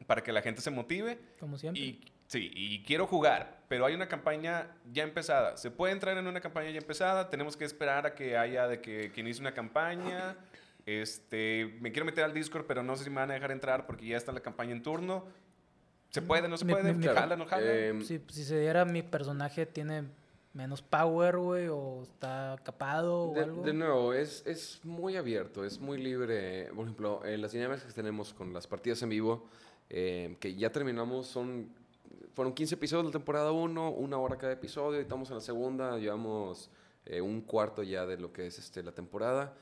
[0.06, 1.18] para que la gente se motive.
[1.39, 1.80] Como siempre.
[1.80, 5.56] Y sí, y quiero jugar, pero hay una campaña ya empezada.
[5.56, 7.30] ¿Se puede entrar en una campaña ya empezada?
[7.30, 10.36] Tenemos que esperar a que haya de que quien hizo una campaña.
[10.86, 13.86] Este, me quiero meter al Discord, pero no sé si me van a dejar entrar
[13.86, 15.24] porque ya está la campaña en turno.
[16.12, 16.93] ¿Se puede, no se Mi- puede?
[16.93, 17.72] mi- ¿Jala, no jala?
[17.74, 20.05] Em, Si, si se diera mi personaje tiene
[20.52, 23.62] menos power, güey, o está capado o De, algo.
[23.62, 26.68] de nuevo, es, es muy abierto, es muy libre.
[26.74, 29.47] Por ejemplo, eh, las dinámicas que tenemos con las partidas en vivo,
[29.89, 31.70] eh, que ya terminamos, son
[32.34, 35.40] fueron 15 episodios de la temporada 1, una hora cada episodio, y estamos en la
[35.43, 36.70] segunda, llevamos
[37.06, 39.55] eh, un cuarto ya de lo que es este, la temporada.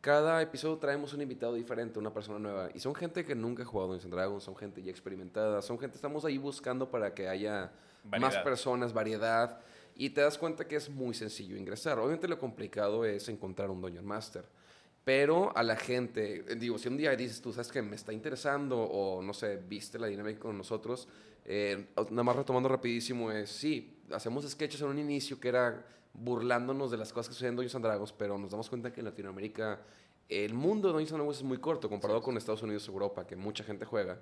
[0.00, 2.70] Cada episodio traemos un invitado diferente, una persona nueva.
[2.72, 5.96] Y son gente que nunca ha jugado en Dragons, son gente ya experimentada, son gente,
[5.96, 7.72] estamos ahí buscando para que haya
[8.04, 9.60] más personas, variedad.
[9.96, 11.98] Y te das cuenta que es muy sencillo ingresar.
[11.98, 14.44] Obviamente lo complicado es encontrar un Dungeon Master.
[15.04, 18.12] Pero a la gente, eh, digo, si un día dices tú, sabes que me está
[18.12, 21.08] interesando o no sé, viste la dinámica con nosotros,
[21.44, 26.90] eh, nada más retomando rapidísimo es, sí, hacemos sketches en un inicio que era burlándonos
[26.90, 29.06] de las cosas que suceden en Dungeons and Dragons, pero nos damos cuenta que en
[29.06, 29.80] Latinoamérica
[30.28, 33.26] el mundo de Dungeons and Dragons es muy corto comparado con Estados Unidos y Europa,
[33.26, 34.20] que mucha gente juega.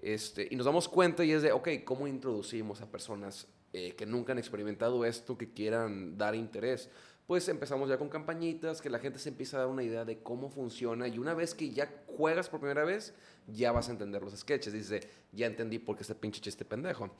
[0.00, 4.04] Este, y nos damos cuenta y es de, ok, ¿cómo introducimos a personas eh, que
[4.04, 6.90] nunca han experimentado esto, que quieran dar interés?
[7.26, 10.18] Pues empezamos ya con campañitas, que la gente se empieza a dar una idea de
[10.18, 13.14] cómo funciona y una vez que ya juegas por primera vez,
[13.46, 14.74] ya vas a entender los sketches.
[14.74, 15.00] Dice,
[15.32, 17.10] ya entendí por qué este pinche chiste pendejo.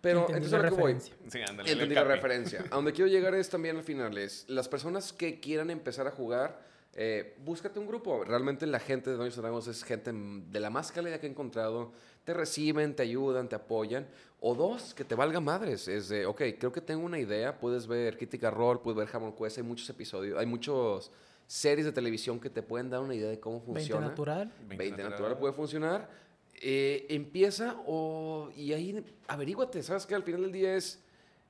[0.00, 1.16] Pero Entendí entonces la a lo que voy, referencia.
[1.28, 1.72] Sí, ándale.
[1.72, 2.64] Entendí la referencia.
[2.70, 6.12] A donde quiero llegar es también al final es las personas que quieran empezar a
[6.12, 6.62] jugar,
[6.94, 8.24] eh, búscate un grupo.
[8.24, 11.30] Realmente la gente de Dungeons and Dragons es gente de la más calidad que he
[11.30, 11.92] encontrado.
[12.28, 14.06] Te reciben, te ayudan, te apoyan.
[14.38, 15.88] O dos, que te valga madres.
[15.88, 17.58] Es de, ok, creo que tengo una idea.
[17.58, 19.56] Puedes ver Crítica Roll, puedes ver Hammer Quest.
[19.56, 21.10] Hay muchos episodios, hay muchas
[21.46, 24.08] series de televisión que te pueden dar una idea de cómo 20 funciona.
[24.08, 24.52] natural.
[24.68, 26.10] 20 natural puede funcionar.
[26.60, 29.82] Eh, empieza o, y ahí averíguate.
[29.82, 31.02] Sabes que al final del día es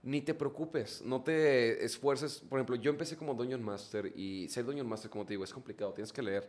[0.05, 2.39] ni te preocupes, no te esfuerces.
[2.49, 5.53] Por ejemplo, yo empecé como Dungeon Master y ser Dungeon Master, como te digo, es
[5.53, 6.49] complicado, tienes que leer.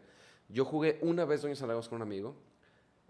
[0.49, 2.35] Yo jugué una vez Dungeons and Dragons con un amigo.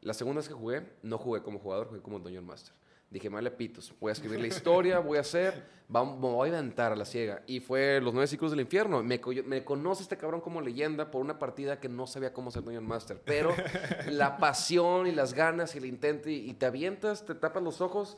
[0.01, 2.73] La segunda vez que jugué, no jugué como jugador, jugué como Dungeon Master.
[3.11, 6.53] Dije, vale, pitos, voy a escribir la historia, voy a hacer, vamos, me voy a
[6.59, 7.41] aventar a la ciega.
[7.47, 9.01] Y fue Los Nueve Ciclos del Infierno.
[9.01, 12.51] Me, co- me conoce este cabrón como leyenda por una partida que no sabía cómo
[12.51, 13.19] ser Dungeon Master.
[13.25, 13.51] Pero
[14.11, 17.81] la pasión y las ganas y el intento y, y te avientas, te tapas los
[17.81, 18.17] ojos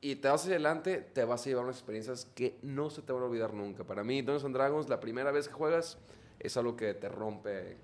[0.00, 3.12] y te vas hacia adelante, te vas a llevar unas experiencias que no se te
[3.12, 3.84] van a olvidar nunca.
[3.84, 5.98] Para mí, Dungeons and Dragons, la primera vez que juegas,
[6.40, 7.76] es algo que te rompe.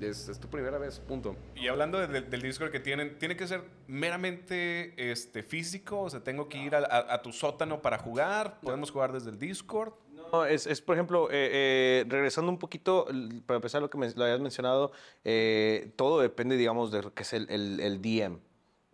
[0.00, 1.36] Es, es tu primera vez, punto.
[1.54, 6.02] Y hablando de- del Discord que tienen, ¿tiene que ser meramente este, físico?
[6.02, 8.60] O sea, ¿tengo que ir a, a- a tu sótano para jugar?
[8.60, 9.92] ¿Podemos jugar desde el Discord?
[10.32, 13.06] No, es, es, por ejemplo, eh, eh, regresando un poquito,
[13.46, 14.90] para empezar lo que me, lo habías mencionado,
[15.24, 18.38] eh, todo depende, digamos, de lo que es el, el, el DM.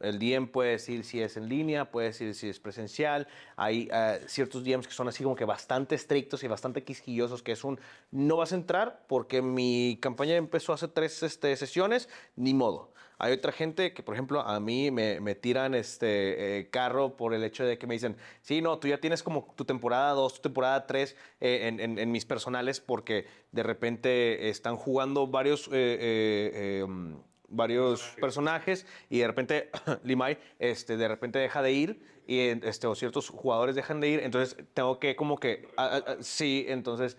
[0.03, 3.27] El DM puede decir si es en línea, puede decir si es presencial.
[3.57, 7.53] Hay eh, ciertos DMs que son así como que bastante estrictos y bastante quisquillosos, que
[7.53, 7.79] es un,
[8.11, 12.93] no vas a entrar porque mi campaña empezó hace tres este, sesiones, ni modo.
[13.19, 17.45] Hay otra gente que, por ejemplo, a mí me, tiran este eh, carro por el
[17.45, 20.41] hecho de que me dicen, sí, no, tú ya tienes como tu temporada 2, tu
[20.43, 25.69] temporada 3 en, en- mis personales porque de repente están jugando varios...
[25.69, 27.23] eh, eh, eh, um,
[27.53, 29.71] varios personajes y de repente
[30.05, 34.21] Limay este de repente deja de ir y este o ciertos jugadores dejan de ir
[34.21, 37.17] entonces tengo que como que ah, ah, ah, sí entonces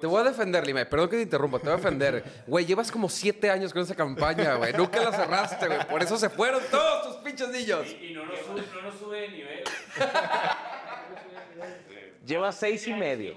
[0.00, 0.84] Te voy a defender, Lima.
[0.84, 2.24] Perdón que te interrumpa, te voy a defender.
[2.46, 4.72] Güey, llevas como siete años con esa campaña, güey.
[4.72, 5.86] Nunca la cerraste, güey.
[5.88, 7.86] Por eso se fueron todos tus pinches niños.
[8.00, 9.64] Y no nos, sube, no nos sube de nivel.
[12.26, 13.34] lleva seis y medio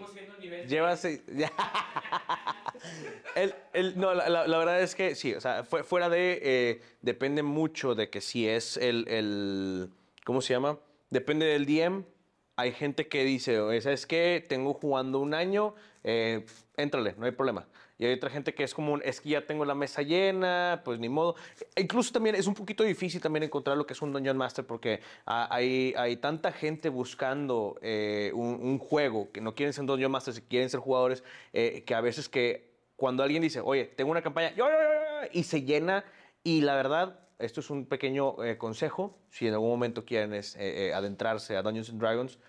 [0.68, 1.22] Lleva seis.
[3.36, 6.40] El- el- no, la, la- verdad es que sí, o sea, fue- fuera de.
[6.41, 9.90] eh, depende mucho de que si es el, el-
[10.26, 10.78] ¿Cómo se llama?
[11.10, 12.04] Depende del DM.
[12.56, 14.44] Hay gente que dice, ¿sabes qué?
[14.48, 16.44] Tengo jugando un año, eh,
[16.76, 17.68] éntrale, no hay problema.
[17.99, 20.99] Y hay otra gente que es como, es que ya tengo la mesa llena, pues
[20.99, 21.36] ni modo.
[21.76, 24.66] E Incluso también es un poquito difícil también encontrar lo que es un Dungeon Master
[24.66, 30.12] porque hay, hay tanta gente buscando eh, un, un juego que no quieren ser Dungeon
[30.12, 31.24] Masters, quieren ser jugadores,
[31.54, 32.66] eh, que a veces que
[32.98, 36.03] cuando alguien dice, oye, tengo una campaña, yo, yo, yo, yo", y se llena,
[36.44, 40.56] y la verdad, esto es un pequeño eh, consejo, si en algún momento quieren es,
[40.56, 42.40] eh, eh, adentrarse a Dungeons and Dragons,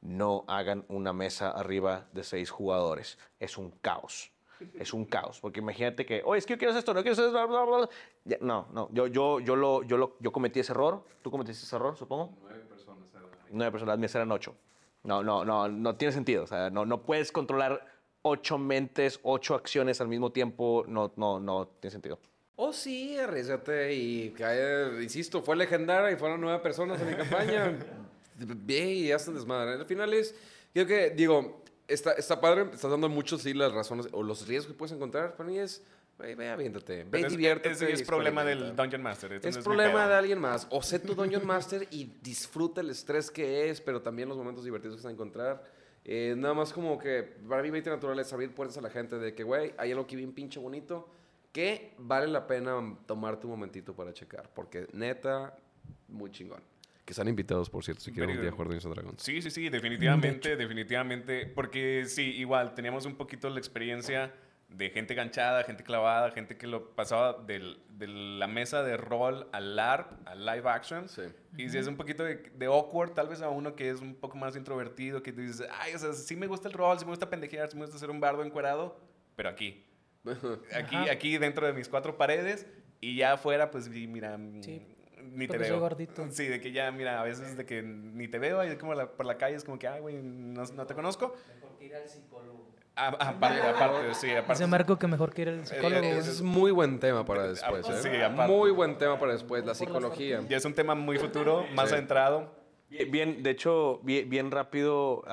[0.00, 3.18] no hagan una mesa arriba de seis jugadores.
[3.40, 4.30] Es un caos.
[4.78, 5.40] Es un caos.
[5.40, 7.64] Porque imagínate que, oye, es que yo quiero hacer esto, no quiero hacer esto, bla,
[7.64, 7.88] bla, bla".
[8.24, 8.88] Ya, No, no.
[8.92, 11.04] Yo, yo, yo, lo, yo, lo, yo cometí ese error.
[11.22, 12.32] ¿Tú cometiste ese error, supongo?
[12.42, 13.04] Nueve personas.
[13.50, 13.92] Nueve personas.
[13.94, 14.54] Las mías eran ocho.
[15.02, 15.68] No, no, no.
[15.68, 16.44] No tiene sentido.
[16.44, 17.84] O sea, no, no puedes controlar
[18.28, 20.84] ocho mentes, ocho acciones al mismo tiempo.
[20.88, 22.18] No, no, no tiene sentido.
[22.56, 27.76] Oh, sí, arriesgate y cae, insisto, fue legendaria y fueron nueve personas en mi campaña.
[28.38, 29.74] Bien, y hacen desmadre.
[29.74, 30.34] Al final es,
[30.72, 34.72] creo que, digo, está, está padre, estás dando muchos, sí, las razones o los riesgos
[34.72, 35.36] que puedes encontrar.
[35.36, 35.82] Para mí es,
[36.18, 37.04] Güey, ve, aviéntate.
[37.04, 37.72] Ve, es- diviértete.
[37.74, 38.74] ese es problema del.
[38.74, 39.34] Dungeon Master.
[39.34, 40.66] Es no mi problema de alguien más.
[40.70, 44.64] O sé tu Dungeon Master y disfruta el estrés que es, pero también los momentos
[44.64, 45.75] divertidos que vas a encontrar.
[46.08, 49.18] Eh, nada más como que para mí 20 natural es abrir puertas a la gente
[49.18, 51.08] de que, güey, hay algo que bien pinche bonito
[51.50, 52.74] que vale la pena
[53.06, 54.48] tomarte un momentito para checar.
[54.54, 55.58] Porque neta,
[56.06, 56.62] muy chingón.
[57.04, 59.22] Que están invitados, por cierto, si quieren un Very día jugar Dungeons Dragons.
[59.22, 61.46] Sí, sí, sí, definitivamente, definitivamente.
[61.46, 64.32] Porque sí, igual, teníamos un poquito la experiencia
[64.68, 69.48] de gente ganchada, gente clavada, gente que lo pasaba del- de la mesa de rol
[69.52, 71.08] al LARP, al live action.
[71.08, 71.22] Sí.
[71.56, 74.14] Y si es un poquito de, de awkward, tal vez a uno que es un
[74.16, 77.12] poco más introvertido, que dices, ay, o sea, sí me gusta el rol, sí me
[77.12, 78.98] gusta pendejear, sí me gusta ser un bardo encuerado,
[79.36, 79.84] pero aquí.
[80.74, 81.12] Aquí, Ajá.
[81.12, 82.66] aquí dentro de mis cuatro paredes
[83.00, 84.82] y ya afuera, pues vi, mira, Sí,
[85.22, 85.78] ni te veo.
[85.78, 86.26] gordito.
[86.32, 89.12] Sí, de que ya, mira, a veces de que ni te veo y como la-
[89.12, 91.36] por la calle es como que, ay, güey, no, no te conozco.
[91.54, 92.74] Mejor que ir al psicólogo.
[92.98, 94.54] A- Aparte, aparte, sí, aparte.
[94.54, 96.02] Dice Marco que mejor que ir al psicólogo.
[96.02, 96.18] eh.
[96.18, 98.02] Ese es muy buen tema para después, ¿eh?
[98.02, 98.50] Sí, aparte.
[98.52, 100.40] muy buen tema para después, la psicología.
[100.48, 101.96] Ya es un tema muy futuro, más Sí.
[101.96, 102.50] centrado.
[102.88, 105.24] Bien, de hecho, bien, rápido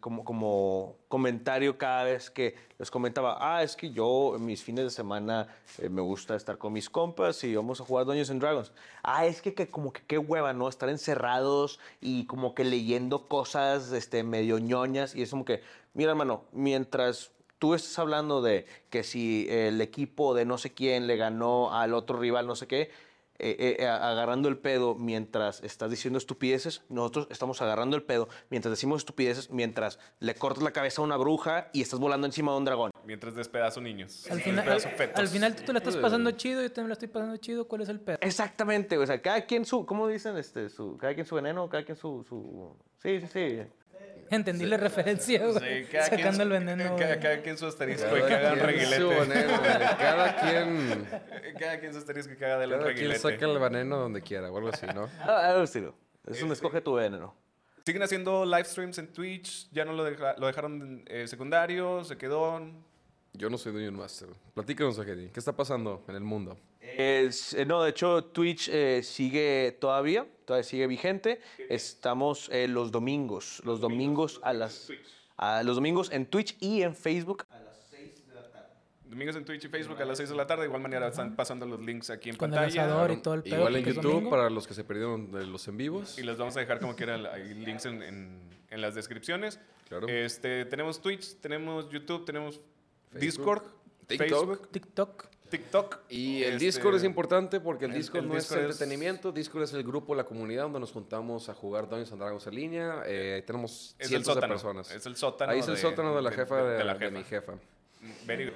[0.00, 5.46] como, comentario cada vez que les comentaba, ah, es que yo mis fines de semana
[5.78, 8.72] eh, me gusta estar con mis compas y vamos a jugar Dungeons and Dragons.
[9.04, 10.68] Ah, es que, que como que qué hueva, ¿no?
[10.68, 15.62] Estar encerrados y como que leyendo cosas este, medio ñoñas y es como que,
[15.94, 17.30] mira hermano, mientras
[17.60, 21.94] tú estás hablando de que si el equipo de no sé quién le ganó al
[21.94, 22.90] otro rival, no sé qué,
[23.38, 28.28] eh, eh, a- agarrando el pedo mientras estás diciendo estupideces, nosotros estamos agarrando el pedo
[28.50, 32.52] mientras decimos estupideces, mientras le cortas la cabeza a una bruja y estás volando encima
[32.52, 32.90] de un dragón.
[33.04, 34.26] Mientras despedazo niños.
[34.30, 35.20] Al final, despedazo al, fetos.
[35.20, 37.68] al final tú te la estás pasando chido, yo también la estoy pasando chido.
[37.68, 38.18] ¿Cuál es el pedo?
[38.20, 40.36] Exactamente, o sea, cada quien su, ¿cómo dicen?
[40.36, 42.76] Este, su, cada quien su veneno, cada quien su, su...
[43.02, 43.58] Sí, sí, sí.
[44.30, 45.84] Entendí la referencia, güey.
[45.84, 46.96] Sí, cada quien Sacando su- el veneno.
[46.96, 48.96] Cada, cada quien su asterisco y Cada quien reguilete.
[48.96, 49.52] su veneno.
[49.98, 51.08] Cada quien,
[51.58, 53.20] Cada quien su asterisco y caga de la cada quien reguilete.
[53.20, 55.08] saca el veneno donde quiera o algo así, ¿no?
[55.20, 55.82] Ah, algo así,
[56.26, 57.34] Es un escoge tu veneno.
[57.84, 62.16] Siguen haciendo live streams en Twitch, ya no lo, deja- lo dejaron eh, secundario, se
[62.18, 62.60] quedó.
[63.32, 64.28] Yo no soy Dungeon Master.
[64.54, 65.28] Platícanos, Agedi.
[65.28, 66.56] ¿Qué está pasando en el mundo?
[66.96, 71.40] Es- eh, no, de hecho, Twitch eh, sigue todavía, todavía sigue vigente.
[71.68, 74.90] Estamos eh, los domingos, los domingos a las...
[75.36, 77.44] a los domingos en Twitch y en Facebook
[79.08, 80.62] Domingos en Twitch y Facebook a las 6 de la tarde.
[80.62, 82.84] De igual manera están pasando los links aquí en Con el pantalla.
[82.86, 83.56] asador y todo el pedo.
[83.56, 86.18] Igual en YouTube, para los que se perdieron de los en vivos.
[86.18, 89.60] Y los vamos a dejar como quieran, hay links en, en- en las descripciones.
[89.88, 90.08] Claro.
[90.08, 92.60] Este, tenemos Twitch, tenemos YouTube, tenemos
[93.12, 93.62] Facebook, Discord,
[94.08, 94.28] TikTok.
[94.28, 95.26] Facebook, TikTok.
[95.48, 95.98] TikTok.
[96.08, 98.70] Y el Este, Discord es importante porque el el- Discord el no Discord es es-
[98.72, 102.46] entretenimiento, Discord es el grupo, la comunidad donde nos juntamos a jugar Dungeons and Dragons
[102.46, 103.02] en línea.
[103.06, 104.90] Eh, tenemos Es cientos de personas.
[104.90, 105.52] Es el sótano.
[105.52, 107.54] Ahí es el sótano de la jefa de, la de mi jefa.
[108.26, 108.54] Very good.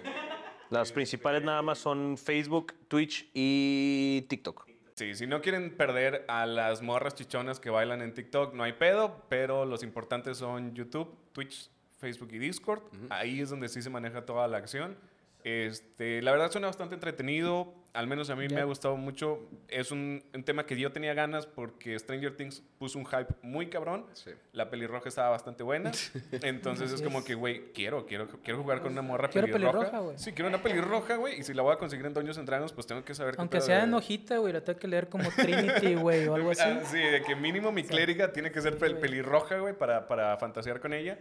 [0.71, 4.69] Las principales nada más son Facebook, Twitch y TikTok.
[4.95, 8.75] Sí, si no quieren perder a las morras chichonas que bailan en TikTok, no hay
[8.75, 12.83] pedo, pero los importantes son YouTube, Twitch, Facebook y Discord.
[13.09, 14.97] Ahí es donde sí se maneja toda la acción.
[15.45, 19.41] Este, la verdad suena bastante entretenido, al menos a mí me ha gustado mucho.
[19.69, 23.69] Es un, un tema que yo tenía ganas porque Stranger Things puso un hype muy
[23.69, 24.07] cabrón.
[24.13, 24.31] Sí.
[24.53, 25.91] La pelirroja estaba bastante buena.
[26.43, 29.91] Entonces es como que, güey, quiero, quiero, quiero jugar con una morra Quiero pelirroja.
[29.91, 30.19] pelirroja.
[30.19, 31.41] Sí, quiero una pelirroja, güey.
[31.41, 33.57] Y si la voy a conseguir en and Dragons, pues tengo que saber qué Aunque
[33.59, 36.51] pedo sea de- en hojita, güey, la tengo que leer como Trinity, güey, o algo
[36.53, 36.63] así.
[36.65, 40.37] Ah, sí, de que mínimo mi clériga tiene que ser pel- pelirroja, güey, para, para
[40.37, 41.19] fantasear con ella.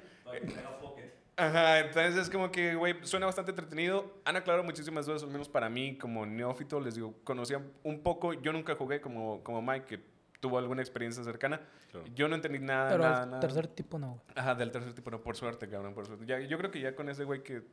[1.39, 4.19] Ajá, entonces es como que, güey, suena bastante entretenido.
[4.25, 8.33] Han aclarado muchísimas dudas, al menos para mí, como neófito, les digo, conocía un poco.
[8.33, 10.03] Yo nunca jugué como, como Mike, que
[10.41, 11.61] tuvo alguna experiencia cercana.
[11.91, 12.05] Claro.
[12.13, 13.39] Yo no entendí nada, Pero nada, nada.
[13.39, 14.21] tercer tipo no, güey.
[14.35, 16.25] Ajá, del tercer tipo, no, por suerte, cabrón, por suerte.
[16.25, 17.63] Ya, yo creo que ya con ese güey que,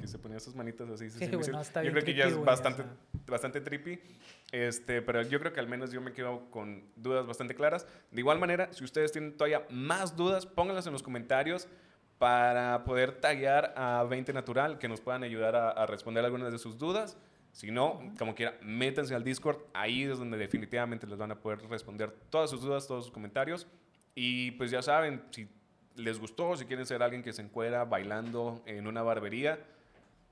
[0.00, 2.04] que se ponía sus manitas así, Sí, sí, güey, sí, no, está yo bien creo
[2.04, 2.94] que ya es bastante, o sea.
[3.26, 4.00] bastante trippy.
[4.52, 7.86] Este, pero yo creo que al menos yo me quedo con dudas bastante claras.
[8.10, 11.68] De igual manera, si ustedes tienen todavía más dudas, pónganlas en los comentarios
[12.18, 16.58] para poder taguear a 20 Natural, que nos puedan ayudar a, a responder algunas de
[16.58, 17.18] sus dudas.
[17.52, 19.58] Si no, como quiera, métanse al Discord.
[19.72, 23.66] Ahí es donde definitivamente les van a poder responder todas sus dudas, todos sus comentarios.
[24.14, 25.48] Y pues ya saben, si
[25.94, 29.58] les gustó, si quieren ser alguien que se encuera bailando en una barbería,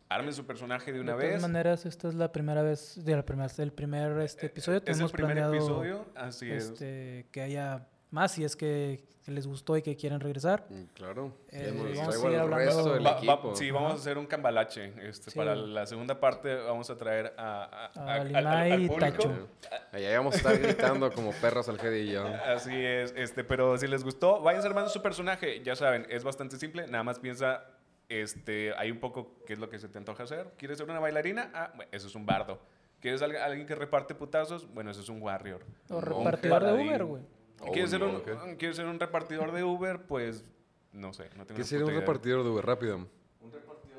[0.08, 1.42] armen su personaje de una de todas vez.
[1.42, 4.82] maneras, esta es la primera vez, de la primera, el primer este episodio.
[4.84, 6.70] es el primer planeado episodio, así es.
[6.70, 10.66] este, que haya más si es que, que les gustó y que quieren regresar.
[10.70, 11.32] Mm, Claro.
[11.50, 13.56] Eh, vamos a seguir hablando- resto del Va- va- equipo.
[13.56, 14.92] sí, vamos a hacer un cambalache.
[15.08, 15.36] Este, Sí.
[15.38, 19.12] Para la segunda parte vamos a traer a, a- A a- al- al y público.
[19.16, 19.48] Tacho.
[19.92, 22.24] Allá vamos a estar gritando como perras al Gedi y yo.
[22.26, 25.60] Así es, este, pero si les gustó, vayan armando su personaje.
[25.64, 26.86] Ya saben, es bastante simple.
[26.86, 27.64] Nada más piensa
[28.08, 30.52] este, hay un poco qué es lo que se te antoja hacer.
[30.58, 31.50] ¿Quieres ser una bailarina?
[31.54, 32.60] Ah, bueno, eso es un bardo.
[33.00, 34.72] ¿Quieres al- alguien que reparte putazos?
[34.72, 35.64] Bueno, eso es un warrior.
[35.88, 36.72] O repartidor de.
[36.74, 37.22] Uber, güey.
[37.66, 38.56] Oh, ¿Quieres, ser un, no, ok.
[38.58, 40.02] ¿Quieres ser un repartidor de Uber?
[40.06, 40.44] Pues,
[40.92, 41.30] no sé.
[41.36, 42.00] No tengo ¿Qué sería un idea.
[42.00, 42.64] repartidor de Uber?
[42.64, 43.06] Rápido.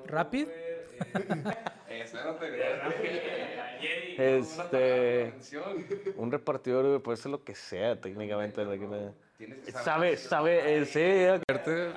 [0.05, 0.47] ¿Rapid?
[4.17, 5.33] Este.
[6.15, 8.63] Un repartidor güey, puede ser lo que sea, técnicamente.
[9.37, 11.43] Que- Sabe, sabe, eh, sí,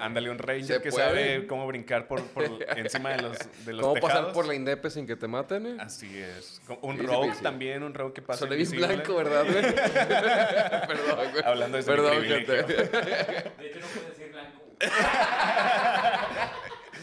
[0.01, 1.06] Ándale, un ranger Se que puede.
[1.06, 2.44] sabe cómo brincar por, por
[2.77, 4.19] encima de los, de los ¿Cómo tejados.
[4.19, 5.66] pasar por la Indepe sin que te maten?
[5.66, 5.77] eh?
[5.78, 6.60] Así es.
[6.82, 7.43] Un Sí, rogue sí.
[7.43, 8.86] también, un rogue que pasa bien invisible.
[8.89, 9.62] blanco, ¿verdad, güey?
[10.89, 11.44] Perdón, güey.
[11.44, 12.55] Hablando de Perdón, privilegio.
[12.56, 12.74] gente.
[12.74, 14.62] De hecho, no puedes decir blanco.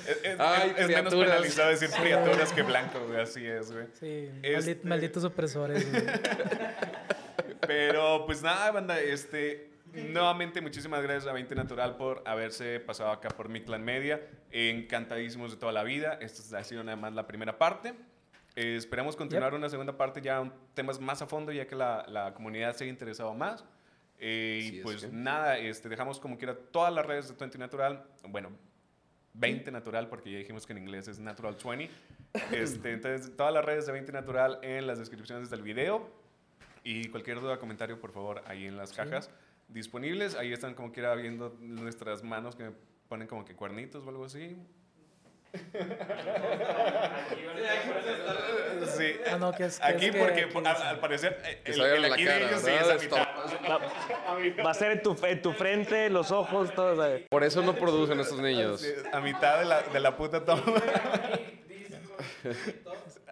[0.07, 3.21] Es, es- Ay, es- es menos penalizado decir criaturas que blanco, güey.
[3.21, 3.85] Así es, güey.
[3.99, 6.03] Sí, Este- maldi- malditos opresores, güey.
[7.65, 9.69] Pero pues nada, banda, este.
[9.95, 14.21] Nuevamente, muchísimas gracias a 20 Natural por haberse pasado acá por Mi Clan Media.
[14.51, 16.17] Encantadísimos de toda la vida.
[16.21, 17.93] Esta ha sido nada más la primera parte.
[18.57, 22.33] Eh, esperamos continuar una segunda parte ya temas más a fondo, ya que la, la
[22.33, 23.63] comunidad se ha interesado más.
[24.19, 25.09] Eh, y es, pues ¿eh?
[25.13, 28.05] nada, este, dejamos como quiera todas las redes de 20 Natural.
[28.27, 28.51] Bueno,
[29.33, 31.89] 20 Natural, porque ya dijimos que en inglés es Natural 20.
[32.51, 36.09] Este, entonces, todas las redes de 20 Natural en las descripciones del video.
[36.83, 39.31] Y cualquier duda, comentario, por favor, ahí en las cajas
[39.67, 40.35] disponibles.
[40.35, 42.71] Ahí están como quiera viendo nuestras manos que
[43.09, 44.57] ponen como que cuernitos o algo así.
[48.97, 49.15] Sí.
[49.31, 51.71] Ah, no, que es- que Aquí es que- porque que por- al, al parecer Que
[54.63, 56.95] va a ser en tu, en tu frente, los ojos, todo.
[56.95, 57.23] ¿sabes?
[57.29, 58.85] Por eso no producen estos niños.
[59.11, 60.63] A mitad de la, de la puta toma.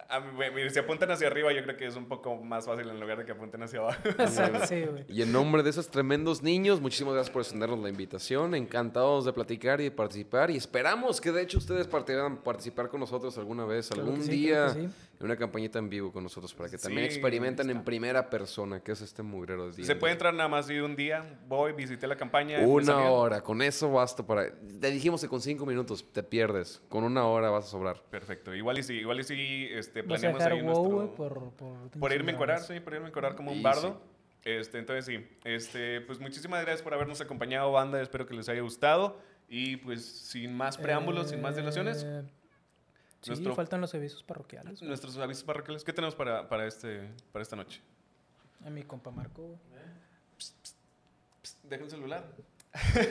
[0.08, 3.00] A mí, si apuntan hacia arriba, yo creo que es un poco más fácil en
[3.00, 4.00] lugar de que apunten hacia abajo.
[4.66, 5.04] Sí, güey.
[5.08, 8.54] Y en nombre de esos tremendos niños, muchísimas gracias por extendernos la invitación.
[8.54, 10.50] Encantados de platicar y de participar.
[10.50, 14.74] Y esperamos que de hecho ustedes participan participar con nosotros alguna vez, algún sí, día,
[15.18, 15.24] sí.
[15.24, 18.92] una campañita en vivo con nosotros para que también Sí, experimenten en primera persona qué
[18.92, 19.96] es este mugrero de Se D&D.
[19.96, 21.38] puede entrar nada más de un día.
[21.48, 22.58] Voy, visité la campaña.
[22.58, 24.50] me Una hora, con eso basta para...
[24.80, 28.02] Te dijimos que con cinco minutos te pierdes, con una hora vas a sobrar.
[28.10, 28.54] Perfecto.
[28.54, 31.14] Igual y si, igual y si este, planeamos ahí WoW, nuestro...
[31.14, 31.90] por, por...
[31.98, 32.76] Por irme a encuadrar, chingados.
[32.76, 34.00] sí, por irme a encuadrar como un Sí, bardo.
[34.44, 38.02] Este, entonces sí, este, pues muchísimas gracias por habernos acompañado, banda.
[38.02, 39.18] Espero que les haya gustado.
[39.48, 42.24] Y pues sin más preámbulos, sin más dilaciones, Eh,
[43.24, 44.82] Sí, nuestro- faltan los servicios parroquiales.
[44.82, 45.84] nuestros avisos parroquiales.
[45.84, 47.80] ¿Qué tenemos para, para, este, para esta noche?
[48.66, 49.58] A mi compa Marco.
[50.38, 50.76] Psst,
[51.64, 52.24] deja el celular.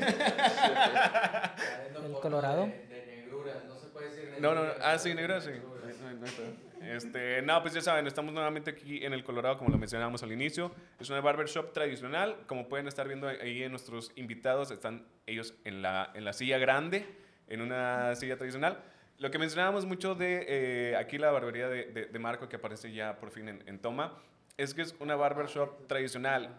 [2.03, 2.65] El Colorado.
[2.65, 5.15] De, de negruras, no se puede decir de No, no, Ah, sí, sí.
[5.15, 5.45] negruras.
[5.45, 6.64] Pedo.
[6.81, 10.31] Este, no, pues ya saben, estamos nuevamente aquí en el Colorado, como lo mencionábamos al
[10.34, 10.72] inicio.
[10.99, 12.35] Es una barbershop tradicional.
[12.48, 16.57] Como pueden estar viendo ahí en nuestros invitados, están ellos en la, en la silla
[16.57, 17.06] grande,
[17.48, 18.80] en una silla tradicional.
[19.19, 22.91] Lo que mencionábamos mucho de eh, aquí la barbería de, de- de Marco, que aparece
[22.91, 24.18] ya por fin en, en toma,
[24.57, 26.49] es que es una barbershop tradicional.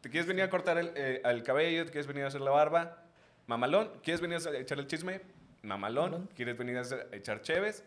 [0.00, 1.84] ¿Te quieres venir a cortar el, eh, el cabello?
[1.86, 2.98] ¿Te quieres venir a hacer la barba?
[3.46, 3.90] Mamalón.
[4.02, 5.20] ¿Quieres venir a echar el chisme?
[5.62, 6.28] Mamalón.
[6.36, 7.84] ¿Quieres venir a, hacer- a echar cheves?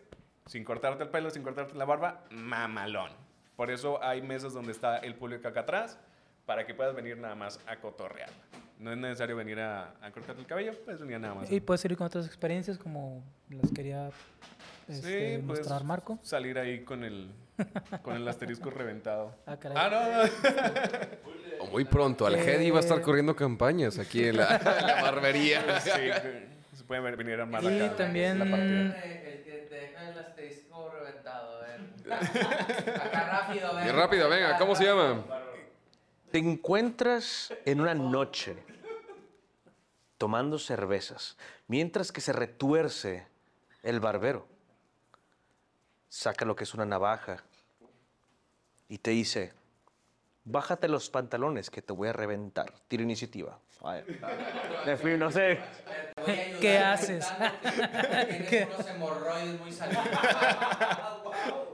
[0.48, 3.12] Sin cortarte el pelo, sin cortarte la barba, mamalón.
[3.56, 6.00] Por eso hay mesas donde está el público acá atrás,
[6.46, 8.30] para que puedas venir nada más a cotorrear.
[8.80, 11.52] No es necesario venir a, a cortarte el cabello, puedes venir nada más.
[11.52, 14.10] Y puedes ir con otras experiencias como las quería
[14.88, 16.20] este, Sí, mostrar Marco.
[16.22, 17.32] salir ahí con el,
[18.04, 19.34] con el asterisco reventado.
[19.48, 19.78] Ah, caray.
[19.80, 20.24] Ah, no,
[21.60, 21.64] no.
[21.64, 24.88] O muy pronto, al Que- Hedy va a estar corriendo campañas aquí en la, en
[24.88, 25.80] la barbería.
[25.80, 25.90] Sí,
[26.76, 27.96] se pueden venir a armar Y acá.
[27.96, 28.46] también- la.
[28.46, 31.80] El que te deja el asterisco reventado, a ver.
[33.02, 35.24] Acá rápido, Y rápido, venga, ¿cómo se llama?
[36.32, 38.58] Te encuentras en una noche
[40.18, 41.38] tomando cervezas,
[41.68, 43.28] mientras que se retuerce
[43.84, 44.48] el barbero.
[46.10, 47.44] Saca lo que es una navaja
[48.90, 49.54] y te dice,
[50.44, 52.74] bájate los pantalones que te voy a reventar.
[52.88, 53.60] Tira iniciativa.
[53.84, 54.20] A ver.
[54.86, 55.60] En fin, no sé.
[56.60, 57.28] ¿Qué haces?
[58.50, 60.06] Tienes unos hemorroides muy salidos.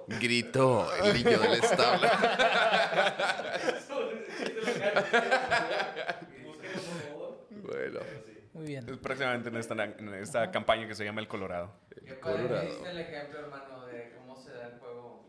[0.08, 2.08] Gritó el niño del establo.
[7.50, 8.00] bueno,
[8.54, 8.90] Muy bien.
[8.90, 11.72] Es próximamente en esta, en esta campaña que se llama El Colorado.
[11.90, 12.62] Qué padre que Colorado.
[12.66, 15.26] diste el ejemplo, hermano, de cómo se da el juego.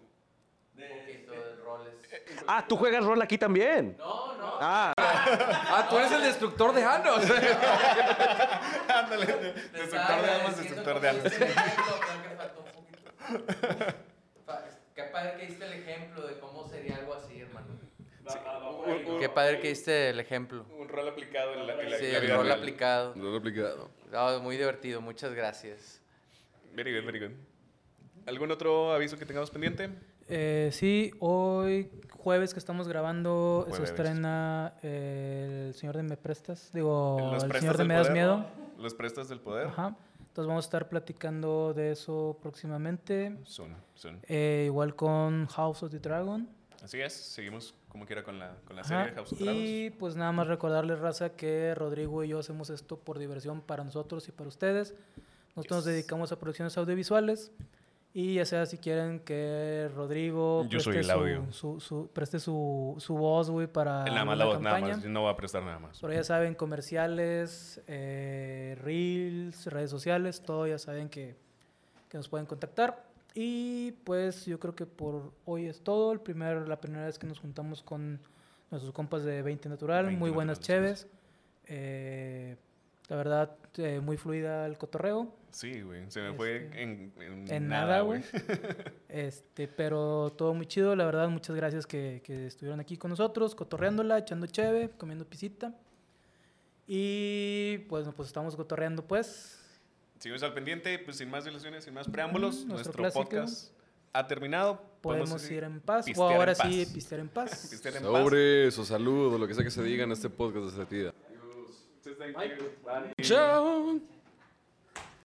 [0.76, 1.94] Un poquito de roles.
[2.46, 3.96] Ah, tú juegas rol aquí también.
[3.98, 4.58] No, no.
[4.60, 7.24] Ah, Ah, tú eres el destructor de Anos.
[8.88, 9.26] Ándale,
[9.72, 11.32] destructor de almas, destructor de almas.
[15.14, 17.78] padre que diste el ejemplo de cómo sería algo así, hermano.
[19.20, 20.64] Qué padre que diste el ejemplo.
[20.78, 22.58] Un rol aplicado en la, en la- Sí, el rol real.
[22.58, 23.12] aplicado.
[23.16, 23.90] No lo he aplicado.
[24.12, 26.00] Ah, muy divertido, muchas gracias.
[26.74, 27.34] Very good, very good.
[28.26, 29.90] ¿Algún otro aviso que tengamos pendiente?
[30.28, 33.90] Eh, sí, hoy jueves que estamos grabando se Jueves.
[33.90, 36.70] estrena eh, El Señor de Me Prestas.
[36.72, 38.36] Digo, Los El prestas Señor de Me Das Miedo.
[38.38, 38.82] ¿no?
[38.82, 39.66] Los prestas del poder.
[39.68, 39.94] Ajá.
[40.18, 43.36] Entonces vamos a estar platicando de eso próximamente.
[43.44, 44.20] Son, son.
[44.26, 46.48] Eh, igual con House of the Dragon.
[46.84, 49.58] Así es, seguimos como quiera con la, con la serie de House of Dragons.
[49.68, 53.82] Y pues nada más recordarles, raza, que Rodrigo y yo hacemos esto por diversión para
[53.84, 54.94] nosotros y para ustedes.
[55.56, 55.92] Nosotros nos Yes.
[55.94, 57.50] dedicamos a producciones audiovisuales.
[58.16, 61.50] Y ya sea si quieren que Rodrigo Yo preste, audio.
[61.52, 64.94] Su, su- preste su, su voz, güey, para Nada más la voz, nada campaña.
[64.96, 65.02] más.
[65.04, 65.98] Yo no voy a prestar nada más.
[66.00, 71.34] Pero ya saben, comerciales, eh, reels, redes sociales, todo ya saben que,
[72.08, 73.02] que nos pueden contactar.
[73.34, 76.12] Y pues yo creo que por hoy es todo.
[76.12, 78.20] El primer, la primera vez que nos juntamos con
[78.70, 81.06] nuestros compas de 20 Natural, 20 muy buenas Natural, cheves.
[81.66, 82.56] Eh,
[83.08, 85.32] la verdad, eh, muy fluida el cotorreo.
[85.50, 86.10] Sí, güey.
[86.10, 88.22] Se me fue Este, en, en, En nada, güey.
[89.08, 93.54] este, pero todo muy chido, la verdad, muchas gracias que, que estuvieron aquí con nosotros,
[93.54, 95.74] cotorreándola, echando cheve, comiendo pisita.
[96.86, 99.60] Y pues, pues estamos cotorreando, pues.
[100.24, 102.64] Seguimos al pendiente, pues sin más dilaciones, sin más preámbulos.
[102.64, 103.74] Nuestro podcast
[104.10, 104.80] ha terminado.
[105.02, 106.06] Podemos ir en paz.
[106.16, 106.94] O en ahora sí, paz.
[106.94, 107.66] pistear en paz.
[107.70, 108.10] Pistear en paz.
[108.10, 111.12] Sobre su salud o lo que sea que se diga en este podcast de you.
[113.20, 114.00] Chao.